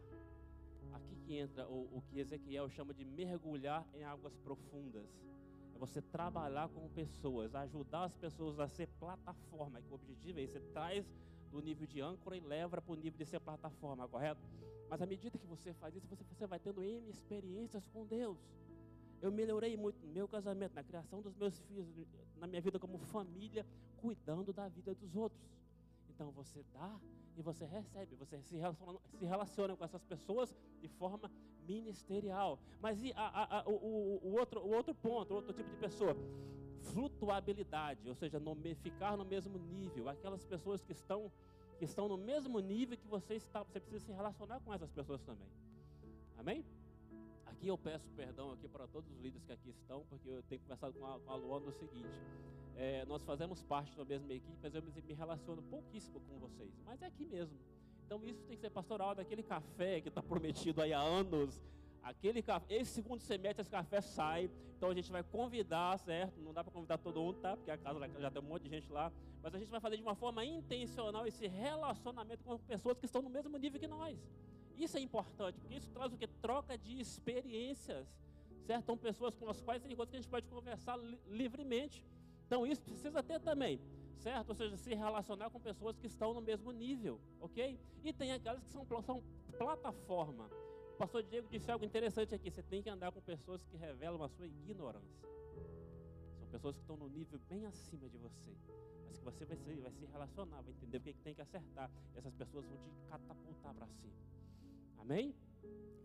Aqui 0.99 1.15
que 1.25 1.37
entra 1.37 1.67
o, 1.67 1.97
o 1.97 2.01
que 2.01 2.19
Ezequiel 2.19 2.69
chama 2.69 2.93
de 2.93 3.05
mergulhar 3.05 3.87
em 3.93 4.03
águas 4.03 4.35
profundas. 4.37 5.07
É 5.73 5.77
você 5.77 6.01
trabalhar 6.01 6.67
com 6.69 6.89
pessoas, 6.89 7.55
ajudar 7.55 8.05
as 8.05 8.15
pessoas 8.15 8.59
a 8.59 8.67
ser 8.67 8.87
plataforma. 8.99 9.81
Que 9.81 9.91
o 9.91 9.95
objetivo 9.95 10.39
é 10.39 10.43
esse, 10.43 10.53
você 10.53 10.59
traz 10.71 11.05
do 11.51 11.61
nível 11.61 11.87
de 11.87 12.01
âncora 12.01 12.35
e 12.37 12.39
leva 12.39 12.81
para 12.81 12.91
o 12.91 12.95
nível 12.95 13.17
de 13.17 13.25
ser 13.25 13.39
plataforma, 13.39 14.07
correto? 14.07 14.41
Mas 14.89 15.01
à 15.01 15.05
medida 15.05 15.37
que 15.37 15.47
você 15.47 15.73
faz 15.73 15.95
isso, 15.95 16.07
você, 16.07 16.23
você 16.23 16.45
vai 16.45 16.59
tendo 16.59 16.83
N 16.83 17.09
experiências 17.09 17.87
com 17.87 18.05
Deus. 18.05 18.37
Eu 19.21 19.31
melhorei 19.31 19.75
muito 19.75 19.99
no 20.05 20.11
meu 20.11 20.27
casamento, 20.27 20.73
na 20.73 20.83
criação 20.83 21.21
dos 21.21 21.35
meus 21.35 21.59
filhos, 21.59 21.87
na 22.37 22.47
minha 22.47 22.61
vida 22.61 22.79
como 22.79 22.97
família, 22.97 23.65
cuidando 23.97 24.53
da 24.53 24.67
vida 24.67 24.95
dos 24.95 25.15
outros. 25.15 25.41
Então 26.09 26.31
você 26.31 26.63
dá 26.73 26.99
e 27.39 27.41
você 27.41 27.65
recebe, 27.65 28.15
você 28.15 28.41
se 28.41 28.57
relaciona, 28.57 28.99
se 29.17 29.25
relaciona 29.25 29.75
com 29.75 29.85
essas 29.85 30.03
pessoas 30.03 30.53
de 30.81 30.87
forma 30.89 31.31
ministerial. 31.65 32.59
Mas 32.81 33.01
e 33.01 33.13
a, 33.13 33.27
a, 33.27 33.59
a, 33.59 33.69
o, 33.69 34.19
o, 34.23 34.37
outro, 34.37 34.59
o 34.59 34.71
outro 34.71 34.93
ponto, 34.93 35.31
o 35.31 35.35
outro 35.37 35.53
tipo 35.53 35.69
de 35.69 35.77
pessoa? 35.77 36.15
Flutuabilidade, 36.91 38.07
ou 38.09 38.15
seja, 38.15 38.39
no, 38.39 38.55
ficar 38.81 39.15
no 39.15 39.23
mesmo 39.23 39.57
nível. 39.57 40.09
Aquelas 40.09 40.43
pessoas 40.43 40.83
que 40.83 40.91
estão, 40.91 41.31
que 41.77 41.85
estão 41.85 42.07
no 42.09 42.17
mesmo 42.17 42.59
nível 42.59 42.97
que 42.97 43.07
você 43.07 43.35
está, 43.35 43.63
você 43.63 43.79
precisa 43.79 44.05
se 44.05 44.11
relacionar 44.11 44.59
com 44.59 44.73
essas 44.73 44.91
pessoas 44.91 45.21
também. 45.23 45.47
Amém? 46.37 46.65
Aqui 47.45 47.67
eu 47.67 47.77
peço 47.77 48.09
perdão 48.15 48.51
aqui 48.51 48.67
para 48.67 48.87
todos 48.87 49.09
os 49.11 49.17
líderes 49.17 49.45
que 49.45 49.51
aqui 49.51 49.69
estão, 49.69 50.05
porque 50.09 50.29
eu 50.29 50.43
tenho 50.43 50.61
conversado 50.61 50.93
com 50.93 51.05
a, 51.05 51.19
com 51.19 51.31
a 51.31 51.35
Luana 51.35 51.65
no 51.67 51.71
seguinte. 51.73 52.19
É, 52.79 53.03
nós 53.05 53.21
fazemos 53.23 53.61
parte 53.61 53.93
da 53.97 54.05
mesma 54.05 54.33
equipe, 54.33 54.57
mas 54.63 54.73
eu 54.73 54.81
me 54.81 55.13
relaciono 55.13 55.61
pouquíssimo 55.63 56.21
com 56.21 56.39
vocês. 56.39 56.71
Mas 56.85 57.01
é 57.01 57.07
aqui 57.07 57.25
mesmo. 57.25 57.59
Então 58.05 58.23
isso 58.23 58.41
tem 58.45 58.55
que 58.55 58.61
ser 58.61 58.69
pastoral 58.69 59.13
daquele 59.13 59.43
café 59.43 59.99
que 59.99 60.07
está 60.07 60.23
prometido 60.23 60.81
aí 60.81 60.93
há 60.93 61.01
anos. 61.01 61.61
Aquele 62.01 62.41
esse 62.69 62.91
segundo 62.91 63.19
semestre 63.19 63.61
esse 63.61 63.69
café 63.69 63.99
sai. 63.99 64.49
Então 64.77 64.91
a 64.91 64.93
gente 64.93 65.11
vai 65.11 65.21
convidar, 65.23 65.99
certo? 65.99 66.39
Não 66.39 66.53
dá 66.53 66.63
para 66.63 66.71
convidar 66.71 66.97
todo 66.99 67.19
mundo, 67.19 67.41
tá? 67.41 67.57
Porque 67.57 67.69
a 67.69 67.77
casa 67.77 67.99
já 68.17 68.31
tem 68.31 68.41
um 68.41 68.45
monte 68.45 68.63
de 68.63 68.69
gente 68.69 68.89
lá. 68.89 69.11
Mas 69.43 69.53
a 69.53 69.59
gente 69.59 69.69
vai 69.69 69.81
fazer 69.81 69.97
de 69.97 70.01
uma 70.01 70.15
forma 70.15 70.45
intencional 70.45 71.27
esse 71.27 71.47
relacionamento 71.47 72.45
com 72.45 72.57
pessoas 72.59 72.97
que 72.97 73.05
estão 73.05 73.21
no 73.21 73.29
mesmo 73.29 73.57
nível 73.57 73.77
que 73.77 73.87
nós. 73.87 74.17
Isso 74.77 74.97
é 74.97 75.01
importante, 75.01 75.59
porque 75.59 75.75
isso 75.75 75.91
traz 75.91 76.13
o 76.13 76.17
que? 76.17 76.27
Troca 76.27 76.77
de 76.77 76.97
experiências, 76.97 78.07
certo? 78.65 78.85
São 78.85 78.97
pessoas 78.97 79.35
com 79.35 79.49
as 79.49 79.59
quais 79.59 79.83
tem 79.83 79.93
coisas 79.93 80.09
que 80.09 80.15
a 80.15 80.21
gente 80.21 80.29
pode 80.29 80.47
conversar 80.47 80.95
li 80.95 81.19
livremente. 81.27 82.01
Então 82.49 82.65
isso 82.65 82.81
precisa 82.81 83.21
ter 83.21 83.39
também, 83.39 83.79
certo? 84.17 84.49
Ou 84.49 84.55
seja, 84.55 84.75
se 84.75 84.95
relacionar 84.95 85.51
com 85.51 85.59
pessoas 85.59 85.99
que 85.99 86.07
estão 86.07 86.33
no 86.33 86.41
mesmo 86.41 86.71
nível, 86.71 87.21
ok? 87.39 87.79
E 88.03 88.11
tem 88.11 88.31
aquelas 88.31 88.63
que 88.63 88.71
são, 88.71 88.83
são 89.03 89.23
plataforma. 89.55 90.49
O 90.95 90.97
pastor 90.97 91.21
Diego 91.21 91.47
disse 91.47 91.69
algo 91.69 91.85
interessante 91.85 92.33
aqui: 92.33 92.49
você 92.49 92.63
tem 92.63 92.81
que 92.81 92.89
andar 92.89 93.11
com 93.11 93.21
pessoas 93.21 93.63
que 93.65 93.77
revelam 93.77 94.23
a 94.23 94.29
sua 94.29 94.47
ignorância. 94.47 95.29
São 96.39 96.47
pessoas 96.47 96.75
que 96.75 96.81
estão 96.81 96.97
no 96.97 97.07
nível 97.07 97.39
bem 97.47 97.67
acima 97.67 98.09
de 98.09 98.17
você 98.17 98.49
mas 99.09 99.17
que 99.17 99.23
você 99.23 99.45
vai 99.45 99.57
se, 99.57 99.81
vai 99.81 99.91
se 99.91 100.05
relacionar, 100.05 100.61
vai 100.61 100.71
entender 100.71 100.97
o 100.97 101.01
que, 101.01 101.13
que 101.13 101.19
tem 101.19 101.35
que 101.35 101.41
acertar. 101.41 101.89
E 102.15 102.17
essas 102.17 102.33
pessoas 102.33 102.65
vão 102.65 102.77
te 102.77 102.89
catapultar 103.07 103.73
para 103.73 103.87
cima. 103.87 104.13
Amém? 104.97 105.35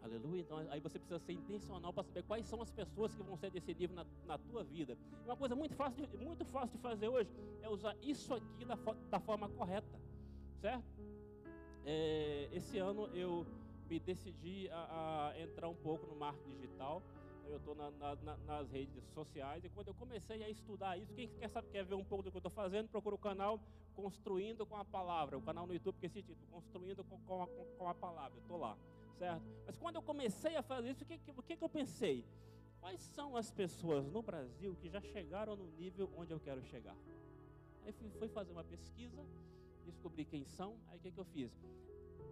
Aleluia. 0.04 0.42
Então 0.42 0.58
aí 0.70 0.80
você 0.80 0.98
precisa 0.98 1.18
ser 1.18 1.32
intencional 1.32 1.90
para 1.90 2.02
saber 2.02 2.22
quais 2.24 2.46
são 2.46 2.60
as 2.60 2.70
pessoas 2.70 3.14
que 3.14 3.22
vão 3.22 3.38
ser 3.38 3.50
nível 3.50 3.96
na, 3.96 4.06
na 4.26 4.36
tua 4.36 4.62
vida. 4.62 4.98
Uma 5.24 5.34
coisa 5.34 5.56
muito 5.56 5.74
fácil, 5.74 6.06
de, 6.06 6.16
muito 6.18 6.44
fácil 6.44 6.76
de 6.76 6.82
fazer 6.82 7.08
hoje 7.08 7.30
é 7.62 7.68
usar 7.70 7.96
isso 8.02 8.34
aqui 8.34 8.66
da, 8.66 8.76
da 9.10 9.18
forma 9.18 9.48
correta, 9.48 9.98
certo? 10.60 10.84
É, 11.86 12.50
esse 12.52 12.76
ano 12.76 13.06
eu 13.14 13.46
me 13.88 13.98
decidi 13.98 14.68
a, 14.70 15.30
a, 15.32 15.40
entrar 15.40 15.68
um 15.70 15.74
pouco 15.74 16.06
no 16.06 16.14
marketing 16.14 16.50
digital. 16.60 17.02
Eu 17.46 17.56
estou 17.56 17.74
na, 17.74 17.90
na, 17.90 18.36
nas 18.46 18.70
redes 18.70 19.04
sociais 19.14 19.64
e 19.64 19.70
quando 19.70 19.88
eu 19.88 19.94
comecei 19.94 20.42
a 20.42 20.50
estudar 20.50 20.98
isso, 20.98 21.14
quem 21.14 21.28
quer 21.28 21.48
saber, 21.48 21.68
quer 21.70 21.84
ver 21.84 21.94
um 21.94 22.04
pouco 22.04 22.24
do 22.24 22.30
que 22.30 22.36
eu 22.36 22.40
estou 22.40 22.50
fazendo, 22.50 22.88
procura 22.88 23.14
o 23.14 23.18
canal 23.18 23.58
Construindo 23.94 24.66
com 24.66 24.76
a 24.76 24.84
Palavra, 24.84 25.38
o 25.38 25.42
canal 25.42 25.66
no 25.66 25.72
YouTube 25.72 25.96
que 25.98 26.06
é 26.06 26.08
esse 26.08 26.22
título, 26.22 26.46
Construindo 26.50 27.04
com, 27.04 27.18
com, 27.20 27.46
com 27.78 27.88
a 27.88 27.94
Palavra. 27.94 28.36
Eu 28.36 28.42
estou 28.42 28.58
lá 28.58 28.76
certo? 29.14 29.44
Mas 29.66 29.76
quando 29.76 29.96
eu 29.96 30.02
comecei 30.02 30.56
a 30.56 30.62
fazer 30.62 30.90
isso, 30.90 31.04
o 31.04 31.06
que, 31.06 31.20
o 31.36 31.42
que, 31.42 31.56
que 31.56 31.64
eu 31.64 31.68
pensei? 31.68 32.24
Quais 32.80 33.00
são 33.00 33.36
as 33.36 33.50
pessoas 33.50 34.06
no 34.06 34.22
Brasil 34.22 34.76
que 34.76 34.88
já 34.88 35.00
chegaram 35.00 35.56
no 35.56 35.66
nível 35.72 36.10
onde 36.16 36.32
eu 36.32 36.40
quero 36.40 36.62
chegar? 36.62 36.96
Aí 37.84 37.92
fui, 37.92 38.10
fui 38.18 38.28
fazer 38.28 38.52
uma 38.52 38.64
pesquisa, 38.64 39.24
descobri 39.84 40.24
quem 40.24 40.44
são, 40.44 40.76
aí 40.88 40.98
o 40.98 41.00
que, 41.00 41.10
que 41.10 41.18
eu 41.18 41.24
fiz? 41.24 41.50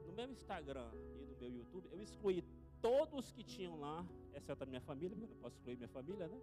No 0.06 0.12
meu 0.12 0.30
Instagram 0.30 0.90
e 1.20 1.24
no 1.24 1.36
meu 1.36 1.50
YouTube, 1.50 1.88
eu 1.90 2.00
excluí 2.02 2.44
todos 2.80 3.32
que 3.32 3.42
tinham 3.42 3.78
lá, 3.80 4.04
exceto 4.34 4.64
a 4.64 4.66
minha 4.66 4.80
família, 4.80 5.14
eu 5.14 5.20
não 5.20 5.36
posso 5.36 5.56
excluir 5.56 5.76
minha 5.76 5.88
família, 5.88 6.28
né? 6.28 6.40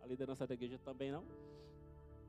A 0.00 0.06
liderança 0.06 0.46
da 0.46 0.54
igreja 0.54 0.78
também 0.78 1.10
não. 1.10 1.24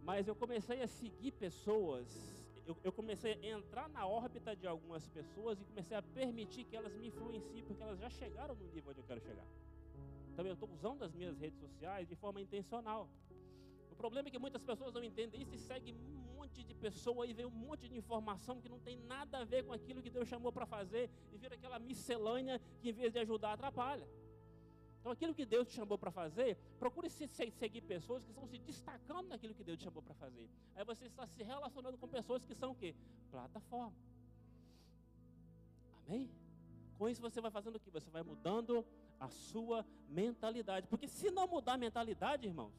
Mas 0.02 0.28
eu 0.28 0.36
comecei 0.36 0.82
a 0.82 0.88
seguir 0.88 1.32
pessoas 1.32 2.43
eu, 2.66 2.78
eu, 2.84 2.92
comecei 2.92 3.34
a 3.34 3.46
entrar 3.46 3.90
na 3.90 4.08
órbita 4.08 4.56
de 4.56 4.66
algumas 4.66 5.08
pessoas 5.08 5.60
e 5.60 5.66
comecei 5.66 5.98
a 5.98 6.02
permitir 6.02 6.64
que 6.64 6.76
elas 6.76 6.96
me 6.96 7.08
influenciem, 7.08 7.64
porque 7.64 7.84
elas 7.84 8.00
já 8.00 8.10
chegaram 8.10 8.56
no 8.56 8.66
nível 8.68 8.92
onde 8.92 9.00
eu 9.00 9.04
quero 9.04 9.22
chegar. 9.22 9.46
Então 10.32 10.46
eu 10.46 10.54
estou 10.54 10.70
usando 10.72 11.04
as 11.04 11.14
minhas 11.14 11.38
redes 11.38 11.60
sociais 11.60 12.08
de 12.08 12.16
forma 12.16 12.40
intencional. 12.42 13.10
O 13.92 13.96
problema 13.96 14.28
é 14.28 14.32
que 14.32 14.40
muitas 14.40 14.64
pessoas 14.64 14.94
não 14.94 15.04
entendem 15.04 15.42
isso 15.42 15.54
e 15.54 15.60
seguem 15.60 15.94
um 15.94 16.34
monte 16.36 16.64
de 16.64 16.74
pessoa 16.74 17.28
e 17.28 17.34
vê 17.34 17.46
um 17.46 17.52
monte 17.52 17.88
de 17.88 17.96
informação 17.98 18.60
que 18.60 18.68
não 18.68 18.80
tem 18.80 18.98
nada 18.98 19.40
a 19.40 19.44
ver 19.44 19.64
com 19.64 19.74
aquilo 19.74 20.02
que 20.02 20.10
Deus 20.10 20.28
chamou 20.28 20.52
para 20.52 20.66
fazer 20.66 21.10
e 21.32 21.38
vira 21.38 21.56
aquela 21.56 21.78
miscelânea 21.80 22.60
que 22.80 22.90
em 22.90 22.94
vez 22.94 23.14
de 23.14 23.20
ajudar 23.20 23.54
atrapalha. 23.54 24.08
Então, 25.04 25.12
aquilo 25.12 25.36
que 25.36 25.46
Deus 25.46 25.68
te 25.68 25.74
chamou 25.74 25.98
para 25.98 26.10
fazer, 26.10 26.56
procure 26.80 27.10
se 27.10 27.28
seguir 27.28 27.82
pessoas 27.82 28.24
que 28.24 28.30
estão 28.30 28.48
se 28.48 28.58
destacando 28.58 29.28
naquilo 29.28 29.54
que 29.54 29.62
Deus 29.62 29.78
te 29.78 29.84
chamou 29.84 30.02
para 30.02 30.14
fazer. 30.14 30.50
Aí 30.74 30.86
você 30.86 31.08
está 31.08 31.28
se 31.28 31.44
relacionando 31.44 31.98
com 31.98 32.08
pessoas 32.08 32.46
que 32.46 32.56
são 32.56 32.72
o 32.72 32.76
quê? 32.76 32.96
Plataforma. 33.30 33.92
Amém? 36.08 36.32
Com 36.98 37.10
isso 37.10 37.22
você 37.22 37.42
vai 37.42 37.52
fazendo 37.52 37.76
o 37.76 37.82
que? 37.82 37.92
Você 37.92 38.10
vai 38.10 38.24
mudando 38.24 38.86
a 39.20 39.28
sua 39.28 39.86
mentalidade. 40.08 40.88
Porque 40.88 41.10
se 41.10 41.30
não 41.30 41.50
mudar 41.50 41.74
a 41.74 41.78
mentalidade, 41.78 42.48
irmãos, 42.48 42.72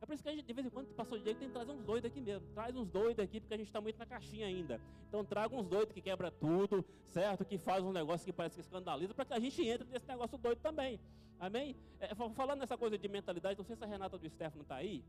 é 0.00 0.06
por 0.06 0.14
isso 0.14 0.22
que 0.22 0.28
a 0.28 0.32
gente, 0.32 0.44
de 0.44 0.52
vez 0.52 0.64
em 0.64 0.70
quando, 0.70 0.88
o 0.88 0.94
pastor 0.94 1.18
Diego 1.18 1.40
tem 1.40 1.48
que 1.48 1.54
trazer 1.54 1.72
uns 1.72 1.82
doidos 1.82 2.08
aqui 2.08 2.20
mesmo. 2.20 2.46
Traz 2.54 2.76
uns 2.76 2.88
doidos 2.88 3.18
aqui, 3.18 3.40
porque 3.40 3.54
a 3.54 3.56
gente 3.56 3.66
está 3.66 3.80
muito 3.80 3.98
na 3.98 4.06
caixinha 4.06 4.46
ainda. 4.46 4.80
Então 5.08 5.24
traga 5.24 5.56
uns 5.56 5.66
doidos 5.66 5.92
que 5.92 6.00
quebra 6.00 6.30
tudo, 6.30 6.84
certo? 7.08 7.44
Que 7.44 7.58
faz 7.58 7.82
um 7.82 7.90
negócio 7.90 8.24
que 8.24 8.32
parece 8.32 8.54
que 8.54 8.60
escandaliza, 8.60 9.12
para 9.12 9.24
que 9.24 9.34
a 9.34 9.40
gente 9.40 9.60
entre 9.66 9.88
nesse 9.88 10.06
negócio 10.06 10.38
doido 10.38 10.60
também. 10.60 11.00
Amém? 11.40 11.76
É, 12.00 12.14
falando 12.14 12.60
nessa 12.60 12.76
coisa 12.76 12.98
de 12.98 13.08
mentalidade, 13.08 13.56
não 13.56 13.64
sei 13.64 13.76
se 13.76 13.84
a 13.84 13.86
Renata 13.86 14.18
do 14.18 14.28
Stefano 14.28 14.62
está 14.62 14.76
aí. 14.76 15.04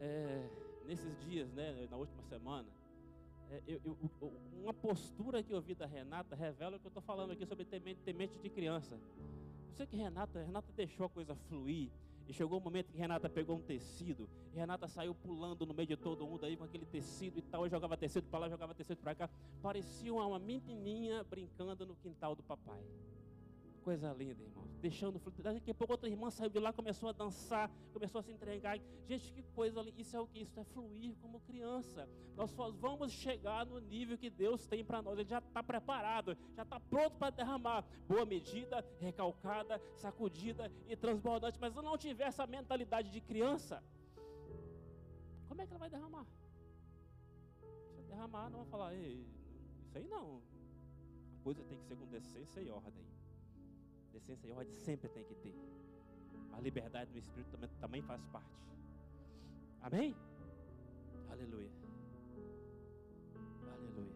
É, 0.00 0.48
nesses 0.86 1.18
dias, 1.20 1.52
né, 1.52 1.86
na 1.90 1.96
última 1.96 2.22
semana, 2.22 2.68
é, 3.50 3.62
eu, 3.66 3.80
eu, 3.84 4.32
uma 4.62 4.72
postura 4.72 5.42
que 5.42 5.52
eu 5.52 5.60
vi 5.60 5.74
da 5.74 5.86
Renata 5.86 6.34
revela 6.34 6.76
o 6.76 6.80
que 6.80 6.86
eu 6.86 6.90
estou 6.90 7.02
falando 7.02 7.32
aqui 7.32 7.44
sobre 7.46 7.64
temente, 7.64 8.38
de 8.42 8.50
criança. 8.50 8.94
Eu 8.94 9.74
sei 9.74 9.86
que 9.86 9.96
Renata, 9.96 10.42
Renata 10.42 10.72
deixou 10.72 11.06
a 11.06 11.08
coisa 11.08 11.34
fluir 11.34 11.90
E 12.26 12.32
chegou 12.32 12.58
o 12.58 12.60
um 12.60 12.64
momento 12.64 12.90
que 12.90 12.96
Renata 12.96 13.28
pegou 13.28 13.56
um 13.56 13.60
tecido, 13.60 14.30
e 14.54 14.56
Renata 14.56 14.88
saiu 14.88 15.14
pulando 15.14 15.66
no 15.66 15.74
meio 15.74 15.88
de 15.88 15.96
todo 15.96 16.26
mundo 16.26 16.46
aí 16.46 16.56
com 16.56 16.64
aquele 16.64 16.86
tecido 16.86 17.38
e 17.38 17.42
tal, 17.42 17.66
e 17.66 17.70
jogava 17.70 17.96
tecido 17.98 18.26
para 18.28 18.38
lá, 18.40 18.48
jogava 18.48 18.74
tecido 18.74 18.96
para 18.98 19.14
cá. 19.14 19.28
Parecia 19.60 20.12
uma 20.12 20.38
menininha 20.38 21.22
brincando 21.22 21.84
no 21.84 21.94
quintal 21.96 22.34
do 22.34 22.42
papai. 22.42 22.82
Coisa 23.84 24.10
linda, 24.14 24.42
irmãos. 24.42 24.64
Deixando 24.80 25.20
Daqui 25.42 25.70
a 25.70 25.74
pouco 25.74 25.92
outra 25.92 26.08
irmã 26.08 26.30
saiu 26.30 26.48
de 26.48 26.58
lá, 26.58 26.72
começou 26.72 27.10
a 27.10 27.12
dançar, 27.12 27.70
começou 27.92 28.18
a 28.18 28.22
se 28.22 28.32
entregar. 28.32 28.80
Gente, 29.06 29.30
que 29.30 29.42
coisa 29.54 29.82
linda. 29.82 30.00
Isso 30.00 30.16
é 30.16 30.20
o 30.20 30.26
que? 30.26 30.40
Isso 30.40 30.58
é 30.58 30.64
fluir 30.64 31.14
como 31.20 31.38
criança. 31.40 32.08
Nós 32.34 32.50
só 32.50 32.70
vamos 32.70 33.12
chegar 33.12 33.66
no 33.66 33.78
nível 33.78 34.16
que 34.16 34.30
Deus 34.30 34.66
tem 34.66 34.82
para 34.82 35.02
nós. 35.02 35.18
Ele 35.18 35.28
já 35.28 35.38
está 35.38 35.62
preparado, 35.62 36.34
já 36.56 36.62
está 36.62 36.80
pronto 36.80 37.18
para 37.18 37.28
derramar. 37.28 37.84
Boa 38.08 38.24
medida, 38.24 38.82
recalcada, 38.98 39.78
sacudida 39.92 40.72
e 40.88 40.96
transbordante. 40.96 41.58
Mas 41.60 41.74
se 41.74 41.82
não 41.82 41.98
tiver 41.98 42.24
essa 42.24 42.46
mentalidade 42.46 43.10
de 43.10 43.20
criança, 43.20 43.84
como 45.46 45.60
é 45.60 45.66
que 45.66 45.72
ela 45.72 45.80
vai 45.80 45.90
derramar? 45.90 46.26
Se 47.94 48.02
derramar, 48.04 48.48
não 48.48 48.60
vai 48.60 48.68
falar, 48.68 48.94
isso 48.94 49.98
aí 49.98 50.06
não. 50.08 50.40
A 51.38 51.44
coisa 51.44 51.62
tem 51.64 51.78
que 51.78 51.84
ser 51.84 51.96
com 51.96 52.06
decência 52.06 52.62
e 52.62 52.70
ordem. 52.70 53.13
Decência 54.14 54.46
e 54.46 54.52
ordem 54.52 54.72
sempre 54.72 55.08
tem 55.08 55.24
que 55.24 55.34
ter. 55.34 55.54
A 56.52 56.60
liberdade 56.60 57.10
do 57.10 57.18
Espírito 57.18 57.50
também, 57.50 57.70
também 57.80 58.02
faz 58.02 58.24
parte. 58.26 58.56
Amém? 59.82 60.16
Aleluia. 61.28 61.68
Aleluia. 63.72 64.14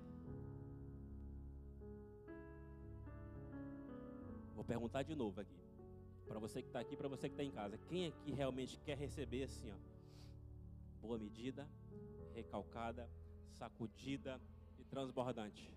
Vou 4.54 4.64
perguntar 4.64 5.02
de 5.02 5.16
novo 5.16 5.40
aqui. 5.40 5.60
Para 6.28 6.38
você 6.38 6.62
que 6.62 6.68
está 6.68 6.78
aqui, 6.78 6.96
para 6.96 7.08
você 7.08 7.28
que 7.28 7.34
está 7.34 7.42
em 7.42 7.50
casa. 7.50 7.76
Quem 7.88 8.06
aqui 8.06 8.30
realmente 8.30 8.78
quer 8.78 8.96
receber 8.96 9.42
assim, 9.42 9.72
ó? 9.72 9.76
Boa 11.00 11.18
medida, 11.18 11.68
recalcada, 12.34 13.10
sacudida 13.50 14.40
e 14.78 14.84
transbordante. 14.84 15.68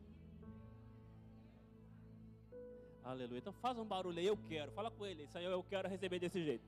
Aleluia. 3.04 3.39
Então 3.39 3.54
faz 3.54 3.78
um 3.78 3.86
barulho 3.86 4.20
aí, 4.20 4.28
eu 4.28 4.38
quero. 4.38 4.72
Fala 4.72 4.91
com 4.91 5.06
ele, 5.06 5.28
aí 5.34 5.45
eu 5.45 5.64
quero 5.64 5.89
receber 5.89 6.20
desse 6.20 6.43
jeito. 6.43 6.64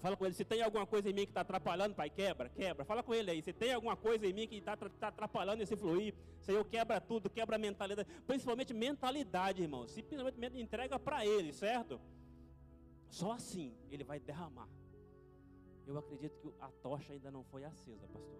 Fala 0.00 0.16
com 0.16 0.24
ele, 0.24 0.34
se 0.34 0.44
tem 0.44 0.62
alguma 0.62 0.86
coisa 0.86 1.10
em 1.10 1.12
mim 1.12 1.24
que 1.24 1.30
está 1.30 1.40
atrapalhando, 1.40 1.94
pai, 1.94 2.08
quebra, 2.08 2.48
quebra. 2.48 2.84
Fala 2.84 3.02
com 3.02 3.12
ele 3.12 3.32
aí, 3.32 3.42
se 3.42 3.52
tem 3.52 3.72
alguma 3.72 3.96
coisa 3.96 4.26
em 4.26 4.32
mim 4.32 4.46
que 4.46 4.56
está 4.56 4.76
tá 4.76 5.08
atrapalhando 5.08 5.60
esse 5.62 5.76
fluir, 5.76 6.14
Senhor, 6.40 6.64
quebra 6.64 7.00
tudo, 7.00 7.28
quebra 7.28 7.56
a 7.56 7.58
mentalidade, 7.58 8.08
principalmente 8.26 8.72
mentalidade, 8.72 9.62
irmão. 9.62 9.88
Se 9.88 10.02
principalmente 10.02 10.60
entrega 10.60 10.98
para 11.00 11.26
ele, 11.26 11.52
certo? 11.52 12.00
Só 13.10 13.32
assim 13.32 13.74
ele 13.90 14.04
vai 14.04 14.20
derramar. 14.20 14.68
Eu 15.84 15.98
acredito 15.98 16.38
que 16.38 16.52
a 16.60 16.68
tocha 16.82 17.12
ainda 17.12 17.30
não 17.30 17.42
foi 17.44 17.64
acesa, 17.64 18.06
pastor. 18.06 18.38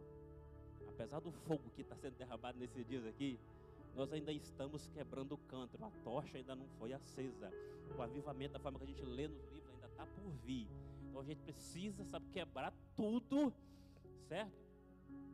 Apesar 0.87 1.19
do 1.21 1.33
fogo 1.33 1.71
que 1.75 1.81
está 1.81 1.97
sendo 1.97 2.15
derramado 2.15 2.59
nesses 2.59 2.87
dias 2.87 3.05
aqui, 3.07 3.41
nós 3.95 4.13
ainda 4.13 4.33
estamos 4.33 4.87
quebrando 4.89 5.33
o 5.33 5.39
cântaro, 5.39 5.85
a 5.85 5.91
tocha 6.03 6.37
ainda 6.37 6.55
não 6.55 6.69
foi 6.79 6.93
acesa. 6.93 7.51
O 7.97 8.03
avivamento, 8.03 8.53
da 8.53 8.59
forma 8.59 8.79
que 8.79 8.85
a 8.85 8.89
gente 8.89 9.05
lê 9.05 9.27
nos 9.27 9.45
livros, 9.51 9.75
ainda 9.75 9.87
está 9.87 10.07
por 10.07 10.31
vir. 10.45 10.69
Então 11.09 11.21
a 11.21 11.25
gente 11.25 11.41
precisa, 11.41 12.05
sabe, 12.05 12.29
quebrar 12.31 12.73
tudo, 12.95 13.53
certo? 14.29 14.53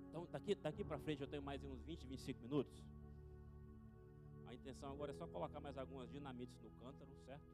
Então 0.09 0.27
daqui, 0.31 0.55
daqui 0.55 0.85
para 0.85 0.99
frente 0.99 1.21
eu 1.21 1.27
tenho 1.27 1.43
mais 1.43 1.63
uns 1.65 1.83
20, 1.83 2.07
25 2.07 2.43
minutos. 2.43 2.83
A 4.47 4.55
intenção 4.55 4.93
agora 4.93 5.11
é 5.11 5.15
só 5.15 5.27
colocar 5.27 5.61
mais 5.61 5.77
algumas 5.77 6.11
dinamites 6.11 6.57
no 6.63 6.71
cântaro, 6.71 7.11
certo? 7.27 7.45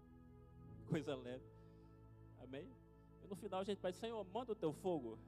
Coisa 0.88 1.16
leve. 1.16 1.44
Amém? 2.38 2.70
E 3.24 3.26
no 3.26 3.34
final 3.34 3.60
a 3.60 3.64
gente 3.64 3.78
dizer, 3.78 3.94
Senhor, 3.94 4.24
manda 4.32 4.52
o 4.52 4.54
teu 4.54 4.72
fogo. 4.72 5.18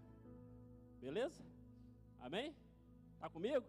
Beleza? 1.01 1.43
Amém? 2.21 2.55
Está 3.15 3.29
comigo? 3.29 3.65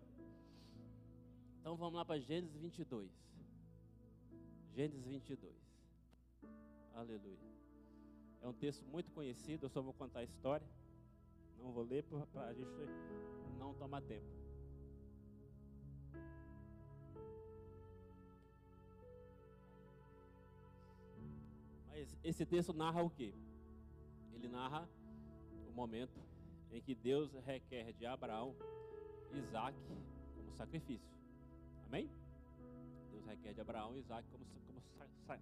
Então 1.61 1.75
vamos 1.75 1.93
lá 1.93 2.03
para 2.03 2.19
Gênesis 2.19 2.59
22. 2.59 3.07
Gênesis 4.73 5.05
22. 5.05 5.53
Aleluia. 6.95 7.37
É 8.41 8.47
um 8.47 8.53
texto 8.53 8.83
muito 8.85 9.11
conhecido, 9.11 9.67
eu 9.67 9.69
só 9.69 9.79
vou 9.79 9.93
contar 9.93 10.21
a 10.21 10.23
história. 10.23 10.67
Não 11.59 11.71
vou 11.71 11.83
ler 11.83 12.03
para 12.03 12.47
a 12.47 12.53
gente 12.55 12.71
não 13.59 13.75
tomar 13.75 14.01
tempo. 14.01 14.25
Mas 21.89 22.17
esse 22.23 22.43
texto 22.43 22.73
narra 22.73 23.03
o 23.03 23.09
que? 23.11 23.35
Ele 24.33 24.47
narra 24.47 24.89
o 25.69 25.71
momento 25.71 26.19
em 26.71 26.81
que 26.81 26.95
Deus 26.95 27.31
requer 27.45 27.93
de 27.93 28.07
Abraão 28.07 28.55
Isaac 29.31 29.77
como 30.35 30.51
sacrifício. 30.53 31.20
Amém? 31.91 32.09
Deus 33.11 33.25
requer 33.25 33.53
de 33.53 33.59
Abraão 33.59 33.93
e 33.93 33.99
Isaac 33.99 34.25
como, 34.29 34.45
como 34.65 34.81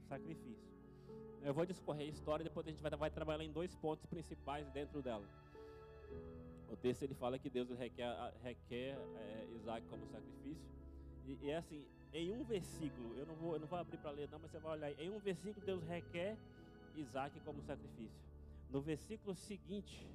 sacrifício. 0.08 0.68
Eu 1.44 1.54
vou 1.54 1.64
discorrer 1.64 2.08
a 2.08 2.10
história, 2.10 2.44
depois 2.44 2.66
a 2.66 2.72
gente 2.72 2.82
vai, 2.82 2.90
vai 2.90 3.12
trabalhar 3.12 3.44
em 3.44 3.52
dois 3.52 3.76
pontos 3.76 4.04
principais 4.08 4.68
dentro 4.72 5.00
dela. 5.00 5.24
O 6.68 6.76
texto 6.76 7.04
ele 7.04 7.14
fala 7.14 7.38
que 7.38 7.52
Deus 7.52 7.70
requer, 7.78 8.12
requer 8.42 8.98
é, 9.16 9.48
Isaac 9.58 9.86
como 9.90 10.08
sacrifício. 10.08 10.68
E, 11.28 11.38
e, 11.40 11.52
é 11.52 11.58
assim, 11.58 11.86
em 12.12 12.32
um 12.32 12.44
versículo, 12.44 13.16
eu 13.16 13.28
não 13.28 13.36
vou, 13.36 13.54
eu 13.54 13.60
não 13.60 13.68
vou 13.68 13.78
abrir 13.78 13.98
para 13.98 14.10
ler 14.10 14.28
não, 14.32 14.40
mas 14.40 14.50
você 14.50 14.58
vai 14.58 14.72
olhar. 14.72 15.00
Em 15.00 15.12
um 15.12 15.20
versículo 15.20 15.64
Deus 15.64 15.84
requer 15.84 16.36
Isaac 16.96 17.40
como 17.42 17.62
sacrifício. 17.62 18.20
No 18.72 18.82
versículo 18.82 19.36
seguinte, 19.36 20.10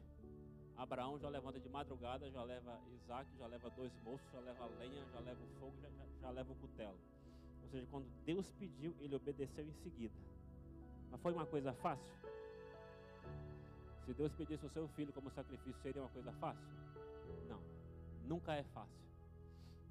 Abraão 0.76 1.16
já 1.16 1.28
levanta 1.28 1.60
de 1.60 1.68
madrugada, 1.68 2.28
já 2.28 2.42
leva 2.42 2.76
Isaac, 2.92 3.28
já 3.38 3.46
leva 3.46 3.70
dois 3.70 3.92
moços, 4.04 4.28
já 4.32 4.40
leva 4.40 4.66
lenha, 4.78 5.04
já 5.12 5.20
leva 5.20 5.40
o 5.40 5.60
fogo, 5.60 5.74
já, 5.80 5.88
já, 5.90 6.04
já 6.24 6.30
leva 6.30 6.50
o 6.50 6.56
cutelo. 6.56 6.98
Ou 7.62 7.68
seja, 7.68 7.86
quando 7.90 8.06
Deus 8.24 8.50
pediu, 8.52 8.94
ele 8.98 9.14
obedeceu 9.14 9.64
em 9.66 9.72
seguida. 9.74 10.14
Mas 11.10 11.20
foi 11.20 11.32
uma 11.34 11.44
coisa 11.44 11.72
fácil? 11.74 12.14
Se 14.06 14.14
Deus 14.14 14.32
pedisse 14.32 14.64
o 14.64 14.70
seu 14.70 14.88
filho 14.88 15.12
como 15.12 15.30
sacrifício, 15.30 15.80
seria 15.82 16.00
uma 16.00 16.10
coisa 16.10 16.32
fácil? 16.32 16.66
Não, 17.48 17.60
nunca 18.26 18.54
é 18.54 18.62
fácil. 18.62 19.04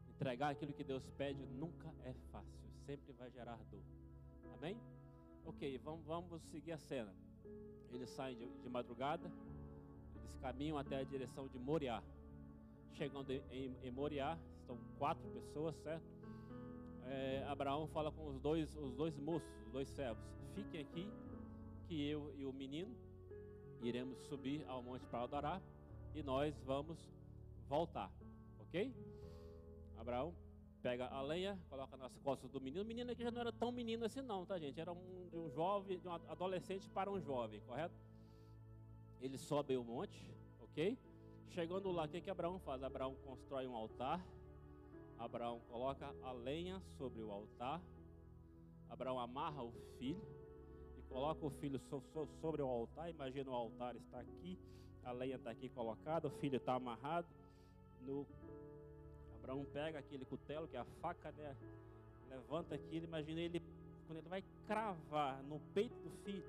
Entregar 0.10 0.50
aquilo 0.50 0.74
que 0.74 0.84
Deus 0.84 1.04
pede 1.18 1.46
nunca 1.46 1.94
é 2.04 2.14
fácil, 2.32 2.60
sempre 2.86 3.14
vai 3.14 3.30
gerar 3.30 3.58
dor. 3.70 3.84
Amém? 4.58 4.78
Ok, 5.46 5.78
vamos, 5.80 6.06
vamos 6.06 6.42
seguir 6.44 6.72
a 6.72 6.78
cena. 6.78 7.14
Eles 7.92 8.10
saem 8.10 8.38
de, 8.38 8.48
de 8.48 8.70
madrugada, 8.70 9.32
eles 10.16 10.36
caminham 10.38 10.78
até 10.78 10.98
a 11.00 11.04
direção 11.04 11.48
de 11.48 11.60
Moriá. 11.60 12.02
Chegando 12.94 13.32
em, 13.32 13.76
em 13.84 13.92
Moriá, 13.92 14.38
estão 14.62 14.78
quatro 14.98 15.28
pessoas, 15.32 15.76
certo? 15.78 16.23
É, 17.08 17.44
Abraão 17.48 17.88
fala 17.88 18.12
com 18.12 18.28
os 18.28 18.40
dois, 18.40 18.76
os 18.76 18.94
dois 18.96 19.18
moços, 19.18 19.50
os 19.66 19.72
dois 19.72 19.88
servos: 19.90 20.24
Fiquem 20.56 20.82
aqui, 20.82 21.12
que 21.88 22.10
eu 22.10 22.34
e 22.36 22.46
o 22.46 22.54
menino 22.54 22.96
iremos 23.82 24.18
subir 24.28 24.66
ao 24.68 24.82
monte 24.82 25.06
para 25.06 25.24
adorar 25.24 25.62
e 26.16 26.24
nós 26.24 26.58
vamos 26.62 26.98
voltar, 27.68 28.12
ok? 28.60 28.94
Abraão 29.98 30.34
pega 30.82 31.08
a 31.08 31.22
lenha, 31.22 31.58
coloca 31.70 31.96
nas 31.96 32.16
costas 32.18 32.52
do 32.52 32.60
menino. 32.60 32.84
O 32.84 32.86
menino 32.86 33.12
aqui 33.12 33.24
já 33.24 33.32
não 33.32 33.40
era 33.40 33.54
tão 33.54 33.72
menino 33.72 34.06
assim, 34.06 34.22
não, 34.22 34.46
tá, 34.46 34.60
gente? 34.60 34.80
Era 34.80 34.92
um, 34.92 35.30
um 35.34 35.50
jovem, 35.50 35.98
de 35.98 36.08
um 36.08 36.12
adolescente 36.12 36.90
para 36.90 37.10
um 37.10 37.22
jovem, 37.22 37.62
correto? 37.62 37.96
Eles 39.22 39.40
sobem 39.42 39.78
o 39.78 39.84
monte, 39.84 40.30
ok? 40.60 40.98
Chegando 41.50 41.90
lá, 41.92 42.04
o 42.04 42.10
que, 42.10 42.20
que 42.20 42.30
Abraão 42.30 42.60
faz? 42.60 42.84
Abraão 42.84 43.16
constrói 43.24 43.66
um 43.66 43.76
altar. 43.76 44.24
Abraão 45.24 45.62
coloca 45.70 46.14
a 46.22 46.34
lenha 46.34 46.82
sobre 46.98 47.22
o 47.22 47.32
altar. 47.32 47.82
Abraão 48.90 49.18
amarra 49.18 49.64
o 49.64 49.72
filho 49.98 50.22
e 50.98 51.02
coloca 51.04 51.46
o 51.46 51.50
filho 51.50 51.80
so, 51.80 52.04
so, 52.12 52.28
sobre 52.42 52.62
o 52.62 52.68
altar. 52.68 53.10
Imagina 53.10 53.50
o 53.50 53.54
altar 53.54 53.96
está 53.96 54.20
aqui, 54.20 54.60
a 55.02 55.14
lenha 55.14 55.38
está 55.38 55.50
aqui 55.50 55.70
colocada, 55.70 56.28
o 56.28 56.32
filho 56.32 56.58
está 56.58 56.74
amarrado. 56.74 57.28
No... 58.02 58.28
Abraão 59.36 59.66
pega 59.72 60.00
aquele 60.00 60.26
cutelo, 60.26 60.68
que 60.68 60.76
é 60.76 60.82
a 60.82 60.86
faca, 61.02 61.32
né? 61.32 61.56
levanta 62.30 62.76
aquilo. 62.76 63.06
Imagina 63.06 63.40
ele, 63.40 63.62
quando 64.06 64.20
ele 64.20 64.28
vai 64.28 64.44
cravar 64.68 65.42
no 65.44 65.58
peito 65.74 65.96
do 66.02 66.10
filho, 66.26 66.44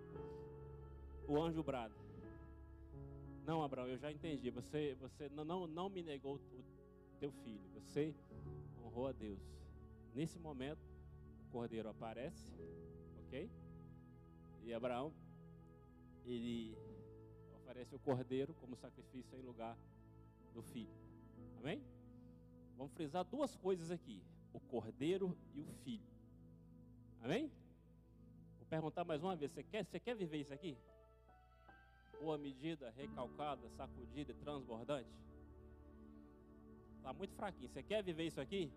o 1.28 1.40
anjo 1.40 1.62
brada. 1.62 1.94
Não, 3.46 3.62
Abraão, 3.62 3.86
eu 3.86 3.98
já 3.98 4.10
entendi. 4.10 4.50
Você, 4.50 4.96
você 5.00 5.28
não, 5.28 5.68
não 5.68 5.88
me 5.88 6.02
negou 6.02 6.34
o 6.34 6.40
teu 7.20 7.30
filho. 7.30 7.62
Você 7.74 8.12
honrou 8.94 9.08
a 9.08 9.12
Deus. 9.12 9.40
Nesse 10.14 10.38
momento, 10.38 10.80
o 11.42 11.50
cordeiro 11.50 11.88
aparece, 11.88 12.48
ok? 13.26 13.50
E 14.62 14.72
Abraão, 14.72 15.12
ele 16.24 16.76
oferece 17.56 17.94
o 17.94 17.98
cordeiro 17.98 18.54
como 18.54 18.76
sacrifício 18.76 19.36
em 19.36 19.42
lugar 19.42 19.76
do 20.52 20.62
filho. 20.62 20.94
Amém? 21.58 21.82
Vamos 22.76 22.92
frisar 22.92 23.24
duas 23.24 23.56
coisas 23.56 23.90
aqui: 23.90 24.22
o 24.52 24.60
cordeiro 24.60 25.36
e 25.52 25.60
o 25.60 25.66
filho. 25.82 26.06
Amém? 27.20 27.50
Vou 28.58 28.66
perguntar 28.66 29.04
mais 29.04 29.22
uma 29.22 29.34
vez: 29.34 29.50
você 29.50 29.64
quer, 29.64 29.84
você 29.84 29.98
quer 29.98 30.14
viver 30.14 30.38
isso 30.38 30.54
aqui? 30.54 30.78
boa 32.20 32.38
medida, 32.38 32.90
recalcada, 32.96 33.68
sacudida 33.70 34.30
e 34.30 34.34
transbordante? 34.34 35.10
Está 36.96 37.12
muito 37.12 37.34
fraquinho. 37.34 37.68
Você 37.68 37.82
quer 37.82 38.02
viver 38.02 38.24
isso 38.24 38.40
aqui? 38.40 38.72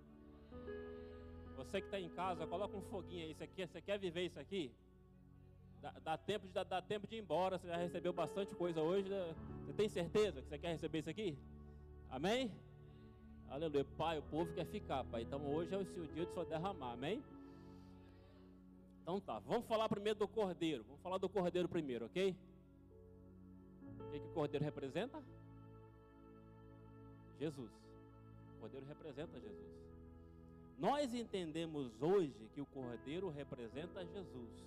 Você 1.57 1.81
que 1.81 1.87
está 1.87 1.99
em 1.99 2.09
casa, 2.09 2.45
coloca 2.47 2.77
um 2.77 2.81
foguinho 2.83 3.25
aí. 3.25 3.33
Você 3.33 3.47
quer, 3.47 3.67
você 3.67 3.81
quer 3.81 3.97
viver 3.97 4.25
isso 4.25 4.39
aqui? 4.39 4.71
Dá, 5.81 5.93
dá 6.03 6.17
tempo 6.17 6.47
de, 6.47 6.53
dá, 6.53 6.63
dá, 6.63 6.81
tempo 6.81 7.07
de 7.07 7.15
ir 7.15 7.19
embora. 7.19 7.57
Você 7.57 7.67
já 7.67 7.77
recebeu 7.77 8.13
bastante 8.13 8.55
coisa 8.55 8.81
hoje. 8.81 9.09
Né? 9.09 9.35
Você 9.65 9.73
tem 9.73 9.89
certeza 9.89 10.41
que 10.41 10.47
você 10.47 10.57
quer 10.57 10.69
receber 10.69 10.99
isso 10.99 11.09
aqui? 11.09 11.37
Amém? 12.09 12.51
Aleluia. 13.49 13.85
Pai, 13.97 14.19
o 14.19 14.23
povo 14.23 14.53
quer 14.53 14.65
ficar, 14.65 15.03
Pai. 15.05 15.23
Então 15.23 15.45
hoje 15.45 15.73
é 15.73 15.77
o 15.77 15.85
seu 15.85 16.05
dia 16.07 16.25
de 16.25 16.33
só 16.33 16.43
derramar. 16.43 16.93
Amém? 16.93 17.23
Então 19.01 19.19
tá. 19.19 19.39
Vamos 19.39 19.65
falar 19.67 19.87
primeiro 19.87 20.19
do 20.19 20.27
cordeiro. 20.27 20.83
Vamos 20.83 21.01
falar 21.01 21.17
do 21.17 21.29
cordeiro 21.29 21.67
primeiro, 21.67 22.05
ok? 22.05 22.35
O 23.99 24.11
que, 24.11 24.19
que 24.19 24.25
o 24.25 24.33
cordeiro 24.33 24.65
representa? 24.65 25.21
Jesus. 27.39 27.71
O 28.55 28.59
cordeiro 28.59 28.85
representa 28.85 29.39
Jesus. 29.39 29.86
Nós 30.77 31.13
entendemos 31.13 31.91
hoje 32.01 32.49
que 32.53 32.61
o 32.61 32.65
cordeiro 32.67 33.29
representa 33.29 34.05
Jesus. 34.05 34.65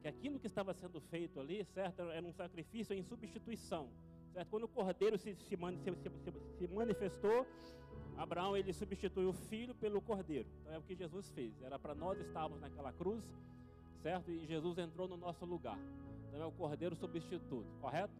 Que 0.00 0.08
aquilo 0.08 0.38
que 0.38 0.48
estava 0.48 0.74
sendo 0.74 1.00
feito 1.00 1.38
ali, 1.38 1.64
certo, 1.66 2.02
era 2.02 2.26
um 2.26 2.32
sacrifício 2.32 2.94
em 2.94 3.02
substituição. 3.02 3.88
Certo? 4.32 4.48
Quando 4.48 4.64
o 4.64 4.68
cordeiro 4.68 5.16
se, 5.16 5.34
se, 5.34 5.56
se, 5.56 6.56
se 6.58 6.68
manifestou, 6.68 7.46
Abraão 8.16 8.56
ele 8.56 8.72
substituiu 8.72 9.30
o 9.30 9.32
filho 9.32 9.74
pelo 9.74 10.00
cordeiro. 10.00 10.48
Então 10.60 10.74
é 10.74 10.78
o 10.78 10.82
que 10.82 10.96
Jesus 10.96 11.30
fez. 11.30 11.52
Era 11.62 11.78
para 11.78 11.94
nós 11.94 12.18
estarmos 12.18 12.60
naquela 12.60 12.92
cruz, 12.92 13.24
certo? 14.02 14.30
E 14.30 14.44
Jesus 14.46 14.78
entrou 14.78 15.06
no 15.06 15.16
nosso 15.16 15.44
lugar. 15.44 15.78
Então 16.28 16.42
é 16.42 16.46
o 16.46 16.52
cordeiro 16.52 16.96
substituto, 16.96 17.68
correto? 17.80 18.14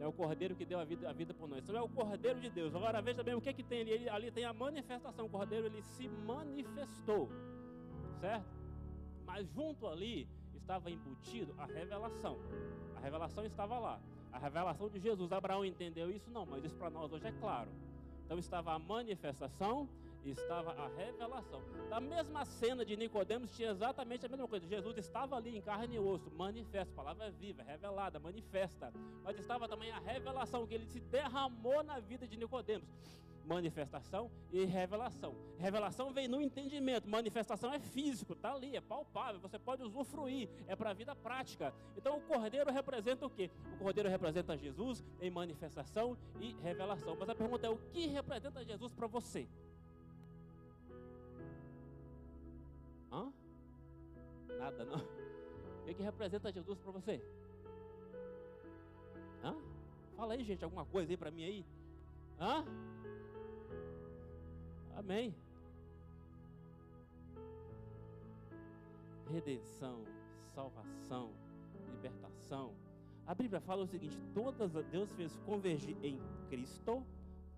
É 0.00 0.06
o 0.06 0.12
cordeiro 0.12 0.54
que 0.54 0.64
deu 0.64 0.78
a 0.78 0.84
vida, 0.84 1.08
a 1.08 1.12
vida 1.12 1.34
por 1.34 1.48
nós. 1.48 1.62
Então 1.64 1.76
é 1.76 1.82
o 1.82 1.88
cordeiro 1.88 2.40
de 2.40 2.48
Deus. 2.48 2.74
Agora 2.74 3.00
veja 3.02 3.22
bem 3.22 3.34
o 3.34 3.40
que, 3.40 3.52
que 3.52 3.62
tem 3.62 3.80
ali. 3.80 3.90
Ele, 3.90 4.08
ali 4.08 4.30
tem 4.30 4.44
a 4.44 4.52
manifestação. 4.52 5.26
O 5.26 5.28
cordeiro 5.28 5.66
ele 5.66 5.82
se 5.82 6.08
manifestou, 6.08 7.28
certo? 8.20 8.46
Mas 9.26 9.48
junto 9.50 9.86
ali 9.86 10.28
estava 10.54 10.90
embutido 10.90 11.54
a 11.58 11.66
revelação. 11.66 12.38
A 12.96 13.00
revelação 13.00 13.44
estava 13.44 13.78
lá. 13.78 14.00
A 14.32 14.38
revelação 14.38 14.88
de 14.88 15.00
Jesus. 15.00 15.32
Abraão 15.32 15.64
entendeu 15.64 16.10
isso? 16.10 16.30
Não, 16.30 16.46
mas 16.46 16.64
isso 16.64 16.76
para 16.76 16.90
nós 16.90 17.12
hoje 17.12 17.26
é 17.26 17.32
claro. 17.32 17.70
Então 18.24 18.38
estava 18.38 18.72
a 18.72 18.78
manifestação 18.78 19.88
estava 20.24 20.72
a 20.72 20.88
revelação. 20.88 21.62
Da 21.88 22.00
mesma 22.00 22.44
cena 22.44 22.84
de 22.84 22.96
Nicodemos 22.96 23.50
tinha 23.56 23.70
exatamente 23.70 24.26
a 24.26 24.28
mesma 24.28 24.48
coisa. 24.48 24.66
Jesus 24.66 24.96
estava 24.98 25.36
ali 25.36 25.56
em 25.56 25.60
carne 25.60 25.96
e 25.96 25.98
osso, 25.98 26.30
manifesta, 26.30 26.92
palavra 26.94 27.30
viva, 27.30 27.62
revelada, 27.62 28.18
manifesta. 28.18 28.92
Mas 29.22 29.38
estava 29.38 29.68
também 29.68 29.90
a 29.90 29.98
revelação 29.98 30.66
que 30.66 30.74
ele 30.74 30.86
se 30.86 31.00
derramou 31.00 31.82
na 31.82 31.98
vida 32.00 32.26
de 32.26 32.36
Nicodemos. 32.36 32.88
Manifestação 33.44 34.30
e 34.52 34.66
revelação. 34.66 35.34
Revelação 35.56 36.12
vem 36.12 36.28
no 36.28 36.38
entendimento, 36.38 37.08
manifestação 37.08 37.72
é 37.72 37.80
físico, 37.80 38.34
está 38.34 38.52
ali, 38.52 38.76
é 38.76 38.80
palpável, 38.80 39.40
você 39.40 39.58
pode 39.58 39.82
usufruir, 39.82 40.50
é 40.66 40.76
para 40.76 40.90
a 40.90 40.92
vida 40.92 41.16
prática. 41.16 41.72
Então 41.96 42.18
o 42.18 42.20
cordeiro 42.20 42.70
representa 42.70 43.24
o 43.24 43.30
quê? 43.30 43.50
O 43.76 43.84
cordeiro 43.84 44.10
representa 44.10 44.54
Jesus 44.54 45.02
em 45.18 45.30
manifestação 45.30 46.14
e 46.38 46.54
revelação. 46.60 47.16
Mas 47.18 47.30
a 47.30 47.34
pergunta 47.34 47.66
é: 47.66 47.70
o 47.70 47.78
que 47.78 48.06
representa 48.08 48.62
Jesus 48.62 48.92
para 48.92 49.06
você? 49.06 49.48
Hã? 53.10 53.32
Nada, 54.58 54.84
não? 54.84 54.98
O 54.98 55.84
que, 55.84 55.94
que 55.94 56.02
representa 56.02 56.52
Jesus 56.52 56.78
para 56.78 56.92
você? 56.92 57.22
Hã? 59.42 59.56
Fala 60.16 60.34
aí, 60.34 60.44
gente, 60.44 60.64
alguma 60.64 60.84
coisa 60.84 61.12
aí 61.12 61.16
para 61.16 61.30
mim 61.30 61.44
aí. 61.44 61.66
Hã? 62.40 62.64
Amém. 64.96 65.34
Redenção, 69.30 70.04
salvação, 70.54 71.32
libertação. 71.92 72.74
A 73.26 73.34
Bíblia 73.34 73.60
fala 73.60 73.84
o 73.84 73.86
seguinte: 73.86 74.18
todas 74.34 74.72
Deus 74.90 75.12
fez 75.12 75.36
convergir 75.46 75.96
em 76.02 76.18
Cristo 76.48 77.04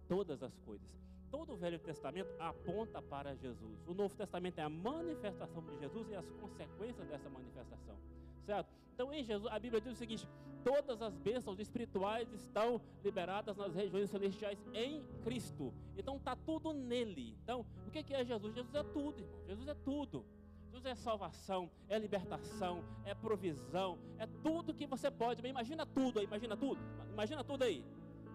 todas 0.08 0.42
as 0.42 0.58
coisas 0.58 0.90
todo 1.30 1.52
o 1.52 1.56
Velho 1.56 1.78
Testamento 1.78 2.30
aponta 2.38 3.00
para 3.00 3.34
Jesus. 3.34 3.86
O 3.86 3.94
Novo 3.94 4.14
Testamento 4.14 4.58
é 4.58 4.62
a 4.62 4.68
manifestação 4.68 5.62
de 5.62 5.78
Jesus 5.78 6.10
e 6.10 6.14
as 6.14 6.28
consequências 6.30 7.06
dessa 7.08 7.28
manifestação. 7.30 7.96
Certo? 8.44 8.68
Então, 8.94 9.12
em 9.12 9.24
Jesus, 9.24 9.50
a 9.52 9.58
Bíblia 9.58 9.80
diz 9.80 9.92
o 9.92 9.96
seguinte: 9.96 10.28
todas 10.64 11.00
as 11.00 11.16
bênçãos 11.16 11.58
espirituais 11.58 12.30
estão 12.32 12.80
liberadas 13.02 13.56
nas 13.56 13.74
regiões 13.74 14.10
celestiais 14.10 14.58
em 14.74 15.02
Cristo. 15.22 15.72
Então, 15.96 16.16
está 16.16 16.36
tudo 16.36 16.72
nele. 16.72 17.36
Então, 17.42 17.64
o 17.86 17.90
que 17.90 18.12
é 18.12 18.24
Jesus? 18.24 18.54
Jesus 18.54 18.74
é 18.74 18.82
tudo, 18.82 19.20
irmão. 19.20 19.40
Jesus 19.46 19.68
é 19.68 19.74
tudo. 19.74 20.24
Jesus 20.66 20.84
é 20.86 20.94
salvação, 20.94 21.70
é 21.88 21.98
libertação, 21.98 22.84
é 23.04 23.12
provisão, 23.12 23.98
é 24.18 24.26
tudo 24.42 24.72
que 24.72 24.86
você 24.86 25.10
pode. 25.10 25.44
Imagina 25.46 25.84
tudo, 25.84 26.22
imagina 26.22 26.56
tudo. 26.56 26.80
Imagina 27.12 27.42
tudo 27.42 27.64
aí. 27.64 27.84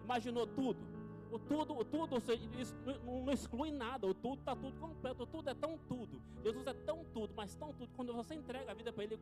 Imaginou 0.04 0.46
tudo. 0.46 0.95
O 1.30 1.38
tudo, 1.38 1.78
o 1.78 1.84
tudo, 1.84 2.16
isso 2.58 2.74
não 3.04 3.32
exclui 3.32 3.70
nada. 3.70 4.06
O 4.06 4.14
tudo 4.14 4.38
está 4.38 4.54
tudo 4.54 4.78
completo. 4.78 5.22
O 5.24 5.26
tudo 5.26 5.50
é 5.50 5.54
tão 5.54 5.78
tudo. 5.88 6.20
Jesus 6.42 6.66
é 6.66 6.72
tão 6.72 7.04
tudo, 7.12 7.34
mas 7.34 7.54
tão 7.54 7.72
tudo. 7.72 7.90
Quando 7.96 8.12
você 8.12 8.34
entrega 8.34 8.70
a 8.70 8.74
vida 8.74 8.92
para 8.92 9.04
Ele, 9.04 9.18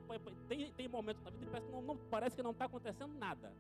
tem, 0.48 0.72
tem 0.72 0.88
momentos 0.88 1.22
na 1.22 1.30
vida 1.30 1.46
que 1.46 1.50
parece 1.50 1.66
que 1.66 1.72
não, 1.72 1.82
não 1.82 1.96
parece 1.96 2.36
que 2.36 2.42
não 2.42 2.50
está 2.50 2.66
acontecendo 2.66 3.14
nada. 3.18 3.52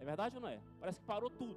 É 0.00 0.04
verdade 0.04 0.36
ou 0.36 0.42
não 0.42 0.48
é? 0.48 0.60
Parece 0.80 1.00
que 1.00 1.06
parou 1.06 1.30
tudo. 1.30 1.56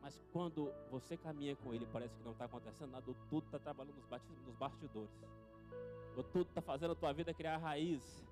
Mas 0.00 0.20
quando 0.32 0.72
você 0.90 1.16
caminha 1.16 1.54
com 1.56 1.72
Ele, 1.72 1.86
parece 1.92 2.14
que 2.16 2.24
não 2.24 2.32
está 2.32 2.44
acontecendo 2.44 2.90
nada. 2.90 3.10
O 3.10 3.14
tudo 3.28 3.44
está 3.46 3.58
trabalhando 3.58 3.96
nos 4.46 4.56
bastidores. 4.56 5.10
O 6.16 6.22
tudo 6.22 6.48
está 6.48 6.60
fazendo 6.60 6.92
a 6.92 6.94
tua 6.94 7.12
vida 7.12 7.32
criar 7.32 7.56
raiz. 7.58 8.24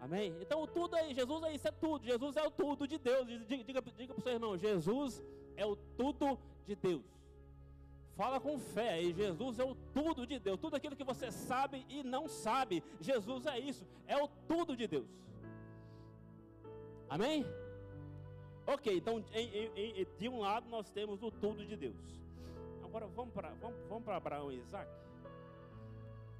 Amém? 0.00 0.34
Então, 0.40 0.66
tudo 0.66 0.96
aí, 0.96 1.14
Jesus 1.14 1.42
é 1.42 1.52
isso, 1.54 1.68
é 1.68 1.70
tudo. 1.70 2.04
Jesus 2.04 2.36
é 2.36 2.42
o 2.42 2.50
tudo 2.50 2.88
de 2.88 2.98
Deus. 2.98 3.26
Diga, 3.46 3.64
diga, 3.64 3.82
diga 3.82 4.14
para 4.14 4.20
o 4.20 4.22
seu 4.22 4.32
irmão: 4.32 4.56
Jesus 4.56 5.22
é 5.56 5.66
o 5.66 5.76
tudo 5.76 6.38
de 6.66 6.74
Deus. 6.74 7.04
Fala 8.16 8.38
com 8.38 8.58
fé 8.58 8.90
aí, 8.90 9.12
Jesus 9.14 9.58
é 9.58 9.64
o 9.64 9.74
tudo 9.94 10.26
de 10.26 10.38
Deus. 10.38 10.58
Tudo 10.60 10.76
aquilo 10.76 10.96
que 10.96 11.04
você 11.04 11.30
sabe 11.30 11.86
e 11.88 12.02
não 12.02 12.28
sabe, 12.28 12.82
Jesus 13.00 13.46
é 13.46 13.58
isso, 13.58 13.86
é 14.06 14.16
o 14.22 14.28
tudo 14.46 14.76
de 14.76 14.86
Deus. 14.86 15.08
Amém? 17.08 17.46
Ok, 18.66 18.94
então 18.94 19.24
em, 19.32 19.70
em, 19.74 20.06
de 20.18 20.28
um 20.28 20.40
lado 20.40 20.68
nós 20.68 20.90
temos 20.90 21.22
o 21.22 21.30
tudo 21.30 21.64
de 21.64 21.76
Deus. 21.76 21.96
Agora 22.84 23.06
vamos 23.06 23.32
para 23.32 23.50
vamos, 23.54 23.78
vamos 23.88 24.08
Abraão 24.08 24.52
e 24.52 24.58
Isaac. 24.58 24.90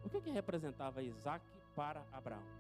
O 0.05 0.11
que, 0.11 0.21
que 0.21 0.31
representava 0.31 1.03
Isaac 1.03 1.45
para 1.75 2.05
Abraão? 2.13 2.60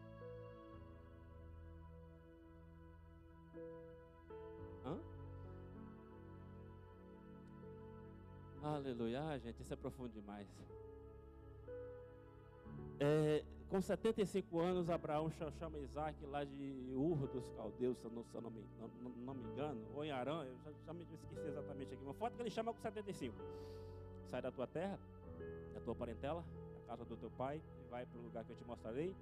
Hã? 4.85 4.99
Aleluia, 8.63 9.23
ah, 9.23 9.39
gente, 9.39 9.61
isso 9.63 9.73
é 9.73 9.77
profundo 9.77 10.13
demais. 10.13 10.49
É, 12.99 13.43
com 13.71 13.81
75 13.81 14.59
anos, 14.59 14.91
Abraão 14.91 15.31
chama 15.59 15.79
Isaac 15.79 16.27
lá 16.27 16.45
de 16.45 16.93
Ur 16.95 17.29
dos 17.29 17.49
Caldeus, 17.57 17.97
se 17.99 18.05
eu 18.05 18.11
não, 18.11 18.25
se 18.25 18.35
eu 18.35 18.43
não, 18.43 18.51
me, 18.51 18.63
não, 18.79 19.11
não, 19.11 19.35
me 19.35 19.45
engano, 19.45 19.81
ou 19.95 20.05
em 20.05 20.11
Arã, 20.11 20.45
eu 20.45 20.59
já, 20.59 20.73
já 20.87 20.93
me 20.93 21.03
esqueci 21.03 21.49
exatamente 21.49 21.95
aqui. 21.95 22.03
Uma 22.03 22.13
foto 22.13 22.35
que 22.37 22.43
ele 22.43 22.51
chama 22.51 22.75
com 22.75 22.81
75. 22.81 23.35
Sai 24.29 24.43
da 24.43 24.51
tua 24.51 24.67
terra, 24.67 24.99
da 25.73 25.81
tua 25.81 25.95
parentela, 25.95 26.45
da 26.75 26.81
casa 26.89 27.05
do 27.05 27.17
teu 27.17 27.31
pai, 27.31 27.63
e 27.81 27.89
vai 27.89 28.05
para 28.05 28.19
o 28.19 28.23
lugar 28.23 28.45
que 28.45 28.51
eu 28.51 28.57
te 28.57 28.65
mostrarei, 28.65 29.17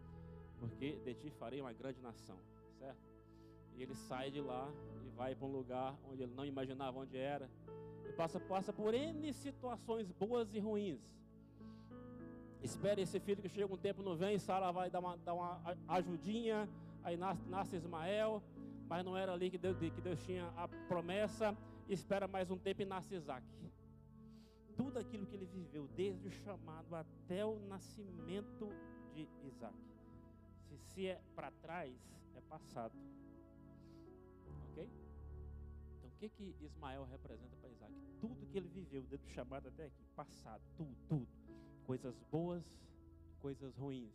porque 0.58 0.96
de 1.04 1.14
ti 1.14 1.30
farei 1.38 1.60
uma 1.60 1.72
grande 1.72 2.00
nação, 2.00 2.36
certo? 2.78 3.07
E 3.78 3.82
ele 3.84 3.94
sai 3.94 4.28
de 4.30 4.40
lá 4.40 4.68
e 5.06 5.08
vai 5.10 5.36
para 5.36 5.46
um 5.46 5.52
lugar 5.52 5.96
onde 6.10 6.24
ele 6.24 6.34
não 6.34 6.44
imaginava 6.44 6.98
onde 6.98 7.16
era. 7.16 7.48
E 8.08 8.12
passa, 8.12 8.40
passa 8.40 8.72
por 8.72 8.92
N 8.92 9.32
situações 9.32 10.10
boas 10.10 10.52
e 10.52 10.58
ruins. 10.58 11.00
Espera 12.60 13.00
esse 13.00 13.20
filho 13.20 13.40
que 13.40 13.48
chega 13.48 13.72
um 13.72 13.76
tempo 13.76 14.02
não 14.02 14.16
vem, 14.16 14.36
Sara 14.36 14.72
vai 14.72 14.90
dar 14.90 14.98
uma, 14.98 15.16
dar 15.18 15.34
uma 15.34 15.60
ajudinha, 15.86 16.68
aí 17.04 17.16
nasce, 17.16 17.48
nasce 17.48 17.76
Ismael, 17.76 18.42
mas 18.88 19.04
não 19.04 19.16
era 19.16 19.32
ali 19.32 19.48
que 19.48 19.56
Deus, 19.56 19.78
que 19.78 20.00
Deus 20.00 20.20
tinha 20.24 20.48
a 20.56 20.66
promessa. 20.88 21.56
Espera 21.88 22.26
mais 22.26 22.50
um 22.50 22.58
tempo 22.58 22.82
e 22.82 22.84
nasce 22.84 23.14
Isaac. 23.14 23.46
Tudo 24.76 24.98
aquilo 24.98 25.24
que 25.24 25.36
ele 25.36 25.46
viveu, 25.46 25.88
desde 25.94 26.26
o 26.26 26.30
chamado 26.32 26.96
até 26.96 27.46
o 27.46 27.60
nascimento 27.68 28.68
de 29.14 29.28
Isaac. 29.46 29.74
Se, 30.66 30.76
se 30.78 31.06
é 31.06 31.20
para 31.36 31.52
trás, 31.62 31.94
é 32.34 32.40
passado. 32.40 32.92
Que 36.18 36.28
que 36.28 36.54
Ismael 36.60 37.04
representa 37.04 37.56
para 37.56 37.70
Isaac? 37.70 37.92
Tudo 38.20 38.46
que 38.46 38.58
ele 38.58 38.68
viveu, 38.68 39.02
desde 39.02 39.24
o 39.26 39.30
chamado 39.30 39.68
até 39.68 39.86
aqui, 39.86 40.04
passado, 40.16 40.60
tudo, 40.76 40.96
tudo. 41.08 41.28
Coisas 41.86 42.20
boas, 42.30 42.64
coisas 43.40 43.76
ruins. 43.76 44.12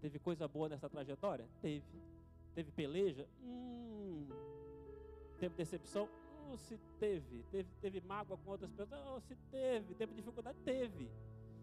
Teve 0.00 0.20
coisa 0.20 0.46
boa 0.46 0.68
nessa 0.68 0.88
trajetória? 0.88 1.48
Teve. 1.60 2.00
Teve 2.54 2.70
peleja? 2.70 3.28
Hum. 3.42 4.28
Teve 5.40 5.56
decepção? 5.56 6.08
Oh, 6.48 6.56
se 6.56 6.78
teve. 7.00 7.42
teve. 7.50 7.68
Teve 7.80 8.00
mágoa 8.00 8.38
com 8.38 8.50
outras 8.50 8.70
pessoas? 8.70 9.00
Oh, 9.04 9.20
se 9.20 9.34
teve. 9.50 9.94
Teve 9.94 10.14
dificuldade? 10.14 10.58
Teve. 10.64 11.10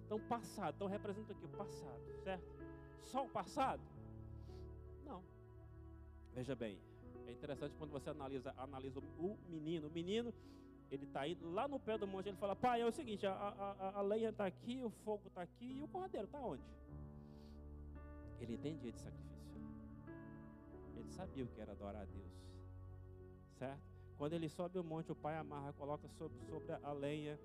Então, 0.05 0.19
passado. 0.19 0.75
Então, 0.75 0.87
representa 0.87 1.31
aqui 1.31 1.45
o 1.45 1.49
passado, 1.49 2.01
certo? 2.23 2.43
Só 2.99 3.25
o 3.25 3.29
passado? 3.29 3.81
Não. 5.05 5.23
Veja 6.33 6.55
bem. 6.55 6.79
É 7.29 7.31
interessante 7.31 7.75
quando 7.77 7.91
você 7.91 8.09
analisa, 8.09 8.53
analisa 8.57 8.99
o 8.99 9.37
menino. 9.47 9.87
O 9.87 9.91
menino, 9.91 10.33
ele 10.89 11.05
está 11.05 11.27
indo 11.27 11.47
lá 11.51 11.67
no 11.67 11.79
pé 11.79 11.95
do 11.95 12.07
monte. 12.07 12.27
Ele 12.27 12.37
fala: 12.37 12.55
Pai, 12.55 12.81
é 12.81 12.85
o 12.85 12.91
seguinte: 12.91 13.27
a, 13.27 13.31
a, 13.31 13.99
a 13.99 14.01
lenha 14.01 14.29
está 14.29 14.47
aqui, 14.47 14.81
o 14.83 14.89
fogo 14.89 15.27
está 15.27 15.43
aqui 15.43 15.77
e 15.77 15.83
o 15.83 15.87
cordeiro 15.87 16.25
está 16.25 16.39
onde? 16.39 16.63
Ele 18.39 18.55
entendia 18.55 18.91
de 18.91 18.99
sacrifício. 18.99 19.61
Ele 20.97 21.11
sabia 21.11 21.43
o 21.43 21.47
que 21.47 21.61
era 21.61 21.71
adorar 21.71 22.01
a 22.01 22.05
Deus. 22.05 22.31
Certo? 23.59 23.81
Quando 24.17 24.33
ele 24.33 24.49
sobe 24.49 24.79
o 24.79 24.83
monte, 24.83 25.11
o 25.11 25.15
pai 25.15 25.37
amarra, 25.37 25.71
coloca 25.73 26.07
sobre, 26.09 26.35
sobre 26.47 26.71
a 26.71 26.91
lenha. 26.91 27.39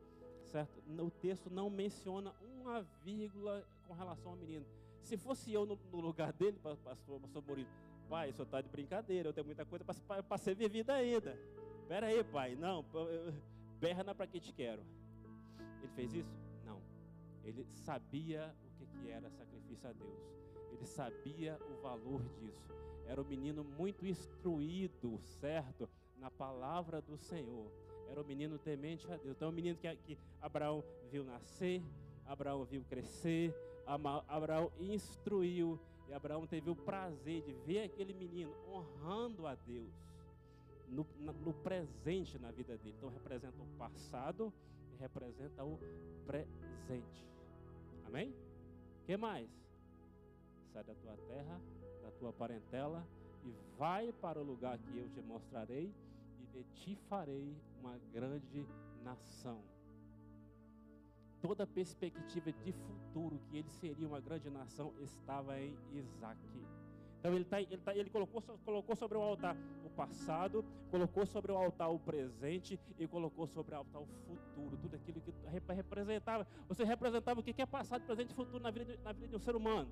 Certo? 0.46 0.82
O 0.88 1.10
texto 1.10 1.50
não 1.50 1.68
menciona 1.68 2.34
uma 2.40 2.80
vírgula 3.04 3.66
com 3.86 3.92
relação 3.92 4.30
ao 4.32 4.36
menino. 4.38 4.64
Se 5.02 5.18
fosse 5.18 5.52
eu 5.52 5.66
no, 5.66 5.78
no 5.92 6.00
lugar 6.00 6.32
dele, 6.32 6.58
pastor, 6.58 7.20
pastor 7.20 7.44
Murilo, 7.46 7.68
pai, 8.14 8.30
isso 8.30 8.44
está 8.44 8.60
de 8.60 8.68
brincadeira, 8.68 9.28
eu 9.28 9.32
tenho 9.32 9.44
muita 9.44 9.64
coisa 9.64 9.84
para 9.84 10.38
ser 10.38 10.54
vivida 10.54 10.94
ainda. 10.94 11.36
Espera 11.82 12.06
aí, 12.06 12.22
pai, 12.22 12.54
não, 12.54 12.84
berna 13.80 14.14
para 14.14 14.24
que 14.28 14.38
te 14.38 14.52
quero. 14.52 14.84
Ele 15.82 15.92
fez 15.96 16.14
isso? 16.14 16.32
Não. 16.64 16.80
Ele 17.42 17.66
sabia 17.72 18.54
o 18.64 18.78
que, 18.78 18.86
que 18.86 19.10
era 19.10 19.28
sacrifício 19.30 19.88
a 19.88 19.92
Deus. 19.92 20.20
Ele 20.70 20.86
sabia 20.86 21.58
o 21.68 21.82
valor 21.82 22.22
disso. 22.38 22.72
Era 23.04 23.20
um 23.20 23.24
menino 23.24 23.64
muito 23.64 24.06
instruído, 24.06 25.18
certo? 25.18 25.90
Na 26.16 26.30
palavra 26.30 27.02
do 27.02 27.16
Senhor. 27.16 27.68
Era 28.08 28.20
um 28.20 28.24
menino 28.24 28.60
temente 28.60 29.10
a 29.10 29.16
Deus. 29.16 29.34
Então, 29.34 29.48
é 29.48 29.50
um 29.50 29.54
menino 29.54 29.76
que, 29.76 29.92
que 29.96 30.18
Abraão 30.40 30.84
viu 31.10 31.24
nascer, 31.24 31.82
Abraão 32.24 32.64
viu 32.64 32.84
crescer, 32.84 33.52
Abraão 34.28 34.70
instruiu. 34.78 35.80
E 36.08 36.12
Abraão 36.12 36.46
teve 36.46 36.70
o 36.70 36.76
prazer 36.76 37.42
de 37.42 37.52
ver 37.52 37.84
aquele 37.84 38.12
menino 38.12 38.54
honrando 38.68 39.46
a 39.46 39.54
Deus 39.54 39.92
no, 40.88 41.06
no 41.18 41.52
presente 41.54 42.38
na 42.38 42.50
vida 42.50 42.76
dele. 42.76 42.94
Então, 42.96 43.08
representa 43.08 43.62
o 43.62 43.66
passado 43.78 44.52
e 44.92 44.96
representa 44.96 45.64
o 45.64 45.78
presente. 46.26 47.26
Amém? 48.06 48.34
Que 49.06 49.16
mais? 49.16 49.48
Sai 50.72 50.84
da 50.84 50.94
tua 50.94 51.16
terra, 51.28 51.60
da 52.02 52.10
tua 52.12 52.32
parentela 52.32 53.06
e 53.44 53.52
vai 53.78 54.12
para 54.12 54.40
o 54.40 54.42
lugar 54.42 54.78
que 54.78 54.96
eu 54.96 55.08
te 55.10 55.20
mostrarei 55.20 55.92
e 56.40 56.46
de 56.46 56.64
ti 56.74 56.96
farei 57.08 57.54
uma 57.80 57.98
grande 58.12 58.66
nação. 59.02 59.73
Toda 61.46 61.64
a 61.64 61.66
perspectiva 61.66 62.50
de 62.50 62.72
futuro 62.72 63.38
que 63.50 63.58
ele 63.58 63.68
seria 63.68 64.08
uma 64.08 64.18
grande 64.18 64.48
nação 64.48 64.94
estava 65.02 65.60
em 65.60 65.76
Isaac. 65.92 66.40
Então 67.18 67.34
ele, 67.34 67.44
tá, 67.44 67.60
ele, 67.60 67.76
tá, 67.76 67.94
ele 67.94 68.08
colocou, 68.08 68.42
colocou 68.64 68.96
sobre 68.96 69.18
o 69.18 69.20
altar 69.20 69.54
o 69.84 69.90
passado, 69.90 70.64
colocou 70.90 71.26
sobre 71.26 71.52
o 71.52 71.56
altar 71.58 71.90
o 71.90 71.98
presente 71.98 72.80
e 72.98 73.06
colocou 73.06 73.46
sobre 73.46 73.74
o 73.74 73.76
altar 73.76 74.00
o 74.00 74.06
futuro. 74.06 74.78
Tudo 74.78 74.96
aquilo 74.96 75.20
que 75.20 75.34
representava. 75.74 76.46
Você 76.66 76.82
representava 76.82 77.40
o 77.40 77.42
que 77.42 77.60
é 77.60 77.66
passado, 77.66 78.06
presente 78.06 78.30
e 78.30 78.34
futuro 78.34 78.60
na 78.60 78.70
vida, 78.70 78.98
na 79.04 79.12
vida 79.12 79.28
de 79.28 79.36
um 79.36 79.38
ser 79.38 79.54
humano. 79.54 79.90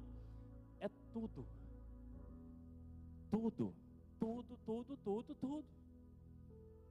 É 0.80 0.88
tudo. 1.12 1.46
Tudo, 3.30 3.74
tudo, 4.18 4.59
tudo, 4.64 4.96
tudo, 5.05 5.34
tudo. 5.34 5.64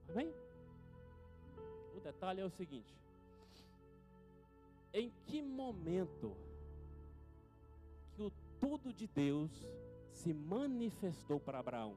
Amém? 0.08 0.32
O 1.96 2.00
detalhe 2.00 2.40
é 2.40 2.44
o 2.44 2.50
seguinte: 2.50 3.01
em 4.92 5.10
que 5.26 5.40
momento 5.40 6.36
que 8.14 8.22
o 8.22 8.30
tudo 8.60 8.92
de 8.92 9.06
Deus 9.06 9.50
se 10.10 10.32
manifestou 10.34 11.40
para 11.40 11.58
Abraão? 11.58 11.96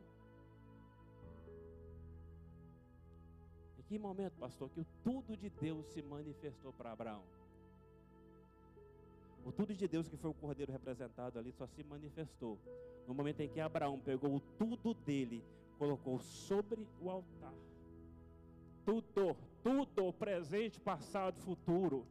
Em 3.78 3.84
que 3.84 4.00
momento, 4.00 4.38
pastor, 4.39 4.70
que 4.70 4.80
o 4.80 4.86
tudo 5.04 5.36
de 5.36 5.50
Deus 5.50 5.86
se 5.88 6.02
manifestou 6.02 6.72
para 6.74 6.91
Abraão? 6.91 7.24
O 9.46 9.52
tudo 9.52 9.76
de 9.76 9.88
Deus 9.88 10.08
que 10.08 10.18
foi 10.18 10.32
o 10.32 10.34
cordeiro 10.34 10.72
representado 10.72 11.38
ali 11.38 11.52
só 11.52 11.68
se 11.68 11.84
manifestou 11.84 12.58
no 13.08 13.14
momento 13.14 13.41
em 13.41 13.50
que 13.50 13.60
Abraão 13.60 14.00
pegou 14.00 14.39
tudo 14.58 14.93
dele, 14.93 15.43
colocou 15.78 16.20
sobre 16.20 16.88
o 17.00 17.12
altar. 17.12 17.54
Tudo, 18.84 19.36
tudo, 19.64 20.14
presente, 20.14 20.80
passado, 20.80 21.39
futuro, 21.41 22.06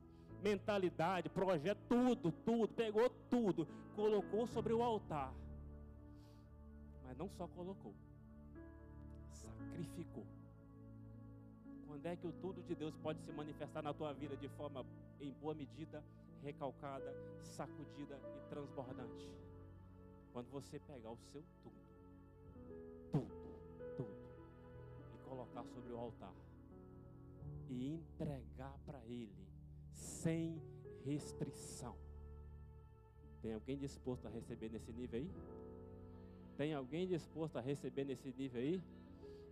mentalidade, 0.44 1.30
projeto, 1.30 1.80
tudo, 1.88 2.30
tudo, 2.44 2.68
pegou 2.74 3.08
tudo, 3.30 3.66
colocou 3.96 4.46
sobre 4.46 4.74
o 4.74 4.82
altar. 4.82 5.32
Mas 7.02 7.16
não 7.16 7.30
só 7.30 7.46
colocou, 7.48 7.94
sacrificou. 9.32 10.26
Quando 11.86 12.04
é 12.06 12.14
que 12.14 12.26
o 12.26 12.32
tudo 12.32 12.62
de 12.62 12.74
Deus 12.74 12.94
pode 12.98 13.22
se 13.22 13.32
manifestar 13.32 13.82
na 13.82 13.94
tua 13.94 14.12
vida 14.12 14.36
de 14.36 14.48
forma 14.50 14.84
em 15.18 15.32
boa 15.32 15.54
medida, 15.54 16.04
recalcada, 16.42 17.10
sacudida 17.42 18.20
e 18.36 18.48
transbordante? 18.50 19.30
Quando 20.30 20.50
você 20.50 20.78
pegar 20.78 21.10
o 21.10 21.18
seu 21.32 21.42
tudo, 21.62 21.80
tudo, 23.12 23.34
tudo, 23.96 24.16
e 25.14 25.18
colocar 25.26 25.64
sobre 25.64 25.92
o 25.92 25.96
altar, 25.96 26.34
e 27.70 27.94
entregar 27.94 28.76
para 28.84 28.98
Ele, 29.06 29.43
sem 29.94 30.60
restrição. 31.04 31.96
Tem 33.42 33.52
alguém 33.52 33.76
disposto 33.76 34.26
a 34.26 34.30
receber 34.30 34.70
nesse 34.70 34.92
nível 34.92 35.20
aí? 35.20 35.30
Tem 36.56 36.72
alguém 36.74 37.06
disposto 37.06 37.56
a 37.56 37.60
receber 37.60 38.04
nesse 38.04 38.32
nível 38.36 38.60
aí? 38.60 38.82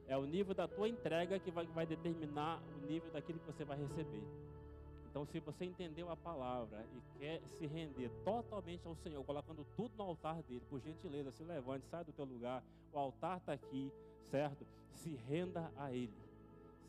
É 0.06 0.16
o 0.16 0.24
nível 0.24 0.54
da 0.54 0.66
tua 0.66 0.88
entrega 0.88 1.38
que 1.38 1.50
vai, 1.50 1.66
vai 1.66 1.86
determinar 1.86 2.62
o 2.76 2.86
nível 2.86 3.10
daquilo 3.10 3.38
que 3.38 3.46
você 3.46 3.64
vai 3.64 3.78
receber. 3.78 4.22
Então, 5.12 5.26
se 5.26 5.38
você 5.40 5.66
entendeu 5.66 6.10
a 6.10 6.16
palavra 6.16 6.86
e 6.94 7.18
quer 7.18 7.42
se 7.46 7.66
render 7.66 8.10
totalmente 8.24 8.86
ao 8.86 8.94
Senhor, 8.94 9.22
colocando 9.24 9.66
tudo 9.76 9.92
no 9.98 10.04
altar 10.04 10.42
dele, 10.44 10.62
por 10.70 10.80
gentileza, 10.80 11.30
se 11.30 11.44
levante, 11.44 11.86
sai 11.86 12.02
do 12.02 12.12
teu 12.12 12.24
lugar. 12.24 12.64
O 12.90 12.98
altar 12.98 13.36
está 13.36 13.52
aqui, 13.52 13.92
certo? 14.30 14.66
Se 14.88 15.10
renda 15.28 15.70
a 15.76 15.92
Ele. 15.92 16.14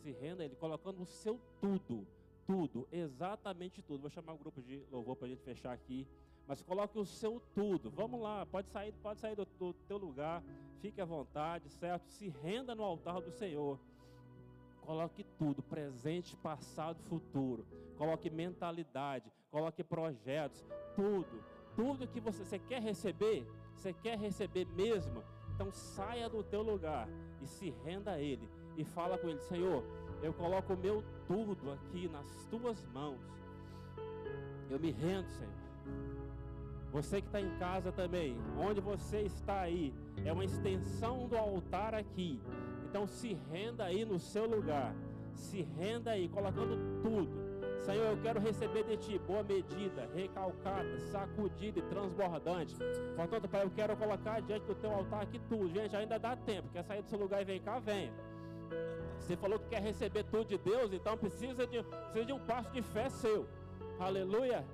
Se 0.02 0.12
renda 0.12 0.42
a 0.42 0.46
Ele, 0.46 0.56
colocando 0.56 1.02
o 1.02 1.06
seu 1.06 1.38
tudo, 1.60 2.08
tudo, 2.46 2.88
exatamente 2.92 3.82
tudo. 3.82 4.02
Vou 4.02 4.10
chamar 4.10 4.34
o 4.34 4.38
grupo 4.38 4.62
de 4.62 4.84
louvor 4.92 5.16
para 5.16 5.28
a 5.28 5.30
gente 5.30 5.44
fechar 5.44 5.72
aqui. 5.72 6.08
Mas 6.48 6.62
coloque 6.62 6.98
o 7.00 7.06
seu 7.06 7.42
tudo. 7.54 7.90
Vamos 7.90 8.22
lá, 8.22 8.46
pode 8.46 8.70
sair, 8.70 8.92
pode 9.02 9.20
sair 9.20 9.36
do, 9.36 9.46
do 9.58 9.74
teu 9.88 9.98
lugar. 9.98 10.44
Fique 10.82 11.00
à 11.00 11.06
vontade, 11.06 11.70
certo? 11.70 12.10
Se 12.10 12.28
renda 12.28 12.76
no 12.76 12.84
altar 12.84 13.22
do 13.22 13.32
Senhor. 13.32 13.80
Coloque 14.82 15.24
tudo, 15.38 15.64
presente, 15.64 16.36
passado, 16.38 17.02
futuro. 17.04 17.66
Coloque 17.98 18.30
mentalidade, 18.30 19.32
coloque 19.50 19.84
projetos, 19.84 20.66
tudo. 20.96 21.44
Tudo 21.76 22.08
que 22.08 22.20
você, 22.20 22.44
você 22.44 22.60
quer 22.60 22.82
receber, 22.82 23.48
você 23.76 23.94
quer 23.94 24.18
receber 24.18 24.66
mesmo, 24.66 25.24
então 25.56 25.72
saia 25.72 26.30
do 26.30 26.44
teu 26.44 26.62
lugar 26.62 27.08
e 27.42 27.48
se 27.48 27.70
renda 27.84 28.12
a 28.12 28.20
Ele. 28.20 28.48
E 28.76 28.84
fala 28.84 29.18
com 29.18 29.30
Ele, 29.30 29.40
Senhor, 29.40 29.84
eu 30.24 30.34
coloco 30.34 30.74
o 30.74 30.78
meu 30.78 31.04
tudo 31.28 31.72
aqui 31.72 32.08
nas 32.08 32.46
tuas 32.50 32.84
mãos. 32.94 33.20
Eu 34.70 34.80
me 34.80 34.92
rendo, 34.92 35.28
Senhor. 35.28 35.54
Você 36.94 37.22
que 37.22 37.28
está 37.28 37.42
em 37.42 37.50
casa 37.58 37.92
também, 37.92 38.38
onde 38.58 38.80
você 38.80 39.22
está 39.22 39.62
aí, 39.62 39.94
é 40.24 40.32
uma 40.32 40.46
extensão 40.46 41.28
do 41.28 41.38
altar 41.38 41.94
aqui. 41.94 42.40
Então 42.88 43.06
se 43.06 43.38
renda 43.52 43.84
aí 43.84 44.06
no 44.06 44.18
seu 44.18 44.46
lugar. 44.48 44.96
Se 45.34 45.62
renda 45.62 46.12
aí, 46.12 46.30
colocando 46.30 47.02
tudo. 47.02 47.54
Senhor, 47.80 48.06
eu 48.06 48.18
quero 48.22 48.40
receber 48.40 48.84
de 48.84 48.96
ti 48.96 49.20
boa 49.20 49.44
medida, 49.44 50.08
recalcada, 50.16 51.00
sacudida 51.12 51.80
e 51.80 51.82
transbordante. 51.82 52.78
Portanto, 53.16 53.50
Pai, 53.50 53.64
eu 53.64 53.72
quero 53.72 53.98
colocar 53.98 54.40
diante 54.42 54.66
do 54.66 54.76
teu 54.76 54.92
altar 54.92 55.24
aqui 55.24 55.40
tudo. 55.50 55.68
Gente, 55.74 55.96
ainda 55.96 56.18
dá 56.18 56.36
tempo. 56.38 56.70
Quer 56.70 56.84
sair 56.84 57.02
do 57.02 57.10
seu 57.10 57.20
lugar 57.20 57.42
e 57.42 57.46
vem 57.46 57.60
cá, 57.60 57.80
venha. 57.80 58.14
Você 59.20 59.36
falou 59.38 59.58
que 59.60 59.70
quer 59.70 59.82
receber 59.82 60.24
tudo 60.26 60.46
de 60.46 60.58
Deus, 60.58 60.92
então 60.92 61.18
precisa 61.18 61.66
de, 61.66 61.82
precisa 61.84 62.26
de 62.26 62.34
um 62.34 62.40
passo 62.40 62.70
de 62.72 62.82
fé 62.82 63.10
seu. 63.10 63.48
Aleluia. 64.00 64.66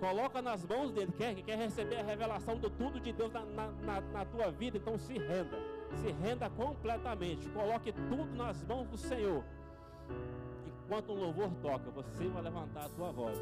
Coloca 0.00 0.40
nas 0.40 0.64
mãos 0.64 0.92
dele. 0.92 1.12
Quer, 1.16 1.34
quer 1.42 1.58
receber 1.58 1.96
a 1.96 2.02
revelação 2.02 2.56
do 2.56 2.70
tudo 2.70 3.00
de 3.00 3.12
Deus 3.12 3.32
na, 3.32 3.44
na, 3.44 4.00
na 4.00 4.24
tua 4.24 4.50
vida, 4.50 4.76
então 4.76 4.96
se 4.96 5.18
renda 5.18 5.58
se 5.96 6.10
renda 6.12 6.50
completamente, 6.50 7.48
coloque 7.50 7.92
tudo 7.92 8.34
nas 8.36 8.62
mãos 8.64 8.86
do 8.88 8.96
Senhor. 8.96 9.42
Enquanto 10.84 11.12
o 11.12 11.14
louvor 11.14 11.50
toca, 11.62 11.90
você 11.90 12.28
vai 12.28 12.42
levantar 12.42 12.86
a 12.86 12.88
tua 12.90 13.12
voz 13.12 13.38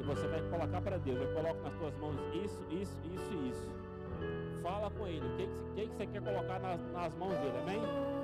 e 0.00 0.02
você 0.02 0.26
vai 0.26 0.40
colocar 0.48 0.80
para 0.80 0.98
Deus. 0.98 1.20
Eu 1.20 1.34
coloco 1.34 1.60
nas 1.62 1.74
tuas 1.74 1.94
mãos 1.96 2.16
isso, 2.34 2.62
isso, 2.70 2.98
isso 3.04 3.32
e 3.32 3.50
isso. 3.50 3.68
Fala 4.62 4.90
com 4.90 5.06
Ele. 5.06 5.26
O 5.26 5.36
que, 5.36 5.48
que, 5.74 5.88
que 5.88 5.96
você 5.96 6.06
quer 6.06 6.22
colocar 6.22 6.58
nas, 6.60 6.80
nas 6.92 7.14
mãos 7.16 7.36
dele? 7.38 7.58
Amém? 7.58 8.21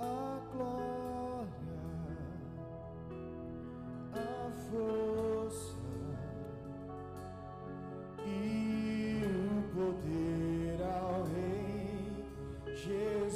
A 0.00 0.40
glória, 0.52 1.48
a 4.12 4.50
força 4.70 5.76
e 8.24 9.22
o 9.24 9.62
poder 9.74 10.82
ao 10.82 11.24
Rei 11.24 12.24
Jesus 12.74 13.27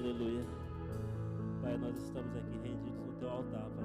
Aleluia. 0.00 0.42
Pai, 1.60 1.76
nós 1.76 1.94
estamos 1.94 2.34
aqui 2.34 2.56
rendidos 2.62 3.06
no 3.06 3.12
teu 3.18 3.28
altar, 3.28 3.68
Pai. 3.68 3.84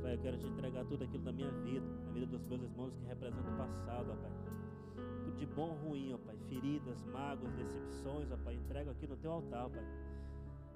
Pai, 0.00 0.14
eu 0.14 0.18
quero 0.20 0.38
te 0.38 0.46
entregar 0.46 0.86
tudo 0.86 1.04
aquilo 1.04 1.22
da 1.22 1.32
minha 1.32 1.50
vida, 1.50 1.86
na 2.06 2.12
vida 2.12 2.26
dos 2.26 2.42
meus 2.44 2.62
irmãos 2.62 2.96
que 2.96 3.04
representam 3.04 3.52
o 3.52 3.58
passado, 3.58 4.10
ó 4.10 4.16
Pai. 4.16 4.30
Tudo 5.26 5.36
de 5.36 5.44
bom 5.44 5.76
ruim, 5.84 6.14
ó 6.14 6.16
Pai. 6.16 6.34
Feridas, 6.48 7.04
mágoas, 7.12 7.52
decepções, 7.56 8.32
ó 8.32 8.38
Pai. 8.38 8.54
Entrego 8.54 8.90
aqui 8.92 9.06
no 9.06 9.18
teu 9.18 9.32
altar, 9.32 9.68
Pai. 9.68 9.84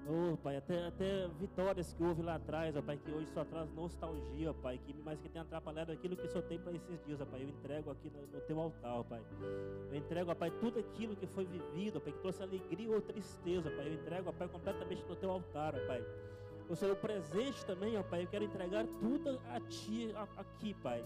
Oh, 0.05 0.37
Pai, 0.37 0.57
até, 0.57 0.85
até 0.85 1.27
vitórias 1.39 1.93
que 1.93 2.03
houve 2.03 2.21
lá 2.21 2.35
atrás, 2.35 2.75
ó 2.77 2.81
Pai, 2.81 2.97
que 2.97 3.11
hoje 3.11 3.27
só 3.33 3.43
traz 3.43 3.69
nostalgia, 3.73 4.51
ó 4.51 4.53
Pai, 4.53 4.79
que, 4.85 4.93
mas 5.03 5.19
que 5.19 5.27
tem 5.27 5.41
atrapalhado 5.41 5.91
aquilo 5.91 6.15
que 6.15 6.27
só 6.27 6.41
tem 6.41 6.59
para 6.59 6.73
esses 6.73 7.03
dias, 7.05 7.19
ó 7.19 7.25
Pai. 7.25 7.43
Eu 7.43 7.49
entrego 7.49 7.91
aqui 7.91 8.09
no, 8.09 8.21
no 8.27 8.41
teu 8.41 8.59
altar, 8.59 8.99
ó 8.99 9.03
Pai. 9.03 9.21
Eu 9.91 9.95
entrego, 9.95 10.31
ó 10.31 10.35
Pai, 10.35 10.51
tudo 10.51 10.79
aquilo 10.79 11.15
que 11.15 11.27
foi 11.27 11.45
vivido, 11.45 11.97
ó 11.97 11.99
Pai, 11.99 12.13
que 12.13 12.19
trouxe 12.19 12.41
alegria 12.41 12.89
ou 12.89 13.01
tristeza, 13.01 13.69
ó 13.69 13.75
Pai. 13.75 13.87
Eu 13.87 13.93
entrego, 13.93 14.29
ó 14.29 14.31
Pai, 14.31 14.47
completamente 14.47 15.03
no 15.03 15.15
teu 15.15 15.31
altar, 15.31 15.75
ó 15.75 15.87
Pai. 15.87 16.05
O 16.69 16.73
o 16.73 16.95
presente 16.97 17.65
também, 17.65 17.97
ó 17.97 18.03
Pai, 18.03 18.23
eu 18.23 18.27
quero 18.27 18.43
entregar 18.43 18.85
tudo 18.99 19.39
a 19.49 19.59
Ti 19.61 20.13
aqui, 20.37 20.73
Pai. 20.75 21.03